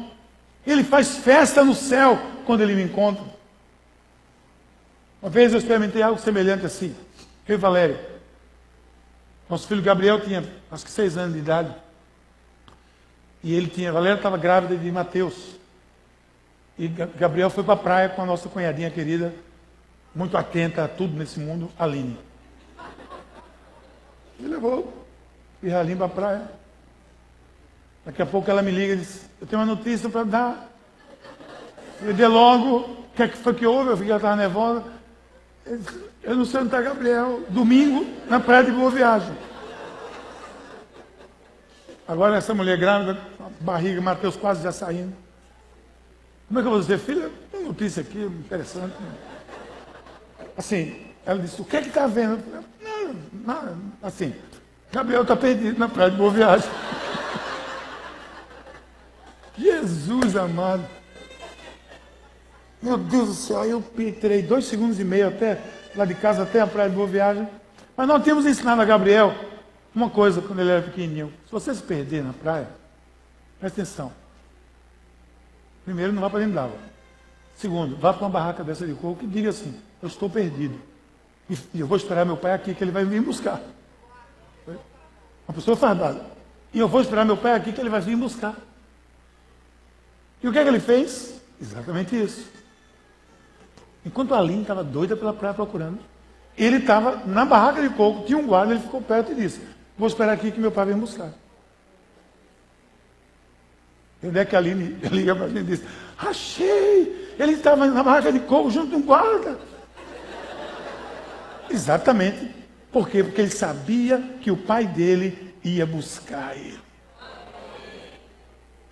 Ele 0.67 0.85
faz 0.85 1.17
festa 1.17 1.65
no 1.65 1.75
céu 1.75 2.19
quando 2.45 2.63
ele 2.63 2.75
me 2.75 2.83
encontra. 2.83 3.25
Uma 5.21 5.31
vez 5.31 5.53
eu 5.53 5.59
experimentei 5.59 6.03
algo 6.03 6.21
semelhante 6.21 6.67
assim. 6.67 6.95
Eu 7.47 7.59
e. 7.59 8.13
Nosso 9.49 9.69
filho 9.69 9.83
Gabriel 9.83 10.21
tinha 10.21 10.45
acho 10.71 10.85
que 10.85 10.91
seis 10.91 11.17
anos 11.17 11.35
de 11.35 11.41
idade. 11.41 11.75
E 13.43 13.55
ele 13.55 13.67
tinha, 13.67 13.91
a 13.91 13.93
Valéria 13.93 14.17
estava 14.17 14.37
grávida 14.37 14.77
de 14.77 14.91
Mateus. 14.91 15.57
E 16.79 16.89
Gabriel 16.89 17.51
foi 17.51 17.63
para 17.63 17.75
a 17.75 17.77
praia 17.77 18.09
com 18.09 18.23
a 18.23 18.27
nossa 18.27 18.49
cunhadinha 18.49 18.91
querida, 18.91 19.35
muito 20.15 20.37
atenta 20.37 20.85
a 20.85 20.89
tudo 20.89 21.17
nesse 21.17 21.39
mundo, 21.39 21.71
Aline. 21.79 22.19
E 24.41 24.47
levou 24.47 25.07
Pirralim 25.61 25.97
para 25.97 26.07
a 26.07 26.09
praia. 26.09 26.51
Daqui 28.05 28.23
a 28.23 28.27
pouco 28.27 28.51
ela 28.51 28.63
me 28.63 28.71
liga 28.71 28.95
e 28.95 28.97
diz, 28.97 29.29
eu 29.41 29.47
tenho 29.47 29.61
uma 29.63 29.75
notícia 29.75 30.09
para 30.09 30.25
dar. 30.25 30.72
Eu 32.05 32.15
dei 32.15 32.27
logo, 32.27 32.79
o 32.79 33.07
que, 33.15 33.23
é 33.23 33.29
que 33.29 33.37
foi 33.37 33.55
que 33.55 33.67
houve? 33.67 33.91
Eu 33.91 33.97
vi 33.97 34.05
que 34.05 34.11
ela 34.11 34.19
estava 34.19 34.37
nervosa. 34.37 34.85
Eu 36.23 36.37
não 36.37 36.45
sei 36.45 36.61
onde 36.61 36.69
está 36.69 36.81
Gabriel. 36.81 37.43
Domingo, 37.49 38.07
na 38.29 38.41
praia 38.41 38.65
de 38.65 38.73
Boa 38.73 38.91
Viagem. 38.91 39.33
Agora 42.07 42.37
essa 42.37 42.53
mulher 42.53 42.77
grávida, 42.77 43.21
barriga, 43.61 44.01
Mateus 44.01 44.37
quase 44.37 44.63
já 44.63 44.73
saindo. 44.73 45.15
Como 46.49 46.59
é 46.59 46.63
que 46.63 46.67
eu 46.67 46.73
vou 46.73 46.81
dizer, 46.81 46.99
filha? 46.99 47.31
Tem 47.51 47.65
notícia 47.65 48.03
aqui, 48.03 48.19
interessante. 48.19 48.95
Assim, 50.57 51.07
ela 51.25 51.39
disse, 51.39 51.61
o 51.61 51.65
que 51.65 51.77
é 51.77 51.83
que 51.83 51.89
está 51.89 52.07
vendo? 52.07 52.43
Não, 53.33 53.79
assim, 54.03 54.35
Gabriel 54.91 55.23
está 55.23 55.37
perdido 55.37 55.79
na 55.79 55.89
praia 55.89 56.11
de 56.11 56.17
Boa 56.17 56.31
Viagem. 56.33 56.69
Jesus 59.57 60.37
amado. 60.37 60.85
Meu 62.83 62.99
Deus 62.99 63.29
do 63.29 63.35
céu, 63.35 63.65
eu 63.65 63.81
terei 64.21 64.43
dois 64.43 64.65
segundos 64.65 64.99
e 64.99 65.05
meio 65.05 65.29
até 65.29 65.63
lá 65.95 66.05
de 66.05 66.15
casa, 66.15 66.43
até 66.43 66.61
a 66.61 66.67
praia 66.67 66.91
de 66.91 66.97
Boa 66.97 67.07
Viagem. 67.07 67.49
Mas 67.97 68.09
nós 68.09 68.25
temos 68.25 68.45
ensinado 68.45 68.83
a 68.83 68.85
Gabriel 68.85 69.33
uma 69.95 70.11
coisa 70.11 70.43
quando 70.43 70.59
ele 70.59 70.71
era 70.71 70.83
pequenininho. 70.83 71.33
Se 71.47 71.53
você 71.53 71.73
se 71.73 71.83
perder 71.83 72.25
na 72.25 72.33
praia, 72.33 72.69
presta 73.61 73.83
atenção. 73.83 74.13
Primeiro, 75.85 76.13
não 76.13 76.21
vá 76.21 76.29
para 76.29 76.41
dentro 76.41 76.55
d'água. 76.55 76.79
Segundo, 77.55 77.97
vá 77.97 78.13
para 78.13 78.25
uma 78.25 78.31
barraca 78.31 78.65
dessa 78.65 78.85
de 78.85 78.95
coco 78.95 79.23
e 79.23 79.27
diga 79.29 79.51
assim, 79.51 79.79
eu 80.03 80.09
estou 80.09 80.29
perdido. 80.29 80.81
E 81.73 81.79
eu 81.79 81.87
vou 81.87 81.97
esperar 81.97 82.25
meu 82.25 82.37
pai 82.37 82.55
aqui 82.55 82.75
que 82.75 82.83
ele 82.83 82.91
vai 82.91 83.05
vir 83.05 83.21
buscar. 83.21 83.61
Uma 84.67 85.55
pessoa 85.55 85.77
fardada. 85.77 86.25
E 86.73 86.79
eu 86.79 86.89
vou 86.89 87.01
esperar 87.01 87.25
meu 87.25 87.37
pai 87.37 87.53
aqui 87.53 87.73
que 87.73 87.81
ele 87.81 87.91
vai 87.91 88.01
vir 88.01 88.17
buscar. 88.17 88.57
E 90.43 90.49
o 90.49 90.53
que 90.53 90.59
é 90.59 90.63
que 90.63 90.69
ele 90.69 90.81
fez? 90.81 91.41
Exatamente 91.61 92.21
isso. 92.21 92.62
Enquanto 94.05 94.35
a 94.35 94.39
Aline 94.39 94.63
estava 94.63 94.83
doida 94.83 95.17
pela 95.17 95.33
praia 95.33 95.55
procurando, 95.55 96.01
ele 96.57 96.79
estava 96.79 97.25
na 97.27 97.45
barraca 97.45 97.81
de 97.81 97.91
coco, 97.91 98.25
tinha 98.25 98.39
um 98.39 98.47
guarda, 98.47 98.73
ele 98.73 98.83
ficou 98.83 99.01
perto 99.01 99.33
e 99.33 99.35
disse: 99.35 99.61
Vou 99.97 100.09
esperar 100.09 100.33
aqui 100.33 100.51
que 100.51 100.61
meu 100.61 100.73
pai 100.73 100.87
vem 100.87 100.97
buscar. 100.97 101.31
Onde 104.23 104.39
é 104.39 104.45
que 104.45 104.55
a 104.55 104.59
Aline 104.59 104.97
liga 105.11 105.35
para 105.35 105.49
gente 105.49 105.61
e 105.61 105.65
diz: 105.65 105.83
Achei! 106.19 107.35
Ele 107.39 107.53
estava 107.53 107.87
na 107.87 108.03
barraca 108.03 108.33
de 108.33 108.41
coco 108.41 108.71
junto 108.71 108.91
com 108.91 108.97
um 108.97 109.03
guarda. 109.03 109.59
Exatamente. 111.71 112.55
Por 112.91 113.09
quê? 113.09 113.25
Porque 113.25 113.41
ele 113.41 113.51
sabia 113.51 114.21
que 114.43 114.51
o 114.51 114.57
pai 114.57 114.87
dele 114.87 115.55
ia 115.65 115.87
buscar 115.87 116.57
ele. 116.57 116.79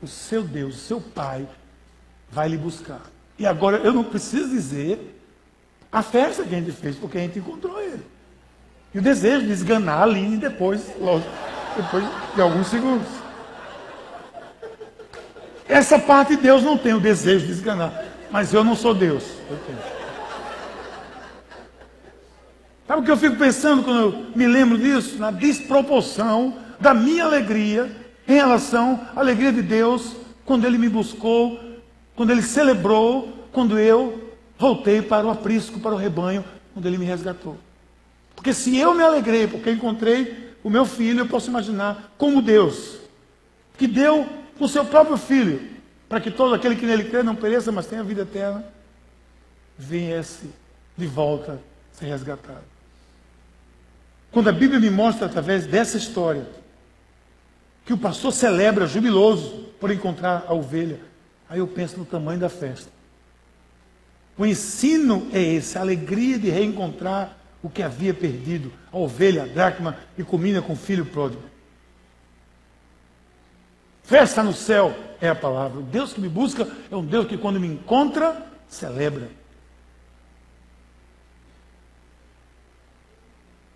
O 0.01 0.07
seu 0.07 0.43
Deus, 0.43 0.77
o 0.77 0.79
seu 0.79 1.01
pai, 1.01 1.47
vai 2.31 2.49
lhe 2.49 2.57
buscar. 2.57 3.03
E 3.41 3.47
agora 3.47 3.79
eu 3.79 3.91
não 3.91 4.05
preciso 4.05 4.51
dizer 4.51 5.19
a 5.91 6.03
festa 6.03 6.45
que 6.45 6.55
a 6.55 6.59
gente 6.59 6.73
fez, 6.73 6.95
porque 6.95 7.17
a 7.17 7.23
gente 7.23 7.39
encontrou 7.39 7.81
ele. 7.81 8.05
E 8.95 8.99
o 8.99 9.03
desejo 9.03 9.47
de 9.47 9.53
esganar 9.53 10.01
a 10.01 10.03
Aline 10.03 10.37
depois, 10.37 10.83
lógico, 11.01 11.31
depois 11.75 12.05
de 12.35 12.41
alguns 12.43 12.67
segundos. 12.67 13.09
Essa 15.67 15.99
parte 15.99 16.37
de 16.37 16.43
Deus 16.43 16.63
não 16.63 16.77
tem 16.77 16.93
o 16.93 17.01
desejo 17.01 17.47
de 17.47 17.53
esganar. 17.53 18.05
Mas 18.31 18.53
eu 18.53 18.63
não 18.63 18.77
sou 18.77 18.95
Deus. 18.95 19.25
Sabe 22.87 23.01
o 23.01 23.05
que 23.05 23.11
eu 23.11 23.17
fico 23.17 23.37
pensando 23.37 23.83
quando 23.83 24.01
eu 24.01 24.27
me 24.37 24.47
lembro 24.47 24.77
disso? 24.77 25.19
Na 25.19 25.31
desproporção 25.31 26.59
da 26.79 26.93
minha 26.93 27.25
alegria 27.25 27.91
em 28.29 28.35
relação 28.35 29.01
à 29.17 29.21
alegria 29.21 29.51
de 29.51 29.63
Deus 29.63 30.15
quando 30.45 30.67
Ele 30.67 30.77
me 30.77 30.91
buscou, 30.91 31.70
quando 32.21 32.33
Ele 32.33 32.43
celebrou, 32.43 33.33
quando 33.51 33.79
eu 33.79 34.31
voltei 34.59 35.01
para 35.01 35.27
o 35.27 35.31
aprisco, 35.31 35.81
para 35.81 35.95
o 35.95 35.97
rebanho, 35.97 36.45
onde 36.77 36.87
ele 36.87 36.99
me 36.99 37.07
resgatou. 37.07 37.57
Porque 38.37 38.53
se 38.53 38.77
eu 38.77 38.93
me 38.93 39.03
alegrei 39.03 39.47
porque 39.47 39.71
encontrei 39.71 40.55
o 40.63 40.69
meu 40.69 40.85
filho, 40.85 41.21
eu 41.21 41.27
posso 41.27 41.49
imaginar 41.49 42.13
como 42.19 42.43
Deus, 42.43 42.99
que 43.79 43.87
deu 43.87 44.29
o 44.59 44.69
seu 44.69 44.85
próprio 44.85 45.17
filho, 45.17 45.63
para 46.11 46.21
que 46.21 46.31
todo 46.31 46.55
aquele 46.55 46.77
que 46.77 46.85
nele 46.85 47.05
crê 47.05 47.23
não 47.23 47.35
pereça, 47.35 47.73
mas 47.73 47.87
tenha 47.87 48.05
vida 48.05 48.21
eterna, 48.21 48.67
viesse 49.79 50.51
de 50.99 51.07
volta 51.07 51.59
ser 51.91 52.05
resgatado. 52.05 52.65
Quando 54.31 54.49
a 54.49 54.53
Bíblia 54.53 54.79
me 54.79 54.91
mostra 54.91 55.25
através 55.25 55.67
dessa 55.67 55.97
história 55.97 56.47
que 57.87 57.95
o 57.95 57.99
pastor 57.99 58.31
celebra 58.31 58.87
jubiloso 58.87 59.71
por 59.81 59.91
encontrar 59.91 60.45
a 60.47 60.53
ovelha, 60.53 61.09
aí 61.51 61.59
eu 61.59 61.67
penso 61.67 61.99
no 61.99 62.05
tamanho 62.05 62.39
da 62.39 62.49
festa. 62.49 62.89
O 64.39 64.47
ensino 64.47 65.29
é 65.33 65.43
esse, 65.43 65.77
a 65.77 65.81
alegria 65.81 66.39
de 66.39 66.49
reencontrar 66.49 67.37
o 67.61 67.69
que 67.69 67.83
havia 67.83 68.15
perdido, 68.15 68.73
a 68.91 68.97
ovelha, 68.97 69.43
a 69.43 69.47
dracma 69.47 69.99
e 70.17 70.23
comida 70.23 70.63
com 70.63 70.73
o 70.73 70.77
filho 70.77 71.05
pródigo. 71.05 71.43
Festa 74.05 74.43
no 74.43 74.55
céu 74.55 74.97
é 75.21 75.29
a 75.29 75.35
palavra. 75.35 75.81
O 75.81 75.83
Deus 75.83 76.13
que 76.13 76.21
me 76.21 76.29
busca 76.29 76.67
é 76.91 76.97
um 76.97 77.05
Deus 77.05 77.27
que, 77.27 77.37
quando 77.37 77.61
me 77.61 77.67
encontra, 77.67 78.47
celebra. 78.69 79.29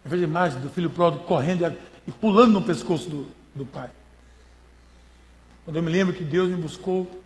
Eu 0.05 0.11
vejo 0.11 0.23
a 0.23 0.27
imagem 0.27 0.61
do 0.61 0.71
filho 0.71 0.91
pródigo 0.91 1.25
correndo 1.25 1.77
e 2.07 2.13
pulando 2.13 2.53
no 2.53 2.63
pescoço 2.63 3.11
do, 3.11 3.27
do 3.55 3.67
pai. 3.67 3.91
Quando 5.65 5.77
eu 5.77 5.83
me 5.83 5.91
lembro 5.91 6.15
que 6.15 6.25
Deus 6.25 6.49
me 6.49 6.57
buscou 6.57 7.24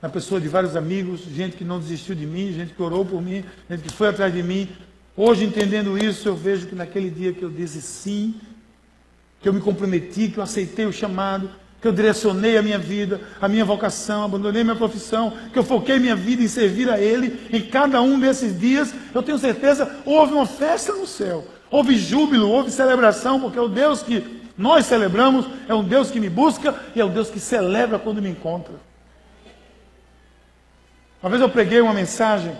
na 0.00 0.08
pessoa 0.08 0.40
de 0.40 0.48
vários 0.48 0.76
amigos, 0.76 1.20
gente 1.22 1.56
que 1.56 1.64
não 1.64 1.78
desistiu 1.78 2.14
de 2.14 2.26
mim, 2.26 2.52
gente 2.52 2.74
que 2.74 2.82
orou 2.82 3.04
por 3.04 3.22
mim, 3.22 3.44
gente 3.68 3.82
que 3.82 3.92
foi 3.92 4.08
atrás 4.08 4.32
de 4.32 4.42
mim. 4.42 4.68
Hoje, 5.16 5.44
entendendo 5.44 5.96
isso, 5.96 6.28
eu 6.28 6.36
vejo 6.36 6.66
que 6.66 6.74
naquele 6.74 7.10
dia 7.10 7.32
que 7.32 7.42
eu 7.42 7.50
disse 7.50 7.80
sim, 7.80 8.34
que 9.40 9.48
eu 9.48 9.52
me 9.52 9.60
comprometi, 9.60 10.28
que 10.28 10.38
eu 10.38 10.42
aceitei 10.42 10.84
o 10.84 10.92
chamado, 10.92 11.50
que 11.80 11.88
eu 11.88 11.92
direcionei 11.92 12.58
a 12.58 12.62
minha 12.62 12.78
vida, 12.78 13.20
a 13.40 13.48
minha 13.48 13.64
vocação, 13.64 14.24
abandonei 14.24 14.62
minha 14.62 14.76
profissão, 14.76 15.32
que 15.52 15.58
eu 15.58 15.64
foquei 15.64 15.98
minha 15.98 16.16
vida 16.16 16.42
em 16.42 16.48
servir 16.48 16.90
a 16.90 17.00
Ele, 17.00 17.48
em 17.50 17.62
cada 17.62 18.00
um 18.02 18.18
desses 18.18 18.58
dias, 18.58 18.94
eu 19.14 19.22
tenho 19.22 19.38
certeza, 19.38 20.00
houve 20.04 20.34
uma 20.34 20.46
festa 20.46 20.92
no 20.92 21.06
céu, 21.06 21.46
houve 21.70 21.96
júbilo, 21.96 22.50
houve 22.50 22.70
celebração, 22.70 23.40
porque 23.40 23.58
é 23.58 23.62
o 23.62 23.68
Deus 23.68 24.02
que 24.02 24.36
nós 24.58 24.86
celebramos 24.86 25.46
é 25.68 25.74
um 25.74 25.84
Deus 25.84 26.10
que 26.10 26.18
me 26.18 26.30
busca 26.30 26.74
e 26.94 27.00
é 27.00 27.04
um 27.04 27.12
Deus 27.12 27.28
que 27.28 27.38
celebra 27.38 27.98
quando 27.98 28.22
me 28.22 28.30
encontra. 28.30 28.74
Uma 31.22 31.30
vez 31.30 31.42
eu 31.42 31.48
preguei 31.48 31.80
uma 31.80 31.94
mensagem 31.94 32.56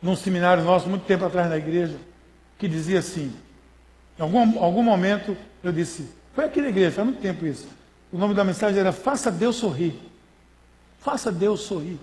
num 0.00 0.14
seminário 0.14 0.62
nosso, 0.62 0.88
muito 0.88 1.04
tempo 1.04 1.24
atrás 1.24 1.48
na 1.48 1.56
igreja, 1.56 1.96
que 2.58 2.68
dizia 2.68 3.00
assim: 3.00 3.34
em 4.18 4.22
algum, 4.22 4.62
algum 4.62 4.82
momento 4.82 5.36
eu 5.62 5.72
disse, 5.72 6.08
foi 6.34 6.44
aqui 6.44 6.60
na 6.60 6.68
igreja, 6.68 6.92
faz 6.92 7.06
muito 7.06 7.20
tempo 7.20 7.46
isso. 7.46 7.68
O 8.12 8.18
nome 8.18 8.34
da 8.34 8.44
mensagem 8.44 8.78
era 8.78 8.92
Faça 8.92 9.30
Deus 9.30 9.56
sorrir. 9.56 9.98
Faça 11.00 11.30
Deus 11.30 11.60
sorrir. 11.60 11.98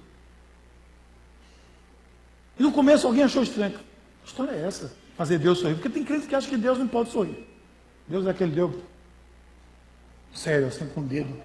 E 2.60 2.64
no 2.64 2.72
começo 2.72 3.08
alguém 3.08 3.24
achou 3.24 3.42
estranho. 3.42 3.80
Que 4.24 4.28
história 4.28 4.52
é 4.52 4.66
essa? 4.66 4.94
Fazer 5.18 5.40
Deus 5.40 5.60
sorrir. 5.60 5.76
Porque 5.76 5.90
tem 5.90 6.04
crente 6.04 6.28
que 6.28 6.36
acha 6.36 6.48
que 6.48 6.58
Deus 6.58 6.78
não 6.78 6.88
pode 6.88 7.12
sorrir. 7.12 7.48
Deus 8.08 8.26
é 8.28 8.30
aquele 8.30 8.52
Deus 8.52 8.76
sério, 10.34 10.68
assim, 10.68 10.88
com 10.88 11.02
o 11.02 11.04
dedo. 11.04 11.36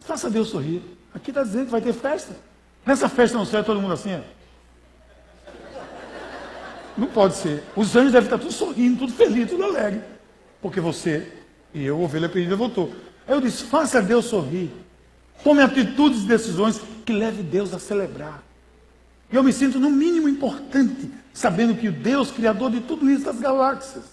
Faça 0.00 0.30
Deus 0.30 0.48
sorrir. 0.48 0.82
Aqui 1.14 1.30
está 1.30 1.42
dizendo 1.42 1.66
que 1.66 1.70
vai 1.70 1.80
ter 1.80 1.92
festa. 1.92 2.34
Nessa 2.84 3.08
festa 3.08 3.36
não 3.36 3.44
serve 3.44 3.66
todo 3.66 3.80
mundo 3.80 3.94
assim, 3.94 4.12
é? 4.12 4.24
Não 6.96 7.06
pode 7.06 7.36
ser. 7.36 7.62
Os 7.76 7.94
anjos 7.94 8.12
devem 8.12 8.26
estar 8.26 8.38
tudo 8.38 8.52
sorrindo, 8.52 8.98
tudo 8.98 9.12
feliz, 9.12 9.48
tudo 9.48 9.64
alegre. 9.64 10.02
Porque 10.60 10.80
você 10.80 11.32
e 11.72 11.84
eu, 11.84 12.00
ovelha 12.00 12.28
perdida, 12.28 12.56
voltou. 12.56 12.92
Aí 13.26 13.34
eu 13.34 13.40
disse: 13.40 13.64
faça 13.64 14.02
Deus 14.02 14.24
sorrir. 14.24 14.70
Tome 15.44 15.62
atitudes 15.62 16.24
e 16.24 16.26
decisões 16.26 16.80
que 17.06 17.12
leve 17.12 17.42
Deus 17.42 17.72
a 17.72 17.78
celebrar. 17.78 18.42
E 19.30 19.36
eu 19.36 19.42
me 19.42 19.52
sinto, 19.52 19.78
no 19.78 19.90
mínimo, 19.90 20.28
importante, 20.28 21.10
sabendo 21.32 21.74
que 21.74 21.88
o 21.88 21.92
Deus, 21.92 22.30
Criador 22.30 22.70
de 22.70 22.80
tudo 22.80 23.08
isso, 23.10 23.24
das 23.24 23.38
galáxias, 23.38 24.04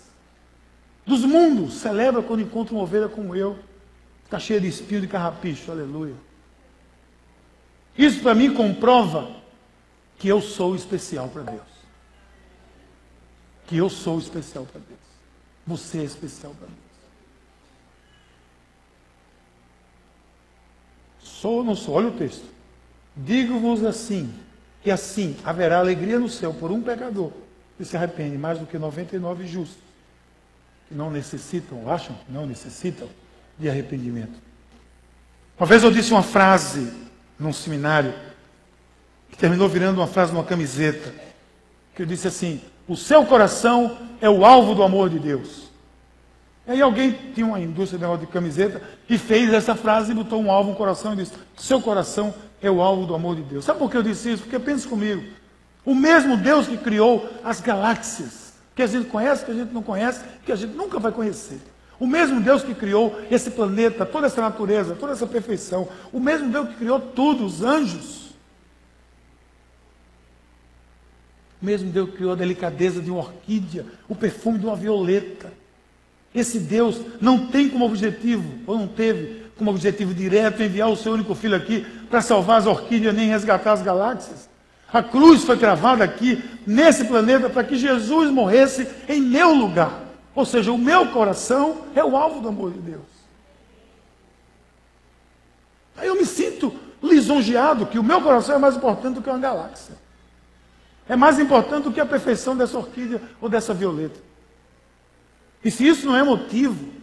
dos 1.05 1.23
mundos, 1.23 1.75
celebra 1.75 2.21
quando 2.21 2.41
encontra 2.41 2.75
uma 2.75 2.83
ovelha 2.83 3.07
como 3.07 3.35
eu, 3.35 3.57
está 4.25 4.37
cheia 4.37 4.59
de 4.59 4.67
espinho 4.67 5.01
de 5.01 5.07
carrapicho, 5.07 5.71
aleluia. 5.71 6.13
Isso 7.97 8.21
para 8.21 8.35
mim 8.35 8.53
comprova 8.53 9.31
que 10.17 10.27
eu 10.27 10.41
sou 10.41 10.75
especial 10.75 11.29
para 11.29 11.43
Deus. 11.43 11.75
Que 13.67 13.77
eu 13.77 13.89
sou 13.89 14.19
especial 14.19 14.65
para 14.65 14.81
Deus. 14.81 14.99
Você 15.65 15.99
é 15.99 16.03
especial 16.03 16.53
para 16.53 16.67
Deus. 16.67 16.79
Sou 21.19 21.57
ou 21.57 21.63
não 21.63 21.75
sou? 21.75 21.95
Olha 21.95 22.09
o 22.09 22.17
texto. 22.17 22.45
Digo-vos 23.15 23.83
assim, 23.83 24.33
que 24.81 24.91
assim 24.91 25.37
haverá 25.43 25.79
alegria 25.79 26.19
no 26.19 26.29
céu 26.29 26.53
por 26.53 26.71
um 26.71 26.81
pecador 26.81 27.31
que 27.77 27.85
se 27.85 27.95
arrepende, 27.95 28.37
mais 28.37 28.59
do 28.59 28.65
que 28.65 28.77
99 28.77 29.47
justos, 29.47 29.77
que 30.87 30.95
não 30.95 31.11
necessitam, 31.11 31.89
acham 31.91 32.15
que 32.15 32.31
não 32.31 32.45
necessitam 32.45 33.09
de 33.59 33.69
arrependimento. 33.69 34.39
Uma 35.57 35.65
vez 35.65 35.83
eu 35.83 35.91
disse 35.91 36.11
uma 36.11 36.23
frase 36.23 36.91
num 37.39 37.53
seminário, 37.53 38.13
que 39.29 39.37
terminou 39.37 39.67
virando 39.67 39.99
uma 39.99 40.07
frase 40.07 40.31
numa 40.31 40.43
camiseta, 40.43 41.13
que 41.95 42.01
eu 42.01 42.05
disse 42.05 42.27
assim: 42.27 42.61
O 42.87 42.95
seu 42.95 43.25
coração 43.25 43.97
é 44.21 44.29
o 44.29 44.45
alvo 44.45 44.73
do 44.73 44.83
amor 44.83 45.09
de 45.09 45.19
Deus. 45.19 45.65
E 46.67 46.71
aí 46.71 46.81
alguém 46.81 47.11
tinha 47.33 47.45
uma 47.45 47.59
indústria 47.59 47.99
de 47.99 48.25
de 48.25 48.31
camiseta 48.31 48.81
e 49.07 49.17
fez 49.17 49.53
essa 49.53 49.75
frase 49.75 50.11
e 50.11 50.15
botou 50.15 50.41
um 50.41 50.51
alvo 50.51 50.71
no 50.71 50.75
coração 50.75 51.13
e 51.13 51.17
disse: 51.17 51.33
Seu 51.57 51.81
coração 51.81 52.33
é 52.61 52.69
o 52.71 52.81
alvo 52.81 53.05
do 53.05 53.13
amor 53.13 53.35
de 53.35 53.43
Deus. 53.43 53.65
Sabe 53.65 53.79
por 53.79 53.91
que 53.91 53.97
eu 53.97 54.03
disse 54.03 54.31
isso? 54.31 54.43
Porque 54.43 54.57
pense 54.57 54.87
comigo. 54.87 55.23
O 55.85 55.93
mesmo 55.93 56.35
Deus 56.35 56.67
que 56.67 56.77
criou 56.77 57.29
as 57.43 57.61
galáxias, 57.61 58.53
que 58.75 58.81
a 58.81 58.87
gente 58.87 59.07
conhece, 59.07 59.45
que 59.45 59.51
a 59.51 59.53
gente 59.53 59.71
não 59.71 59.83
conhece, 59.83 60.21
que 60.43 60.51
a 60.51 60.55
gente 60.55 60.73
nunca 60.73 60.99
vai 60.99 61.11
conhecer. 61.11 61.59
O 61.99 62.05
mesmo 62.05 62.41
Deus 62.41 62.63
que 62.63 62.73
criou 62.73 63.19
esse 63.31 63.51
planeta, 63.51 64.05
toda 64.05 64.27
essa 64.27 64.41
natureza, 64.41 64.95
toda 64.95 65.13
essa 65.13 65.25
perfeição. 65.25 65.87
O 66.11 66.19
mesmo 66.19 66.49
Deus 66.49 66.69
que 66.69 66.75
criou 66.75 66.99
tudo, 66.99 67.45
os 67.45 67.61
anjos. 67.61 68.25
O 71.61 71.65
mesmo 71.65 71.89
Deus 71.91 72.09
que 72.09 72.17
criou 72.17 72.33
a 72.33 72.35
delicadeza 72.35 73.01
de 73.01 73.09
uma 73.09 73.19
orquídea, 73.19 73.85
o 74.09 74.15
perfume 74.15 74.59
de 74.59 74.65
uma 74.65 74.75
violeta. 74.75 75.51
Esse 76.33 76.59
Deus 76.59 76.99
não 77.21 77.47
tem 77.47 77.69
como 77.69 77.85
objetivo, 77.85 78.43
ou 78.67 78.77
não 78.77 78.87
teve 78.87 79.45
como 79.57 79.71
objetivo 79.71 80.13
direto 80.13 80.61
enviar 80.61 80.89
o 80.89 80.97
seu 80.97 81.13
único 81.13 81.33
filho 81.33 81.55
aqui 81.55 81.85
para 82.09 82.21
salvar 82.21 82.59
as 82.59 82.65
orquídeas 82.65 83.15
nem 83.15 83.29
resgatar 83.29 83.71
as 83.71 83.81
galáxias. 83.81 84.49
A 84.91 85.01
cruz 85.01 85.43
foi 85.43 85.57
cravada 85.57 86.03
aqui, 86.03 86.43
nesse 86.67 87.05
planeta, 87.05 87.49
para 87.49 87.63
que 87.63 87.77
Jesus 87.77 88.29
morresse 88.29 88.87
em 89.07 89.21
meu 89.21 89.53
lugar. 89.53 90.04
Ou 90.35 90.45
seja, 90.45 90.71
o 90.71 90.77
meu 90.77 91.07
coração 91.07 91.83
é 91.95 92.03
o 92.03 92.17
alvo 92.17 92.41
do 92.41 92.49
amor 92.49 92.71
de 92.71 92.79
Deus. 92.79 93.15
Aí 95.95 96.07
eu 96.07 96.15
me 96.15 96.25
sinto 96.25 96.75
lisonjeado 97.01 97.85
que 97.85 97.97
o 97.97 98.03
meu 98.03 98.21
coração 98.21 98.55
é 98.55 98.57
mais 98.57 98.75
importante 98.75 99.15
do 99.15 99.21
que 99.21 99.29
uma 99.29 99.39
galáxia. 99.39 99.95
É 101.07 101.15
mais 101.15 101.39
importante 101.39 101.83
do 101.83 101.93
que 101.93 102.01
a 102.01 102.05
perfeição 102.05 102.57
dessa 102.57 102.77
orquídea 102.77 103.21
ou 103.39 103.47
dessa 103.47 103.73
violeta. 103.73 104.19
E 105.63 105.71
se 105.71 105.87
isso 105.87 106.05
não 106.05 106.15
é 106.15 106.23
motivo 106.23 106.93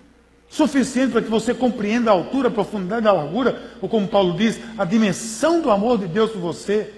suficiente 0.48 1.12
para 1.12 1.22
que 1.22 1.30
você 1.30 1.54
compreenda 1.54 2.10
a 2.10 2.14
altura, 2.14 2.48
a 2.48 2.50
profundidade, 2.50 3.08
a 3.08 3.12
largura, 3.12 3.72
ou 3.80 3.88
como 3.88 4.06
Paulo 4.06 4.36
diz, 4.36 4.60
a 4.76 4.84
dimensão 4.84 5.62
do 5.62 5.70
amor 5.70 5.96
de 5.96 6.06
Deus 6.06 6.30
por 6.30 6.40
você, 6.40 6.92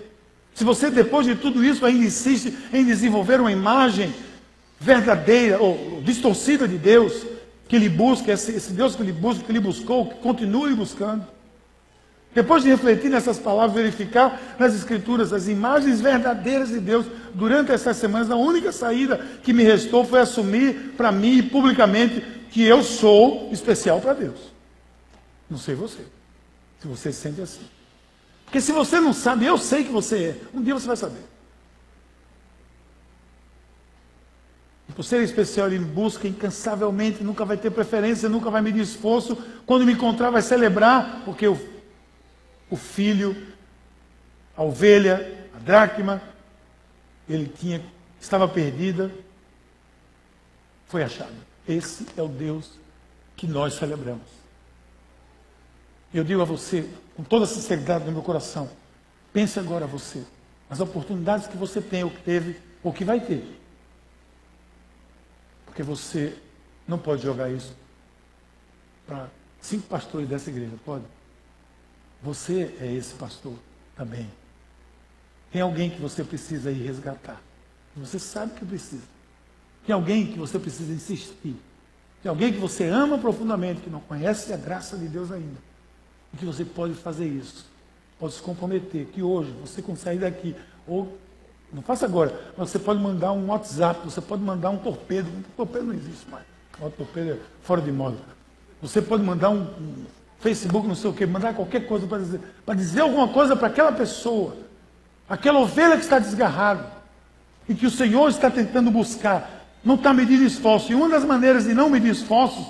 se 0.55 0.65
você 0.65 0.91
depois 0.91 1.27
de 1.27 1.37
tudo 1.37 1.65
isso 1.65 1.87
ainda 1.87 2.05
insiste 2.05 2.57
em 2.73 2.85
desenvolver 2.85 3.41
uma 3.41 3.53
imagem 3.53 4.13
verdadeira 4.85 5.59
ou 5.59 6.03
distorcida 6.03 6.69
de 6.69 6.77
Deus, 6.77 7.27
que 7.67 7.79
lhe 7.79 7.89
busca, 7.89 8.31
esse, 8.31 8.53
esse 8.53 8.73
Deus 8.73 8.95
que 8.95 9.03
lhe 9.03 9.13
busca, 9.13 9.43
que 9.43 9.53
lhe 9.53 9.61
buscou, 9.61 10.07
que 10.07 10.17
continue 10.17 10.75
buscando. 10.75 11.27
Depois 12.35 12.63
de 12.63 12.69
refletir 12.69 13.09
nessas 13.09 13.39
palavras, 13.39 13.75
verificar 13.75 14.57
nas 14.59 14.75
Escrituras 14.75 15.33
as 15.33 15.49
imagens 15.49 16.01
verdadeiras 16.01 16.69
de 16.69 16.81
Deus, 16.81 17.07
durante 17.33 17.73
essas 17.73 17.97
semanas, 17.97 18.31
a 18.31 18.37
única 18.37 18.73
saída 18.73 19.17
que 19.43 19.53
me 19.53 19.63
restou 19.63 20.05
foi 20.05 20.21
assumir 20.21 20.93
para 20.97 21.11
mim 21.11 21.43
publicamente 21.45 22.23
que 22.51 22.63
eu 22.63 22.83
sou 22.83 23.49
especial 23.53 24.01
para 24.01 24.13
Deus. 24.13 24.53
Não 25.49 25.57
sei 25.57 25.75
você, 25.75 26.01
se 26.81 26.87
você 26.87 27.13
se 27.13 27.21
sente 27.21 27.41
assim. 27.41 27.63
Porque 28.45 28.61
se 28.61 28.73
você 28.73 29.01
não 29.01 29.13
sabe, 29.13 29.47
eu 29.47 29.57
sei 29.57 29.85
que 29.85 29.91
você 29.91 30.17
é. 30.25 30.37
Um 30.53 30.63
dia 30.63 30.75
você 30.75 30.87
vai 30.87 30.97
saber. 30.97 31.34
Por 34.95 35.05
ser 35.05 35.23
especial, 35.23 35.67
ele 35.67 35.79
busca 35.79 36.29
incansavelmente, 36.29 37.25
nunca 37.25 37.45
vai 37.45 37.57
ter 37.57 37.71
preferência, 37.71 38.29
nunca 38.29 38.51
vai 38.51 38.63
medir 38.63 38.81
esforço. 38.81 39.37
Quando 39.67 39.85
me 39.85 39.93
encontrar, 39.93 40.31
vai 40.31 40.41
celebrar, 40.41 41.23
porque 41.25 41.49
o, 41.49 41.59
o 42.71 42.77
filho, 42.77 43.37
a 44.57 44.63
ovelha, 44.63 45.49
a 45.55 45.59
dracma, 45.59 46.23
ele 47.29 47.53
tinha, 47.59 47.83
estava 48.21 48.47
perdida, 48.47 49.11
foi 50.87 51.03
achada. 51.03 51.35
Esse 51.67 52.07
é 52.17 52.23
o 52.23 52.29
Deus 52.29 52.79
que 53.37 53.49
nós 53.49 53.75
celebramos. 53.75 54.29
Eu 56.13 56.23
digo 56.23 56.41
a 56.41 56.45
você, 56.45 56.89
com 57.17 57.25
toda 57.25 57.45
a 57.45 57.49
sinceridade 57.49 58.05
no 58.05 58.13
meu 58.13 58.23
coração, 58.23 58.71
pense 59.33 59.59
agora 59.59 59.89
você, 59.89 60.23
as 60.71 60.79
oportunidades 60.79 61.49
que 61.49 61.57
você 61.57 61.81
tem, 61.81 62.05
ou 62.05 62.11
que 62.11 62.23
teve, 62.23 62.57
ou 62.85 62.93
que 62.93 63.05
vai 63.05 63.19
ter. 63.19 63.64
Porque 65.75 65.83
você 65.83 66.37
não 66.87 66.97
pode 66.97 67.25
jogar 67.25 67.51
isso 67.51 67.75
para 69.05 69.29
cinco 69.61 69.89
pastores 69.89 70.29
dessa 70.29 70.49
igreja, 70.49 70.71
pode? 70.85 71.03
Você 72.23 72.73
é 72.81 72.93
esse 72.93 73.13
pastor 73.15 73.55
também. 73.97 74.31
Tem 75.51 75.61
alguém 75.61 75.91
que 75.91 76.01
você 76.01 76.23
precisa 76.23 76.71
ir 76.71 76.81
resgatar. 76.81 77.43
Você 77.97 78.21
sabe 78.21 78.55
que 78.55 78.65
precisa. 78.65 79.03
Tem 79.85 79.93
alguém 79.93 80.29
que 80.29 80.39
você 80.39 80.61
precisa 80.61 80.93
insistir. 80.93 81.57
Tem 82.23 82.31
alguém 82.31 82.53
que 82.53 82.59
você 82.61 82.85
ama 82.85 83.19
profundamente, 83.19 83.81
que 83.81 83.91
não 83.91 84.01
conhece 84.01 84.53
a 84.53 84.57
graça 84.57 84.97
de 84.97 85.09
Deus 85.09 85.33
ainda. 85.33 85.59
E 86.33 86.37
que 86.37 86.45
você 86.45 86.65
pode 86.65 86.95
fazer 86.95 87.27
isso. 87.27 87.67
Pode 88.17 88.35
se 88.35 88.43
comprometer. 88.43 89.07
Que 89.07 89.25
hoje 89.25 89.51
você 89.61 89.83
consegue 89.83 90.21
daqui. 90.21 90.55
Ou, 90.87 91.19
não 91.75 91.83
faça 91.83 92.07
agora, 92.07 92.33
você 92.57 92.79
pode 92.79 93.01
mandar 93.01 93.33
um 93.33 93.49
WhatsApp, 93.49 94.01
você 94.05 94.21
pode 94.21 94.43
mandar 94.43 94.71
um 94.71 94.79
torpedo. 94.79 95.29
Um 95.29 95.43
torpedo 95.57 95.87
não 95.87 95.95
existe 95.95 96.31
mais. 96.31 96.45
O 96.81 96.89
torpedo 96.89 97.33
é 97.33 97.39
fora 97.65 97.81
de 97.81 97.91
moda. 97.91 98.17
Você 98.81 99.03
pode 99.03 99.25
mandar 99.25 99.51
um, 99.51 99.63
um 99.63 100.05
Facebook, 100.39 100.87
não 100.87 100.95
sei 100.95 101.11
o 101.11 101.13
quê, 101.13 101.27
mandar 101.27 101.53
qualquer 101.53 101.89
coisa 101.89 102.07
para 102.07 102.19
dizer, 102.19 102.41
para 102.65 102.75
dizer 102.75 103.01
alguma 103.01 103.27
coisa 103.27 103.57
para 103.57 103.67
aquela 103.67 103.91
pessoa, 103.91 104.57
aquela 105.29 105.59
ovelha 105.59 105.97
que 105.97 106.05
está 106.05 106.21
desgarrada, 106.21 106.93
e 107.69 107.75
que 107.75 107.87
o 107.87 107.91
Senhor 107.91 108.29
está 108.29 108.51
tentando 108.51 108.91
buscar, 108.91 109.67
não 109.83 109.97
está 109.97 110.13
medindo 110.13 110.45
esforço. 110.45 110.93
E 110.93 110.95
uma 110.95 111.09
das 111.09 111.25
maneiras 111.25 111.65
de 111.65 111.75
não 111.75 111.91
medir 111.91 112.13
esforços 112.13 112.67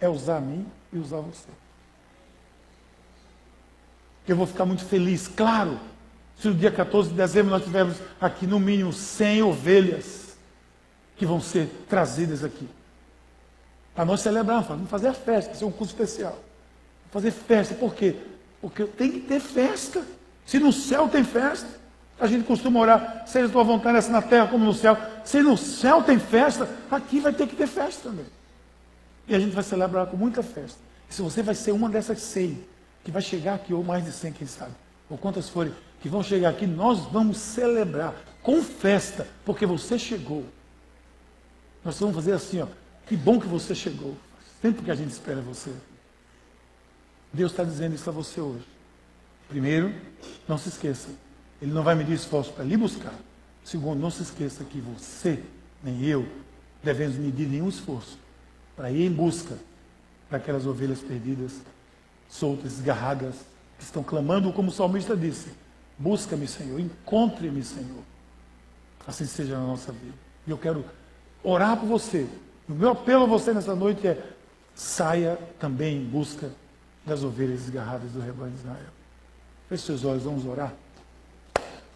é 0.00 0.08
usar 0.08 0.38
a 0.38 0.40
mim 0.40 0.64
e 0.92 0.98
usar 0.98 1.18
você. 1.18 1.48
Eu 4.26 4.36
vou 4.36 4.46
ficar 4.46 4.64
muito 4.64 4.84
feliz, 4.84 5.28
claro, 5.28 5.78
se 6.40 6.48
no 6.48 6.54
dia 6.54 6.70
14 6.70 7.10
de 7.10 7.14
dezembro 7.14 7.50
nós 7.50 7.62
tivermos 7.62 7.98
aqui 8.18 8.46
no 8.46 8.58
mínimo 8.58 8.94
100 8.94 9.42
ovelhas 9.42 10.38
que 11.14 11.26
vão 11.26 11.38
ser 11.38 11.68
trazidas 11.86 12.42
aqui. 12.42 12.66
Para 13.94 14.06
nós 14.06 14.22
celebrarmos, 14.22 14.66
vamos 14.66 14.88
fazer 14.88 15.08
a 15.08 15.12
festa, 15.12 15.52
isso 15.52 15.64
é 15.64 15.66
um 15.66 15.70
curso 15.70 15.92
especial. 15.92 16.38
Fazer 17.10 17.30
festa, 17.30 17.74
por 17.74 17.94
quê? 17.94 18.16
Porque 18.58 18.84
tem 18.84 19.12
que 19.12 19.20
ter 19.20 19.38
festa. 19.38 20.02
Se 20.46 20.58
no 20.58 20.72
céu 20.72 21.10
tem 21.10 21.22
festa, 21.22 21.68
a 22.18 22.26
gente 22.26 22.46
costuma 22.46 22.80
orar, 22.80 23.24
seja 23.26 23.48
tua 23.50 23.62
vontade 23.62 23.98
essa 23.98 24.10
na 24.10 24.22
terra 24.22 24.46
como 24.46 24.64
no 24.64 24.72
céu. 24.72 24.96
Se 25.22 25.42
no 25.42 25.58
céu 25.58 26.02
tem 26.02 26.18
festa, 26.18 26.66
aqui 26.90 27.20
vai 27.20 27.34
ter 27.34 27.46
que 27.46 27.56
ter 27.56 27.66
festa 27.66 28.08
também. 28.08 28.26
E 29.28 29.34
a 29.34 29.38
gente 29.38 29.54
vai 29.54 29.62
celebrar 29.62 30.06
com 30.06 30.16
muita 30.16 30.42
festa. 30.42 30.78
E 31.10 31.14
se 31.14 31.20
você 31.20 31.42
vai 31.42 31.54
ser 31.54 31.72
uma 31.72 31.90
dessas 31.90 32.18
cem, 32.20 32.64
que 33.04 33.10
vai 33.10 33.20
chegar 33.20 33.56
aqui, 33.56 33.74
ou 33.74 33.84
mais 33.84 34.06
de 34.06 34.12
cem, 34.12 34.32
quem 34.32 34.46
sabe, 34.46 34.72
ou 35.10 35.18
quantas 35.18 35.46
forem, 35.46 35.74
que 36.00 36.08
vão 36.08 36.22
chegar 36.22 36.50
aqui, 36.50 36.66
nós 36.66 37.00
vamos 37.06 37.36
celebrar 37.36 38.14
com 38.42 38.62
festa, 38.62 39.26
porque 39.44 39.66
você 39.66 39.98
chegou. 39.98 40.44
Nós 41.84 41.98
vamos 41.98 42.14
fazer 42.14 42.32
assim, 42.32 42.60
ó, 42.60 42.66
que 43.06 43.16
bom 43.16 43.38
que 43.38 43.46
você 43.46 43.74
chegou. 43.74 44.16
Tempo 44.62 44.82
que 44.82 44.90
a 44.90 44.94
gente 44.94 45.10
espera 45.10 45.40
você. 45.40 45.72
Deus 47.32 47.52
está 47.52 47.64
dizendo 47.64 47.94
isso 47.94 48.08
a 48.08 48.12
você 48.12 48.40
hoje. 48.40 48.64
Primeiro, 49.48 49.92
não 50.48 50.56
se 50.56 50.68
esqueça, 50.68 51.08
Ele 51.60 51.72
não 51.72 51.82
vai 51.82 51.94
medir 51.94 52.14
esforço 52.14 52.52
para 52.52 52.64
lhe 52.64 52.76
buscar. 52.76 53.14
Segundo, 53.64 54.00
não 54.00 54.10
se 54.10 54.22
esqueça 54.22 54.64
que 54.64 54.80
você, 54.80 55.42
nem 55.82 56.04
eu, 56.04 56.26
devemos 56.82 57.16
medir 57.16 57.48
nenhum 57.48 57.68
esforço 57.68 58.18
para 58.76 58.90
ir 58.90 59.06
em 59.06 59.12
busca 59.12 59.56
daquelas 60.30 60.66
ovelhas 60.66 61.00
perdidas, 61.00 61.60
soltas, 62.28 62.74
desgarradas, 62.74 63.34
que 63.78 63.84
estão 63.84 64.02
clamando, 64.02 64.52
como 64.52 64.68
o 64.68 64.72
salmista 64.72 65.16
disse: 65.16 65.50
Busca-me, 66.00 66.48
Senhor, 66.48 66.80
encontre-me, 66.80 67.62
Senhor. 67.62 68.02
Assim 69.06 69.26
seja 69.26 69.58
na 69.58 69.66
nossa 69.66 69.92
vida. 69.92 70.14
E 70.46 70.50
eu 70.50 70.56
quero 70.56 70.82
orar 71.44 71.76
por 71.76 71.86
você. 71.86 72.26
O 72.66 72.72
meu 72.72 72.92
apelo 72.92 73.24
a 73.24 73.26
você 73.26 73.52
nessa 73.52 73.74
noite 73.74 74.06
é: 74.06 74.18
saia 74.74 75.38
também 75.58 75.98
em 75.98 76.04
busca 76.04 76.50
das 77.04 77.22
ovelhas 77.22 77.60
desgarradas 77.60 78.12
do 78.12 78.20
rebanho 78.20 78.52
de 78.52 78.60
Israel. 78.60 78.88
Feche 79.68 79.84
seus 79.84 80.02
olhos, 80.02 80.22
vamos 80.22 80.46
orar. 80.46 80.72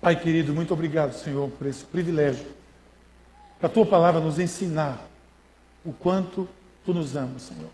Pai 0.03 0.21
querido, 0.21 0.53
muito 0.53 0.75
obrigado, 0.75 1.15
Senhor, 1.15 1.49
por 1.53 1.67
esse 1.67 1.83
privilégio. 1.87 2.47
Para 3.59 3.69
a 3.69 3.73
tua 3.73 3.87
palavra 3.87 4.21
nos 4.21 4.39
ensinar 4.39 5.01
o 5.83 5.95
quanto 5.95 6.47
tu 6.85 6.93
nos 6.93 7.17
amas, 7.17 7.41
Senhor. 7.41 7.71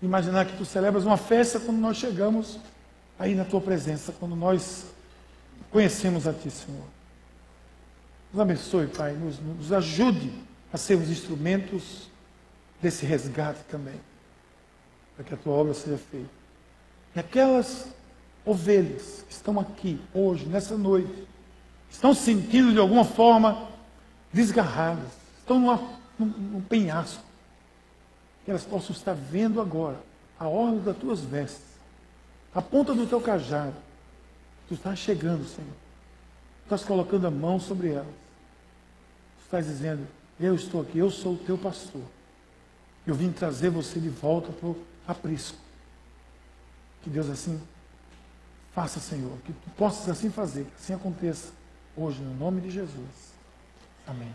Imaginar 0.00 0.46
que 0.46 0.56
tu 0.56 0.64
celebras 0.64 1.04
uma 1.04 1.18
festa 1.18 1.60
quando 1.60 1.76
nós 1.76 1.98
chegamos 1.98 2.58
aí 3.18 3.34
na 3.34 3.44
tua 3.44 3.60
presença, 3.60 4.10
quando 4.18 4.34
nós 4.34 4.95
conhecemos 5.70 6.26
a 6.26 6.32
ti, 6.32 6.50
Senhor. 6.50 6.86
Nos 8.32 8.40
abençoe, 8.40 8.86
Pai, 8.86 9.12
nos, 9.12 9.38
nos 9.38 9.72
ajude 9.72 10.32
a 10.72 10.76
sermos 10.76 11.08
instrumentos 11.08 12.08
desse 12.80 13.06
resgate 13.06 13.60
também, 13.70 14.00
para 15.14 15.24
que 15.24 15.34
a 15.34 15.36
tua 15.36 15.54
obra 15.54 15.74
seja 15.74 15.96
feita. 15.96 16.28
E 17.14 17.20
aquelas 17.20 17.88
ovelhas 18.44 19.24
que 19.26 19.32
estão 19.32 19.58
aqui 19.58 20.00
hoje, 20.12 20.46
nessa 20.46 20.76
noite, 20.76 21.26
estão 21.90 22.14
sentindo 22.14 22.72
de 22.72 22.78
alguma 22.78 23.04
forma 23.04 23.68
desgarradas, 24.32 25.08
estão 25.38 25.58
numa, 25.58 25.76
num, 26.18 26.26
num 26.26 26.60
penhasco, 26.60 27.24
que 28.44 28.50
elas 28.50 28.64
possam 28.64 28.94
estar 28.94 29.14
vendo 29.14 29.60
agora 29.60 29.98
a 30.38 30.46
orla 30.46 30.80
das 30.80 30.96
tuas 30.96 31.20
vestes, 31.20 31.64
a 32.54 32.60
ponta 32.60 32.94
do 32.94 33.06
teu 33.06 33.20
cajado. 33.20 33.74
Tu 34.68 34.74
estás 34.74 34.98
chegando, 34.98 35.46
Senhor. 35.46 35.72
Tu 36.60 36.64
estás 36.64 36.84
colocando 36.84 37.26
a 37.26 37.30
mão 37.30 37.60
sobre 37.60 37.92
elas. 37.92 38.06
Tu 39.38 39.44
estás 39.44 39.66
dizendo, 39.66 40.06
eu 40.38 40.54
estou 40.54 40.82
aqui, 40.82 40.98
eu 40.98 41.10
sou 41.10 41.34
o 41.34 41.38
teu 41.38 41.56
pastor. 41.56 42.02
Eu 43.06 43.14
vim 43.14 43.30
trazer 43.30 43.70
você 43.70 44.00
de 44.00 44.08
volta 44.08 44.52
para 44.52 44.68
o 44.68 44.76
aprisco. 45.06 45.58
Que 47.02 47.10
Deus 47.10 47.30
assim 47.30 47.60
faça, 48.72 48.98
Senhor. 48.98 49.38
Que 49.44 49.52
tu 49.52 49.70
possas 49.76 50.08
assim 50.08 50.30
fazer, 50.30 50.64
que 50.64 50.74
assim 50.76 50.94
aconteça 50.94 51.52
hoje, 51.96 52.20
no 52.20 52.34
nome 52.34 52.60
de 52.60 52.70
Jesus. 52.70 53.34
Amém. 54.06 54.34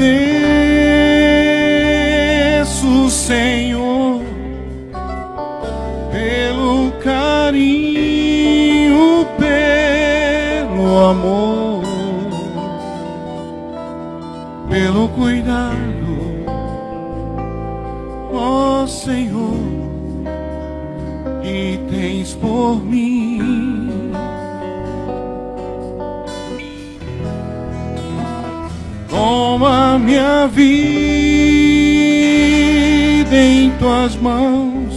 agradeço, 0.00 0.29
vida 30.46 31.00
em 33.32 33.70
tuas 33.78 34.16
mãos, 34.16 34.92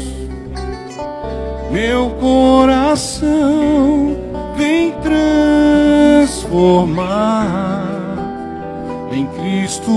meu 1.72 2.10
coração 2.20 4.18
vem 4.58 4.92
transformar 5.02 7.86
em 9.12 9.28
Cristo 9.28 9.92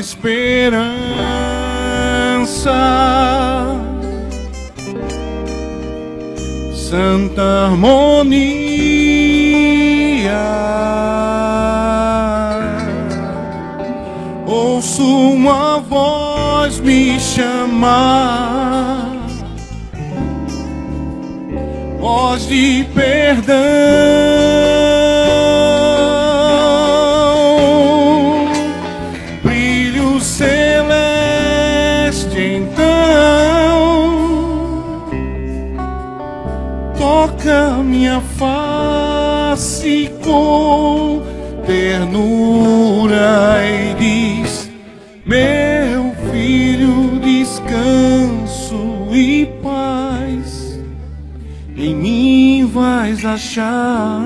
esperança, 0.00 0.96
santa 6.74 7.66
harmonia, 7.66 8.00
ouço 14.46 15.04
uma 15.04 15.78
voz 15.80 16.80
me 16.80 17.20
chamar, 17.20 19.18
voz 22.00 22.48
de 22.48 22.86
perdão 22.94 24.29
achar 53.34 54.22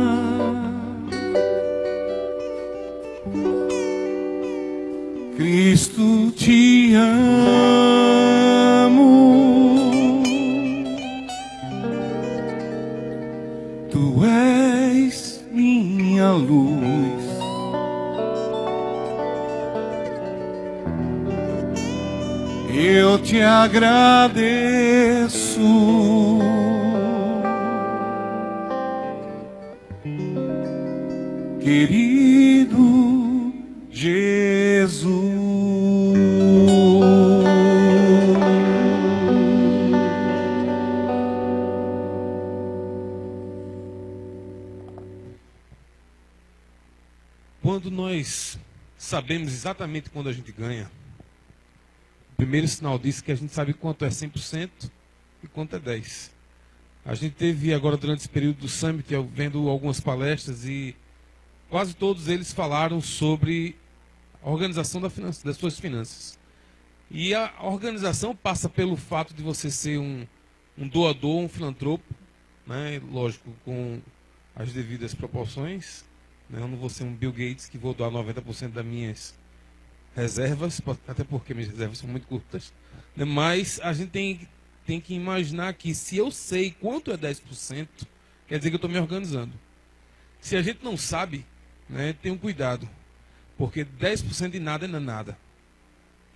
Cristo 5.37 6.31
te 6.31 6.95
amo. 6.95 7.83
Tu 13.91 14.25
és 14.25 15.45
minha 15.53 16.31
luz. 16.33 17.25
Eu 22.73 23.19
te 23.19 23.43
agradeço. 23.43 24.74
Sabemos 49.25 49.55
exatamente 49.55 50.11
quando 50.11 50.29
a 50.29 50.33
gente 50.35 50.53
ganha, 50.53 50.91
o 52.33 52.37
primeiro 52.37 52.69
sinal 52.69 52.99
disso 52.99 53.23
é 53.23 53.25
que 53.25 53.33
a 53.33 53.35
gente 53.35 53.55
sabe 53.55 53.73
quanto 53.73 54.05
é 54.05 54.09
100% 54.09 54.91
e 55.43 55.47
quanto 55.49 55.77
é 55.77 55.81
10%. 55.81 56.31
A 57.07 57.15
gente 57.15 57.35
teve 57.35 57.73
agora 57.73 57.97
durante 57.97 58.21
esse 58.21 58.29
período 58.29 58.59
do 58.61 58.69
Summit, 58.69 59.09
vendo 59.33 59.69
algumas 59.71 59.99
palestras 59.99 60.67
e 60.67 60.95
quase 61.71 61.95
todos 61.95 62.29
eles 62.29 62.53
falaram 62.53 63.01
sobre 63.01 63.77
a 64.43 64.51
organização 64.51 65.01
da 65.01 65.09
finan- 65.09 65.31
das 65.43 65.57
suas 65.57 65.79
finanças. 65.79 66.39
E 67.11 67.35
a 67.35 67.51
organização 67.63 68.37
passa 68.37 68.69
pelo 68.69 68.97
fato 68.97 69.33
de 69.33 69.43
você 69.43 69.71
ser 69.71 69.99
um, 69.99 70.27
um 70.77 70.87
doador, 70.87 71.41
um 71.41 71.49
filantropo, 71.49 72.05
né? 72.67 73.01
lógico, 73.11 73.51
com 73.65 74.01
as 74.55 74.71
devidas 74.73 75.15
proporções. 75.15 76.05
Né? 76.49 76.61
Eu 76.61 76.69
não 76.69 76.77
vou 76.77 76.89
ser 76.89 77.05
um 77.05 77.15
Bill 77.15 77.33
Gates 77.33 77.69
que 77.69 77.79
vou 77.79 77.95
doar 77.95 78.11
90% 78.11 78.71
das 78.71 78.85
minhas 78.85 79.35
reservas, 80.15 80.81
até 81.09 81.25
porque 81.25 81.55
minhas 81.55 81.71
reservas 81.71 81.99
são 81.99 82.09
muito 82.09 82.27
curtas. 82.27 82.73
né? 83.17 83.25
Mas 83.25 83.81
a 83.83 83.93
gente 83.93 84.11
tem, 84.11 84.49
tem 84.87 85.01
que 85.01 85.15
imaginar 85.15 85.75
que 85.75 85.95
se 85.95 86.17
eu 86.17 86.31
sei 86.31 86.71
quanto 86.81 87.11
é 87.11 87.17
10%, 87.17 87.89
quer 88.47 88.59
dizer 88.59 88.71
que 88.71 88.75
eu 88.75 88.79
estou 88.79 88.91
me 88.91 88.99
organizando. 88.99 89.53
Se 90.41 90.57
a 90.57 90.63
gente 90.63 90.85
não 90.85 90.97
sabe, 90.97 91.45
né, 91.89 92.13
tenha 92.13 92.35
um 92.35 92.39
cuidado. 92.39 92.89
Porque 93.57 93.85
10% 93.85 94.51
de 94.51 94.61
nada 94.61 94.87
não 94.87 94.99
é 94.99 95.03
nada. 95.03 95.39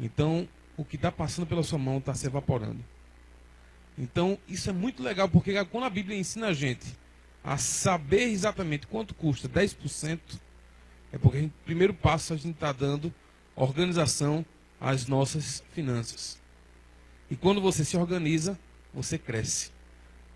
Então, 0.01 0.49
o 0.77 0.85
que 0.85 0.97
está 0.97 1.11
passando 1.11 1.47
pela 1.47 1.63
sua 1.63 1.79
mão 1.79 1.99
está 1.99 2.15
se 2.15 2.27
evaporando. 2.27 2.83
Então, 3.99 4.39
isso 4.49 4.71
é 4.71 4.73
muito 4.73 5.03
legal, 5.03 5.29
porque 5.29 5.65
quando 5.67 5.85
a 5.85 5.91
Bíblia 5.91 6.17
ensina 6.17 6.49
a 6.49 6.53
gente 6.53 6.87
a 7.49 7.57
saber 7.57 8.25
exatamente 8.25 8.87
quanto 8.87 9.15
custa 9.15 9.49
10%, 9.49 10.21
é 11.11 11.17
porque, 11.17 11.41
gente, 11.41 11.55
primeiro 11.65 11.95
passo, 11.95 12.35
a 12.35 12.37
gente 12.37 12.57
está 12.57 12.73
dando 12.73 13.13
organização 13.57 14.45
às 14.79 15.07
nossas 15.07 15.65
finanças. 15.73 16.39
E 17.31 17.37
quando 17.37 17.59
você 17.59 17.87
se 17.87 17.97
organiza, 17.97 18.59
você 18.93 19.17
cresce. 19.17 19.71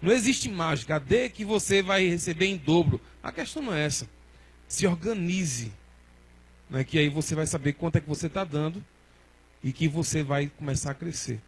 Não 0.01 0.11
existe 0.11 0.49
mágica, 0.49 0.99
dê 0.99 1.29
que 1.29 1.45
você 1.45 1.83
vai 1.83 2.09
receber 2.09 2.47
em 2.47 2.57
dobro. 2.57 2.99
A 3.23 3.31
questão 3.31 3.61
não 3.63 3.75
é 3.75 3.85
essa. 3.85 4.09
Se 4.67 4.87
organize. 4.87 5.71
Né, 6.71 6.83
que 6.83 6.99
aí 6.99 7.11
você 7.11 7.35
vai 7.35 7.47
saber 7.47 7.75
quanto 7.75 7.97
é 7.97 8.01
que 8.01 8.09
você 8.09 8.27
está 8.27 8.43
dando 8.43 8.83
e 9.63 9.71
que 9.71 9.87
você 9.87 10.23
vai 10.23 10.51
começar 10.57 10.93
a 10.93 10.95
crescer. 10.95 11.43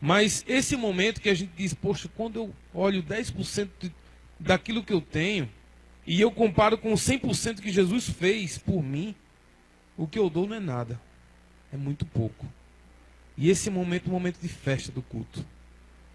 Mas 0.00 0.42
esse 0.48 0.76
momento 0.76 1.20
que 1.20 1.28
a 1.28 1.34
gente 1.34 1.52
diz, 1.54 1.74
poxa, 1.74 2.08
quando 2.16 2.36
eu 2.36 2.54
olho 2.72 3.02
10% 3.02 3.68
de- 3.78 3.92
daquilo 4.40 4.82
que 4.82 4.92
eu 4.92 5.00
tenho 5.00 5.48
e 6.06 6.20
eu 6.20 6.30
comparo 6.30 6.78
com 6.78 6.92
100% 6.94 7.60
que 7.60 7.70
Jesus 7.70 8.08
fez 8.08 8.58
por 8.58 8.82
mim, 8.82 9.14
o 9.96 10.06
que 10.06 10.18
eu 10.18 10.30
dou 10.30 10.46
não 10.46 10.56
é 10.56 10.60
nada, 10.60 11.00
é 11.72 11.76
muito 11.76 12.04
pouco. 12.04 12.46
E 13.36 13.48
esse 13.48 13.70
momento 13.70 14.06
é 14.06 14.08
um 14.08 14.12
momento 14.14 14.40
de 14.40 14.48
festa 14.48 14.90
do 14.90 15.02
culto. 15.02 15.44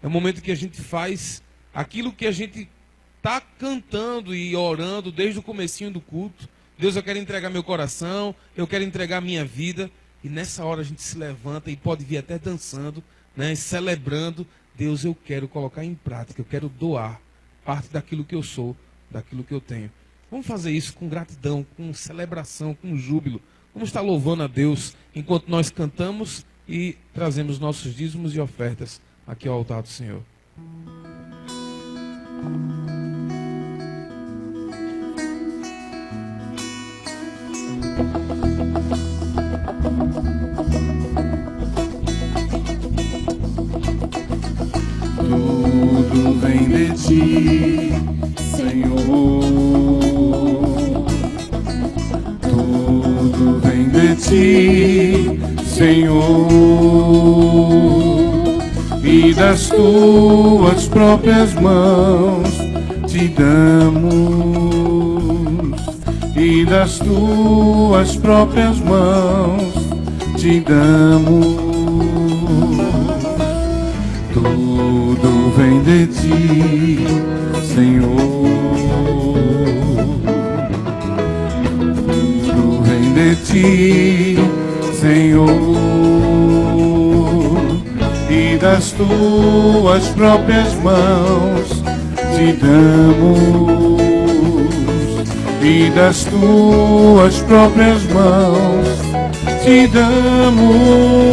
É 0.02 0.06
um 0.06 0.10
momento 0.10 0.42
que 0.42 0.52
a 0.52 0.56
gente 0.56 0.80
faz 0.80 1.42
aquilo 1.72 2.12
que 2.12 2.26
a 2.26 2.32
gente 2.32 2.68
está 3.16 3.40
cantando 3.40 4.34
e 4.34 4.54
orando 4.54 5.10
desde 5.10 5.38
o 5.38 5.42
comecinho 5.42 5.90
do 5.90 6.00
culto. 6.00 6.48
Deus, 6.78 6.94
eu 6.94 7.02
quero 7.02 7.18
entregar 7.18 7.48
meu 7.48 7.62
coração, 7.64 8.34
eu 8.56 8.66
quero 8.66 8.84
entregar 8.84 9.20
minha 9.20 9.44
vida. 9.44 9.90
E 10.22 10.28
nessa 10.28 10.64
hora 10.64 10.82
a 10.82 10.84
gente 10.84 11.00
se 11.00 11.16
levanta 11.16 11.70
e 11.70 11.76
pode 11.76 12.04
vir 12.04 12.18
até 12.18 12.38
dançando, 12.38 13.02
né, 13.36 13.54
celebrando. 13.54 14.46
Deus, 14.74 15.04
eu 15.04 15.14
quero 15.14 15.48
colocar 15.48 15.84
em 15.84 15.94
prática, 15.94 16.40
eu 16.40 16.44
quero 16.44 16.68
doar 16.68 17.20
parte 17.66 17.92
daquilo 17.92 18.24
que 18.24 18.34
eu 18.34 18.42
sou, 18.42 18.76
daquilo 19.10 19.42
que 19.42 19.52
eu 19.52 19.60
tenho. 19.60 19.90
Vamos 20.30 20.46
fazer 20.46 20.70
isso 20.70 20.94
com 20.94 21.08
gratidão, 21.08 21.66
com 21.76 21.92
celebração, 21.92 22.74
com 22.74 22.96
júbilo. 22.96 23.40
Vamos 23.74 23.88
estar 23.88 24.00
louvando 24.00 24.44
a 24.44 24.46
Deus 24.46 24.96
enquanto 25.14 25.48
nós 25.48 25.68
cantamos 25.68 26.46
e 26.68 26.96
trazemos 27.12 27.58
nossos 27.58 27.94
dízimos 27.94 28.34
e 28.34 28.40
ofertas 28.40 29.00
aqui 29.26 29.48
ao 29.48 29.56
altar 29.56 29.82
do 29.82 29.88
Senhor. 29.88 30.22
Ti, 46.84 47.92
Senhor. 48.54 49.42
Tudo 52.42 53.60
vem 53.62 53.88
de 53.88 54.16
ti, 54.16 55.40
Senhor. 55.64 56.48
E 59.02 59.32
das 59.34 59.68
tuas 59.68 60.88
próprias 60.88 61.54
mãos 61.54 62.48
te 63.06 63.28
damos. 63.28 64.16
E 66.36 66.64
das 66.66 66.98
tuas 66.98 68.16
próprias 68.16 68.78
mãos 68.80 69.72
te 70.36 70.60
damos. 70.60 71.75
Vem 75.56 75.82
de 75.82 76.06
ti, 76.06 76.98
Senhor. 77.74 78.46
Vem 82.82 83.12
de 83.14 83.36
ti, 83.44 84.38
Senhor. 85.00 85.48
E 88.30 88.58
das 88.58 88.92
tuas 88.92 90.06
próprias 90.08 90.74
mãos 90.82 91.82
te 92.36 92.52
damos. 92.52 94.00
E 95.62 95.90
das 95.90 96.24
tuas 96.24 97.38
próprias 97.40 98.02
mãos 98.12 98.86
te 99.64 99.86
damos. 99.88 101.26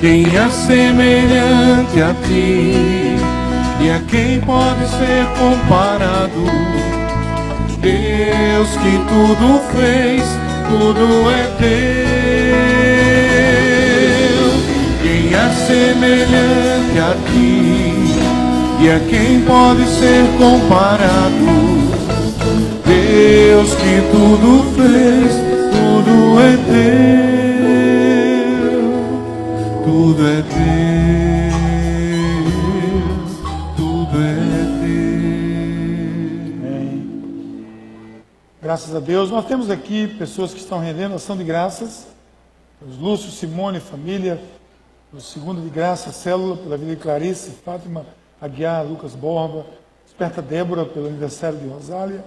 Quem 0.00 0.24
é 0.24 0.48
semelhante 0.48 2.00
a 2.00 2.14
ti 2.26 3.18
e 3.82 3.90
a 3.90 4.00
quem 4.08 4.40
pode 4.40 4.88
ser 4.88 5.26
comparado? 5.38 6.46
Deus 7.82 8.70
que 8.78 8.98
tudo 9.10 9.60
fez, 9.74 10.22
tudo 10.70 11.04
é 11.30 11.44
teu. 11.58 12.00
Quem 15.02 15.34
é 15.34 15.46
semelhante 15.66 16.98
a 16.98 17.14
ti 17.30 17.92
e 18.80 18.88
a 18.88 19.00
quem 19.00 19.42
pode 19.42 19.84
ser 19.86 20.24
comparado? 20.38 21.44
Deus 22.86 23.74
que 23.74 24.00
tudo 24.10 24.64
fez, 24.76 25.32
tudo 25.72 26.40
é 26.40 26.56
teu, 26.72 27.29
tudo 30.10 30.26
é 30.26 30.42
teu, 30.42 30.50
tudo 33.76 34.16
é 34.20 34.64
teu. 34.80 34.98
Amém. 36.58 37.14
Graças 38.60 38.92
a 38.92 38.98
Deus. 38.98 39.30
Nós 39.30 39.46
temos 39.46 39.70
aqui 39.70 40.08
pessoas 40.08 40.52
que 40.52 40.58
estão 40.58 40.80
rendendo 40.80 41.14
ação 41.14 41.36
de 41.36 41.44
graças. 41.44 42.08
Os 42.84 42.98
Lúcio, 42.98 43.30
Simone, 43.30 43.78
família. 43.78 44.42
O 45.12 45.20
segundo 45.20 45.62
de 45.62 45.70
graça, 45.70 46.10
célula, 46.10 46.56
pela 46.56 46.76
vida 46.76 46.96
de 46.96 47.00
Clarice, 47.00 47.52
Fátima, 47.64 48.04
Aguiar, 48.40 48.84
Lucas 48.84 49.14
Borba. 49.14 49.64
Esperta 50.04 50.42
Débora, 50.42 50.84
pelo 50.84 51.06
aniversário 51.06 51.56
de 51.56 51.68
Rosália. 51.68 52.24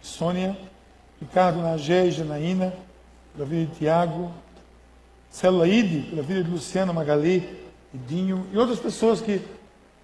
Sônia. 0.00 0.56
Ricardo 1.20 1.60
Nagé 1.60 2.06
e 2.06 2.12
Janaína, 2.12 2.72
pela 3.34 3.48
vida 3.48 3.68
de 3.68 3.78
Tiago. 3.78 4.30
Célula 5.36 5.68
ID, 5.68 6.08
pela 6.08 6.22
vida 6.22 6.42
de 6.42 6.50
Luciana, 6.50 6.94
Magali 6.94 7.46
e 7.92 7.98
Dinho. 7.98 8.46
E 8.54 8.56
outras 8.56 8.78
pessoas 8.78 9.20
que 9.20 9.38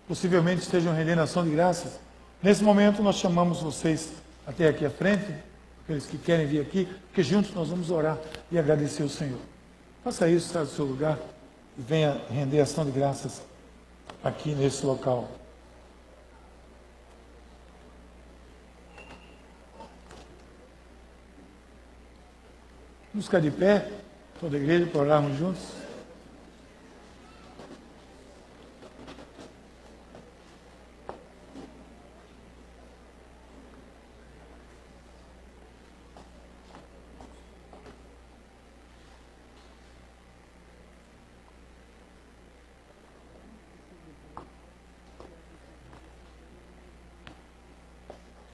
possivelmente 0.07 0.61
estejam 0.61 0.95
rendendo 0.95 1.23
ação 1.23 1.43
de 1.43 1.49
graças. 1.49 1.99
Nesse 2.43 2.63
momento, 2.63 3.03
nós 3.03 3.17
chamamos 3.17 3.63
vocês 3.63 4.13
até 4.47 4.69
aqui 4.69 4.85
à 4.85 4.91
frente, 4.91 5.25
aqueles 5.83 6.05
que 6.05 6.19
querem 6.19 6.47
vir 6.47 6.61
aqui, 6.61 6.87
porque 7.07 7.23
juntos 7.23 7.55
nós 7.55 7.71
vamos 7.71 7.91
orar 7.91 8.19
e 8.51 8.59
agradecer 8.59 9.05
o 9.05 9.09
Senhor. 9.09 9.39
Faça 10.05 10.29
isso, 10.29 10.53
sai 10.53 10.65
do 10.65 10.71
seu 10.71 10.85
lugar 10.85 11.19
e 11.79 11.81
venha 11.81 12.21
render 12.29 12.61
ação 12.61 12.85
de 12.85 12.91
graças 12.91 13.41
aqui 14.23 14.55
nesse 14.55 14.85
local. 14.85 15.31
Vamos 23.15 23.25
ficar 23.25 23.41
de 23.41 23.51
pé, 23.51 24.02
toda 24.43 24.57
a 24.57 24.61
igreja, 24.61 24.87
para 24.87 25.01
orarmos 25.03 25.39
juntos. 25.39 25.63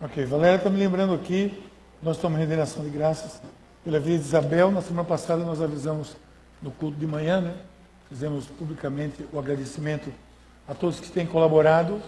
Ok, 0.03 0.27
Valéria 0.27 0.57
está 0.57 0.69
me 0.69 0.79
lembrando 0.79 1.15
aqui, 1.15 1.65
nós 2.03 2.17
estamos 2.17 2.39
rendendo 2.39 2.61
ação 2.61 2.85
de 2.85 2.91
graças 2.91 3.41
pela 3.85 3.99
vida 3.99 4.19
de 4.19 4.25
Isabel. 4.25 4.71
Na 4.71 4.83
semana 4.83 5.07
passada 5.07 5.45
nós 5.45 5.61
avisamos 5.63 6.17
no 6.63 6.71
culto 6.71 6.97
de 6.99 7.07
manhã, 7.07 7.41
né? 7.41 7.55
Fizemos 8.09 8.47
publicamente 8.47 9.27
o 9.33 9.39
agradecimento 9.39 10.13
a 10.67 10.75
todos 10.75 10.99
que 11.01 11.11
têm 11.11 11.27
colaborado. 11.27 12.01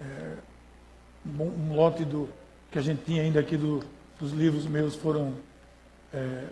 É, 0.00 0.34
um, 1.26 1.74
lote 1.74 2.04
do, 2.04 2.28
que 2.70 2.78
a 2.78 2.82
gente 2.82 3.02
tinha 3.04 3.22
ainda 3.22 3.40
aqui 3.40 3.56
do, 3.56 3.82
dos 4.20 4.32
livros 4.32 4.66
meus 4.66 4.94
foram 4.94 5.34
é, 6.12 6.44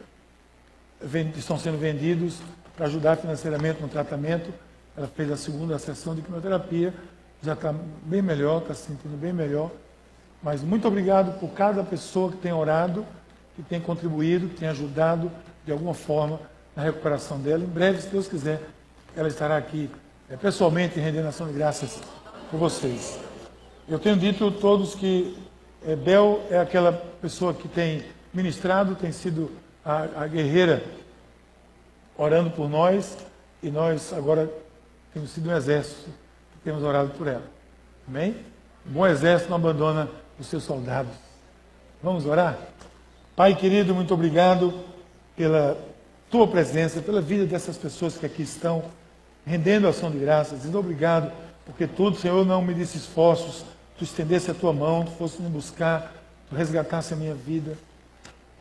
vend- 1.01 1.37
estão 1.37 1.59
sendo 1.59 1.79
vendidos 1.79 2.41
para 2.77 2.87
ajudar 2.87 3.17
financeiramente 3.17 3.81
no 3.81 3.89
tratamento. 3.89 4.53
Ela 4.97 5.07
fez 5.09 5.31
a 5.31 5.37
segunda 5.37 5.79
sessão 5.79 6.15
de 6.15 6.23
quimioterapia, 6.23 6.93
já 7.43 7.53
está 7.55 7.75
bem 8.05 8.23
melhor, 8.23 8.63
está 8.63 8.75
se 8.75 8.87
sentindo 8.87 9.17
bem 9.17 9.33
melhor. 9.33 9.71
Mas 10.43 10.63
muito 10.63 10.89
obrigado 10.89 11.39
por 11.39 11.51
cada 11.51 11.83
pessoa 11.85 12.31
que 12.31 12.39
tem 12.39 12.53
orado, 12.53 13.07
que 13.55 13.63
tem 13.63 13.81
contribuído, 13.81 14.49
que 14.49 14.57
tem 14.57 14.69
ajudado 14.69 15.31
de 15.65 15.73
alguma 15.73 15.95
forma 15.95 16.41
na 16.75 16.83
recuperação 16.83 17.39
dela. 17.39 17.63
Em 17.63 17.67
breve, 17.67 18.01
se 18.01 18.09
Deus 18.09 18.27
quiser, 18.27 18.61
ela 19.17 19.29
estará 19.29 19.57
aqui 19.57 19.91
eh, 20.31 20.37
pessoalmente 20.37 20.99
rendendo 20.99 21.29
ação 21.29 21.47
de 21.47 21.53
graças 21.53 22.01
por 22.51 22.59
vocês. 22.59 23.19
Eu 23.89 23.99
tenho 23.99 24.17
dito 24.17 24.47
a 24.47 24.51
todos 24.51 24.95
que 24.95 25.37
eh, 25.87 25.97
Bel 25.97 26.47
é 26.51 26.59
aquela 26.59 26.93
pessoa 26.93 27.53
que 27.53 27.69
tem 27.69 28.05
ministrado, 28.33 28.95
tem 28.95 29.13
sido 29.13 29.51
a, 29.85 30.23
a 30.23 30.27
guerreira 30.27 30.83
orando 32.17 32.51
por 32.51 32.69
nós 32.69 33.19
e 33.63 33.71
nós 33.71 34.13
agora 34.13 34.51
temos 35.13 35.31
sido 35.31 35.51
um 35.51 35.57
exército 35.57 36.11
que 36.53 36.59
temos 36.65 36.83
orado 36.83 37.11
por 37.11 37.27
ela. 37.27 37.45
Amém? 38.09 38.37
Um 38.87 38.93
bom 38.93 39.07
exército 39.07 39.51
não 39.51 39.57
abandona 39.57 40.09
os 40.39 40.47
seus 40.47 40.65
soldados. 40.65 41.13
Vamos 42.03 42.27
orar? 42.27 42.59
Pai 43.35 43.55
querido, 43.55 43.95
muito 43.95 44.13
obrigado 44.13 44.75
pela 45.35 45.79
tua 46.31 46.47
presença, 46.47 47.01
pela 47.01 47.23
vida 47.23 47.47
dessas 47.47 47.79
pessoas 47.79 48.19
que 48.19 48.27
aqui 48.27 48.43
estão, 48.43 48.85
rendendo 49.47 49.89
ação 49.89 50.11
de 50.11 50.19
graças, 50.19 50.59
dizendo 50.59 50.79
obrigado, 50.79 51.33
porque 51.65 51.87
tudo, 51.87 52.19
Senhor, 52.19 52.45
não 52.45 52.61
me 52.61 52.75
disse 52.75 52.99
esforços, 52.99 53.65
tu 53.97 54.05
estendesse 54.05 54.51
a 54.51 54.55
tua 54.55 54.75
mão, 54.75 55.07
tu 55.07 55.13
fosse 55.13 55.41
me 55.41 55.49
buscar, 55.49 56.13
tu 56.51 56.55
resgatasse 56.55 57.15
a 57.15 57.17
minha 57.17 57.35
vida. 57.35 57.73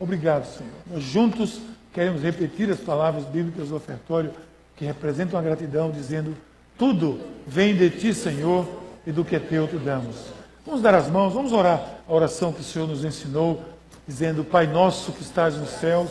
Obrigado, 0.00 0.46
Senhor. 0.46 0.72
Nós 0.86 1.02
juntos 1.02 1.60
queremos 1.92 2.22
repetir 2.22 2.70
as 2.70 2.80
palavras 2.80 3.24
bíblicas 3.26 3.68
do 3.68 3.76
ofertório 3.76 4.32
que 4.74 4.86
representam 4.86 5.38
a 5.38 5.42
gratidão, 5.42 5.90
dizendo: 5.90 6.34
Tudo 6.78 7.20
vem 7.46 7.76
de 7.76 7.90
ti, 7.90 8.14
Senhor, 8.14 8.66
e 9.06 9.12
do 9.12 9.22
que 9.22 9.36
é 9.36 9.38
teu 9.38 9.68
te 9.68 9.76
damos. 9.76 10.16
Vamos 10.64 10.80
dar 10.80 10.94
as 10.94 11.10
mãos, 11.10 11.34
vamos 11.34 11.52
orar 11.52 11.98
a 12.08 12.12
oração 12.12 12.52
que 12.54 12.60
o 12.60 12.64
Senhor 12.64 12.88
nos 12.88 13.04
ensinou, 13.04 13.62
dizendo: 14.06 14.44
Pai 14.44 14.66
nosso 14.66 15.12
que 15.12 15.22
estás 15.22 15.56
nos 15.56 15.70
céus, 15.70 16.10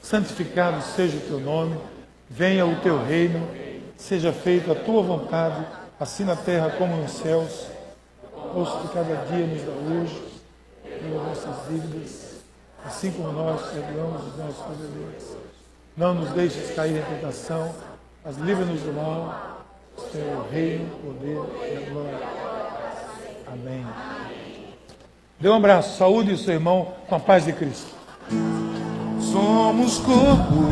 santificado 0.00 0.82
seja 0.82 1.16
o 1.16 1.20
teu 1.20 1.40
nome, 1.40 1.78
venha 2.28 2.66
o 2.66 2.76
teu 2.80 3.02
reino, 3.04 3.48
seja 3.96 4.32
feita 4.32 4.72
a 4.72 4.74
tua 4.74 5.02
vontade, 5.02 5.64
assim 5.98 6.24
na 6.24 6.36
terra 6.36 6.70
como 6.70 6.96
nos 6.96 7.12
céus. 7.12 7.66
Ouço 8.54 8.78
que 8.80 8.94
cada 8.94 9.14
dia 9.26 9.46
nos 9.46 9.62
dá 9.62 9.72
hoje, 9.72 10.22
e 10.84 11.16
as 11.16 11.22
nossas 11.22 11.68
dívidas, 11.68 12.32
assim 12.84 13.12
como 13.12 13.32
nós 13.32 13.60
perdoamos 13.70 14.26
os 14.26 14.36
nossos 14.36 14.76
devedores. 14.76 15.36
Não 15.96 16.14
nos 16.14 16.30
deixes 16.30 16.74
cair 16.74 16.98
em 16.98 17.02
tentação, 17.02 17.74
mas 18.24 18.36
livra-nos 18.38 18.80
do 18.80 18.92
mal. 18.92 19.62
Senhor, 20.10 20.38
o 20.38 20.48
reino, 20.50 20.86
o 20.86 21.14
poder 21.14 21.70
e 21.70 21.76
a 21.76 21.90
glória. 21.90 22.18
Amém. 23.46 23.84
Dê 25.42 25.48
um 25.48 25.54
abraço, 25.54 25.98
saúde 25.98 26.38
seu 26.38 26.54
irmão 26.54 26.92
com 27.08 27.16
a 27.16 27.18
paz 27.18 27.44
de 27.44 27.52
Cristo. 27.52 27.88
Somos 29.18 29.98
corpo 29.98 30.70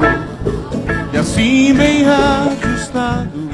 e 1.13 1.17
assim 1.17 1.75
bem 1.75 2.05
ajustados, 2.09 3.51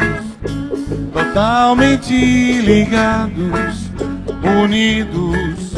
totalmente 1.14 2.12
ligados, 2.60 3.88
unidos, 4.62 5.72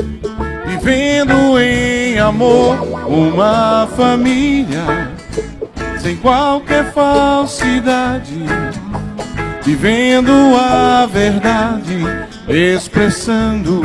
vivendo 0.66 1.57
em 1.61 2.18
amor 2.18 2.76
uma 3.07 3.86
família, 3.97 5.12
sem 6.01 6.16
qualquer 6.16 6.93
falsidade, 6.93 8.43
vivendo 9.62 10.32
a 10.57 11.07
verdade, 11.07 12.01
expressando 12.49 13.82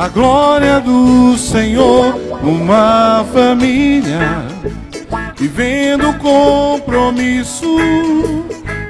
a 0.00 0.08
glória 0.08 0.80
do 0.80 1.36
Senhor, 1.36 2.18
uma 2.42 3.22
família, 3.34 4.46
vivendo 5.36 6.08
o 6.08 6.14
compromisso 6.14 7.76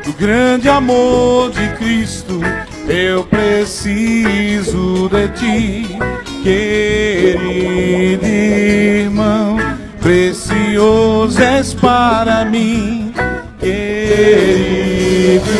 do 0.05 0.13
grande 0.13 0.69
amor 0.69 1.51
de 1.51 1.67
Cristo. 1.79 2.41
Eu 2.87 3.25
preciso 3.25 5.09
de 5.09 5.27
ti, 5.37 5.99
querido 6.45 8.25
irmão, 8.25 9.57
precioso 10.01 11.43
és 11.43 11.75
para 11.75 12.45
mim, 12.45 13.13
querido 13.59 15.51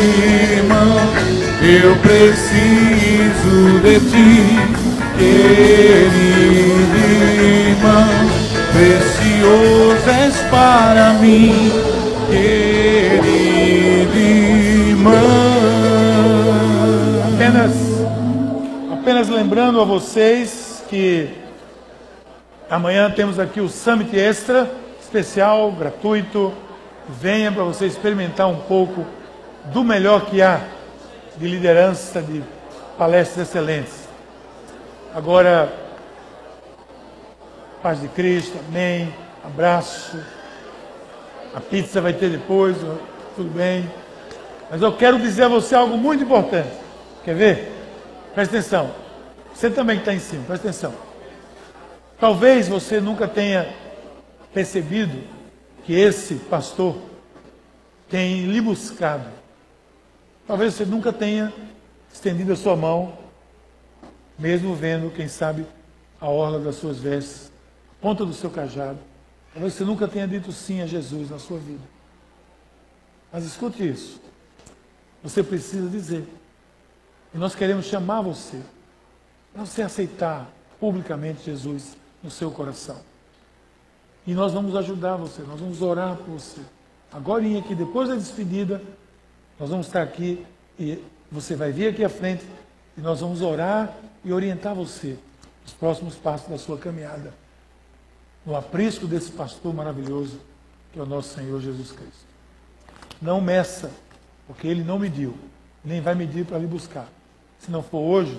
irmão. 0.49 0.95
Eu 1.61 1.95
preciso 1.97 3.81
de 3.83 3.99
ti, 4.09 4.70
querido 5.21 6.97
irmão, 6.97 8.07
precioso 8.73 10.09
és 10.09 10.37
para 10.49 11.13
mim, 11.13 11.71
querido 12.27 14.17
irmão. 14.17 15.13
Apenas, 17.33 17.71
apenas 18.91 19.29
lembrando 19.29 19.79
a 19.79 19.85
vocês 19.85 20.83
que 20.89 21.29
amanhã 22.69 23.11
temos 23.11 23.37
aqui 23.39 23.61
o 23.61 23.69
Summit 23.69 24.17
Extra, 24.17 24.69
especial, 24.99 25.71
gratuito. 25.71 26.51
Venha 27.07 27.51
para 27.51 27.63
você 27.63 27.85
experimentar 27.85 28.47
um 28.47 28.57
pouco 28.61 29.05
do 29.65 29.83
melhor 29.83 30.25
que 30.25 30.41
há 30.41 30.61
de 31.37 31.47
liderança, 31.47 32.21
de 32.21 32.41
palestras 32.97 33.47
excelentes. 33.47 34.00
Agora, 35.13 35.73
paz 37.83 37.99
de 37.99 38.07
Cristo, 38.07 38.57
amém, 38.69 39.13
abraço. 39.43 40.17
A 41.53 41.59
pizza 41.59 41.99
vai 41.99 42.13
ter 42.13 42.29
depois, 42.29 42.77
tudo 43.35 43.49
bem. 43.49 43.91
Mas 44.69 44.81
eu 44.81 44.95
quero 44.95 45.19
dizer 45.19 45.43
a 45.43 45.47
você 45.49 45.75
algo 45.75 45.97
muito 45.97 46.23
importante. 46.23 46.71
Quer 47.25 47.35
ver? 47.35 47.71
Presta 48.33 48.57
atenção. 48.57 48.91
Você 49.53 49.69
também 49.69 49.97
que 49.97 50.03
está 50.03 50.13
em 50.13 50.19
cima, 50.19 50.45
presta 50.45 50.69
atenção. 50.69 50.93
Talvez 52.17 52.69
você 52.69 53.01
nunca 53.01 53.27
tenha 53.27 53.67
percebido 54.53 55.21
que 55.83 55.93
esse 55.93 56.35
pastor 56.35 56.95
tem 58.09 58.45
lhe 58.45 58.61
buscado. 58.61 59.27
Talvez 60.47 60.73
você 60.73 60.85
nunca 60.85 61.11
tenha 61.11 61.51
estendido 62.13 62.53
a 62.53 62.55
sua 62.55 62.77
mão, 62.77 63.17
mesmo 64.41 64.73
vendo, 64.73 65.11
quem 65.11 65.27
sabe, 65.27 65.65
a 66.19 66.27
orla 66.27 66.59
das 66.59 66.75
suas 66.75 66.97
vestes, 66.97 67.51
a 67.91 68.01
ponta 68.01 68.25
do 68.25 68.33
seu 68.33 68.49
cajado. 68.49 68.97
Talvez 69.53 69.73
você 69.73 69.85
nunca 69.85 70.07
tenha 70.07 70.27
dito 70.27 70.51
sim 70.51 70.81
a 70.81 70.87
Jesus 70.87 71.29
na 71.29 71.37
sua 71.37 71.59
vida. 71.59 71.83
Mas 73.31 73.45
escute 73.45 73.87
isso. 73.87 74.19
Você 75.23 75.43
precisa 75.43 75.87
dizer. 75.87 76.27
E 77.33 77.37
nós 77.37 77.53
queremos 77.53 77.85
chamar 77.85 78.21
você 78.21 78.59
para 79.53 79.63
você 79.63 79.83
aceitar 79.83 80.49
publicamente 80.79 81.45
Jesus 81.45 81.95
no 82.23 82.31
seu 82.31 82.49
coração. 82.49 82.97
E 84.25 84.33
nós 84.33 84.53
vamos 84.53 84.75
ajudar 84.75 85.17
você, 85.17 85.43
nós 85.43 85.59
vamos 85.59 85.83
orar 85.83 86.15
por 86.15 86.31
você. 86.39 86.61
Agora 87.11 87.43
aqui, 87.59 87.75
depois 87.75 88.09
da 88.09 88.15
despedida, 88.15 88.81
nós 89.59 89.69
vamos 89.69 89.85
estar 89.85 90.01
aqui 90.01 90.43
e 90.79 91.03
você 91.31 91.55
vai 91.55 91.71
vir 91.71 91.89
aqui 91.89 92.03
à 92.03 92.09
frente 92.09 92.43
e 92.97 93.01
nós 93.01 93.19
vamos 93.19 93.41
orar 93.41 93.95
e 94.23 94.31
orientar 94.31 94.75
você 94.75 95.17
nos 95.63 95.73
próximos 95.73 96.15
passos 96.15 96.49
da 96.49 96.57
sua 96.57 96.77
caminhada. 96.77 97.33
No 98.45 98.55
aprisco 98.55 99.05
desse 99.05 99.31
pastor 99.31 99.73
maravilhoso, 99.73 100.39
que 100.91 100.99
é 100.99 101.01
o 101.01 101.05
nosso 101.05 101.35
Senhor 101.35 101.61
Jesus 101.61 101.91
Cristo. 101.91 102.25
Não 103.21 103.39
meça, 103.39 103.91
porque 104.47 104.67
ele 104.67 104.83
não 104.83 104.97
mediu, 104.97 105.35
nem 105.83 106.01
vai 106.01 106.15
medir 106.15 106.45
para 106.45 106.57
lhe 106.57 106.67
buscar. 106.67 107.07
Se 107.59 107.69
não 107.69 107.83
for 107.83 107.99
hoje, 107.99 108.37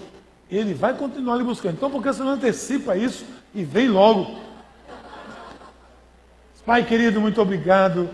ele 0.51 0.75
vai 0.75 0.97
continuar 0.97 1.37
lhe 1.37 1.45
buscando. 1.45 1.75
Então, 1.75 1.91
por 1.91 2.03
que 2.03 2.13
você 2.13 2.23
não 2.23 2.33
antecipa 2.33 2.97
isso 2.97 3.25
e 3.55 3.65
vem 3.65 3.89
logo? 3.89 4.41
Pai 6.65 6.85
querido, 6.85 7.21
muito 7.21 7.43
obrigado 7.43 8.09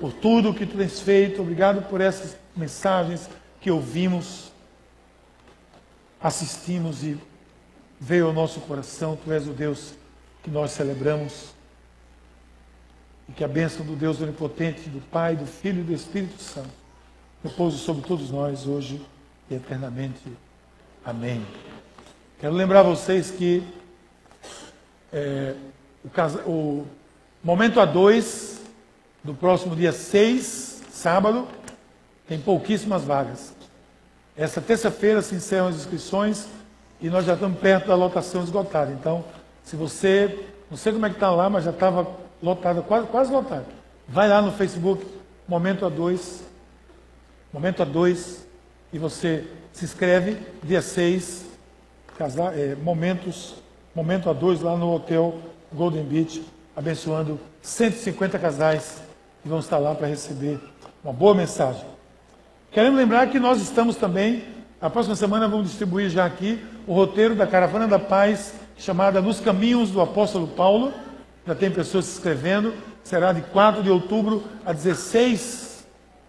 por 0.00 0.12
tudo 0.12 0.52
que 0.52 0.66
tu 0.66 0.76
tens 0.76 0.98
feito, 0.98 1.40
obrigado 1.40 1.88
por 1.88 2.00
essas 2.00 2.36
mensagens 2.56 3.30
que 3.60 3.70
ouvimos, 3.70 4.49
assistimos 6.22 7.02
e 7.02 7.18
veio 7.98 8.26
ao 8.26 8.32
nosso 8.32 8.60
coração. 8.60 9.18
Tu 9.22 9.32
és 9.32 9.46
o 9.46 9.52
Deus 9.52 9.94
que 10.42 10.50
nós 10.50 10.70
celebramos. 10.72 11.50
E 13.28 13.32
que 13.32 13.44
a 13.44 13.48
bênção 13.48 13.84
do 13.84 13.94
Deus 13.94 14.20
Onipotente, 14.20 14.88
do 14.88 15.00
Pai, 15.00 15.36
do 15.36 15.46
Filho 15.46 15.80
e 15.80 15.84
do 15.84 15.92
Espírito 15.92 16.42
Santo 16.42 16.80
repouse 17.42 17.78
sobre 17.78 18.06
todos 18.06 18.30
nós 18.30 18.66
hoje 18.66 19.00
e 19.50 19.54
eternamente. 19.54 20.20
Amém. 21.04 21.44
Quero 22.38 22.54
lembrar 22.54 22.82
vocês 22.82 23.30
que 23.30 23.62
é, 25.12 25.54
o, 26.04 26.10
casa, 26.10 26.42
o 26.46 26.86
momento 27.42 27.80
A2 27.80 28.58
do 29.22 29.34
próximo 29.34 29.74
dia 29.74 29.92
6, 29.92 30.82
sábado, 30.90 31.46
tem 32.28 32.38
pouquíssimas 32.40 33.04
vagas. 33.04 33.54
Essa 34.40 34.58
terça-feira 34.58 35.20
se 35.20 35.34
encerram 35.34 35.68
as 35.68 35.76
inscrições 35.76 36.46
e 36.98 37.10
nós 37.10 37.26
já 37.26 37.34
estamos 37.34 37.60
perto 37.60 37.88
da 37.88 37.94
lotação 37.94 38.42
esgotada. 38.42 38.90
Então, 38.90 39.22
se 39.62 39.76
você, 39.76 40.46
não 40.70 40.78
sei 40.78 40.94
como 40.94 41.04
é 41.04 41.10
que 41.10 41.16
está 41.16 41.30
lá, 41.30 41.50
mas 41.50 41.64
já 41.64 41.72
estava 41.72 42.10
lotada, 42.42 42.80
quase, 42.80 43.06
quase 43.08 43.30
lotada. 43.30 43.66
Vai 44.08 44.30
lá 44.30 44.40
no 44.40 44.50
Facebook, 44.50 45.06
Momento 45.46 45.84
A2, 45.84 46.40
Momento 47.52 47.84
A2, 47.84 48.38
e 48.90 48.98
você 48.98 49.46
se 49.74 49.84
inscreve, 49.84 50.38
dia 50.62 50.80
6, 50.80 51.44
casar, 52.16 52.58
é, 52.58 52.74
momentos, 52.74 53.56
Momento 53.94 54.30
A2 54.30 54.62
lá 54.62 54.74
no 54.74 54.90
Hotel 54.94 55.34
Golden 55.70 56.04
Beach, 56.04 56.42
abençoando 56.74 57.38
150 57.60 58.38
casais 58.38 59.02
que 59.42 59.50
vão 59.50 59.58
estar 59.58 59.76
lá 59.76 59.94
para 59.94 60.06
receber 60.06 60.58
uma 61.04 61.12
boa 61.12 61.34
mensagem. 61.34 61.99
Queremos 62.72 63.00
lembrar 63.00 63.26
que 63.26 63.40
nós 63.40 63.60
estamos 63.60 63.96
também, 63.96 64.44
a 64.80 64.88
próxima 64.88 65.16
semana 65.16 65.48
vamos 65.48 65.66
distribuir 65.66 66.08
já 66.08 66.24
aqui 66.24 66.64
o 66.86 66.94
roteiro 66.94 67.34
da 67.34 67.44
Caravana 67.44 67.88
da 67.88 67.98
Paz 67.98 68.54
chamada 68.78 69.20
Nos 69.20 69.40
Caminhos 69.40 69.90
do 69.90 70.00
Apóstolo 70.00 70.46
Paulo. 70.46 70.92
Já 71.44 71.52
tem 71.56 71.68
pessoas 71.68 72.04
se 72.04 72.12
inscrevendo. 72.12 72.72
Será 73.02 73.32
de 73.32 73.40
4 73.40 73.82
de 73.82 73.90
outubro 73.90 74.44
a 74.64 74.72
16, 74.72 75.84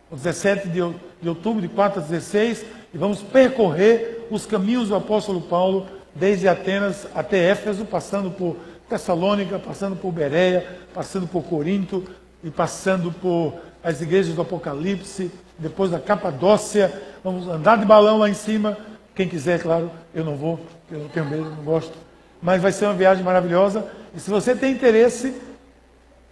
ou 0.09 0.17
17 0.17 0.69
de, 0.69 0.79
de 1.21 1.29
outubro, 1.29 1.61
de 1.61 1.67
4 1.67 1.99
a 1.99 2.03
16. 2.03 2.65
E 2.91 2.97
vamos 2.97 3.21
percorrer 3.21 4.27
os 4.31 4.47
caminhos 4.47 4.87
do 4.87 4.95
apóstolo 4.95 5.41
Paulo, 5.41 5.85
desde 6.15 6.47
Atenas 6.47 7.05
até 7.13 7.51
Éfeso, 7.51 7.85
passando 7.85 8.31
por 8.31 8.57
Tessalônica, 8.89 9.59
passando 9.59 9.95
por 9.95 10.11
Bereia, 10.11 10.67
passando 10.91 11.27
por 11.27 11.43
Corinto 11.43 12.03
e 12.43 12.49
passando 12.49 13.11
por 13.11 13.53
as 13.83 14.01
igrejas 14.01 14.33
do 14.33 14.41
Apocalipse, 14.41 15.31
depois 15.61 15.91
da 15.91 15.99
Capadócia. 15.99 16.91
Vamos 17.23 17.47
andar 17.47 17.77
de 17.77 17.85
balão 17.85 18.17
lá 18.17 18.29
em 18.29 18.33
cima. 18.33 18.77
Quem 19.15 19.27
quiser, 19.27 19.61
claro, 19.61 19.89
eu 20.13 20.25
não 20.25 20.35
vou, 20.35 20.59
eu 20.91 20.99
não 20.99 21.07
tenho 21.07 21.25
medo, 21.25 21.45
não 21.45 21.63
gosto 21.63 21.93
mas 22.41 22.61
vai 22.61 22.71
ser 22.71 22.85
uma 22.85 22.93
viagem 22.93 23.23
maravilhosa. 23.23 23.85
E 24.15 24.19
se 24.19 24.29
você 24.29 24.55
tem 24.55 24.73
interesse, 24.73 25.35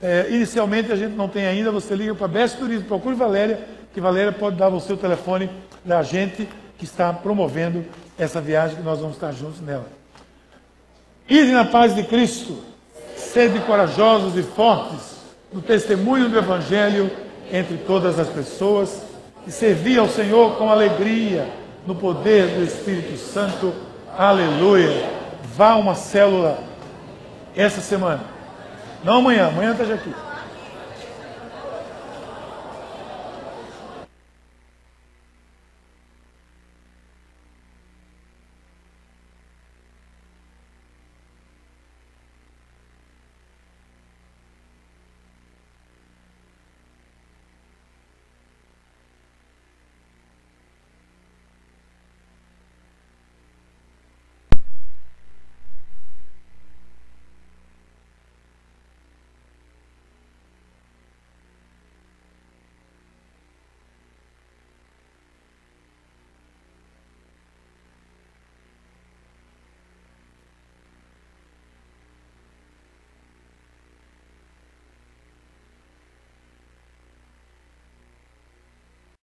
é, 0.01 0.27
inicialmente 0.29 0.91
a 0.91 0.95
gente 0.95 1.15
não 1.15 1.29
tem 1.29 1.45
ainda, 1.45 1.71
você 1.71 1.95
liga 1.95 2.15
para 2.15 2.25
a 2.25 2.29
Best 2.29 2.57
Turismo, 2.57 2.87
procure 2.87 3.15
Valéria, 3.15 3.59
que 3.93 4.01
Valéria 4.01 4.31
pode 4.31 4.55
dar 4.55 4.69
o 4.69 4.79
seu 4.79 4.97
telefone 4.97 5.49
da 5.85 6.01
gente 6.01 6.49
que 6.77 6.85
está 6.85 7.13
promovendo 7.13 7.85
essa 8.17 8.41
viagem 8.41 8.77
que 8.77 8.83
nós 8.83 8.99
vamos 8.99 9.15
estar 9.15 9.31
juntos 9.31 9.61
nela. 9.61 9.87
Ide 11.27 11.51
na 11.51 11.65
paz 11.65 11.93
de 11.93 12.03
Cristo, 12.03 12.57
sede 13.15 13.59
corajosos 13.59 14.35
e 14.35 14.41
fortes 14.41 15.19
no 15.53 15.61
testemunho 15.61 16.29
do 16.29 16.37
Evangelho 16.37 17.11
entre 17.51 17.77
todas 17.77 18.17
as 18.17 18.27
pessoas 18.27 19.03
e 19.49 19.51
servi 19.51 19.97
ao 19.97 20.07
Senhor 20.07 20.57
com 20.57 20.69
alegria 20.69 21.49
no 21.83 21.95
poder 21.95 22.49
do 22.49 22.63
Espírito 22.63 23.17
Santo. 23.17 23.73
Aleluia. 24.15 25.09
Vá 25.55 25.71
a 25.71 25.75
uma 25.75 25.95
célula 25.95 26.59
essa 27.55 27.81
semana. 27.81 28.21
Não 29.03 29.17
amanhã, 29.17 29.47
amanhã 29.47 29.71
esteja 29.71 29.95
aqui. 29.95 30.13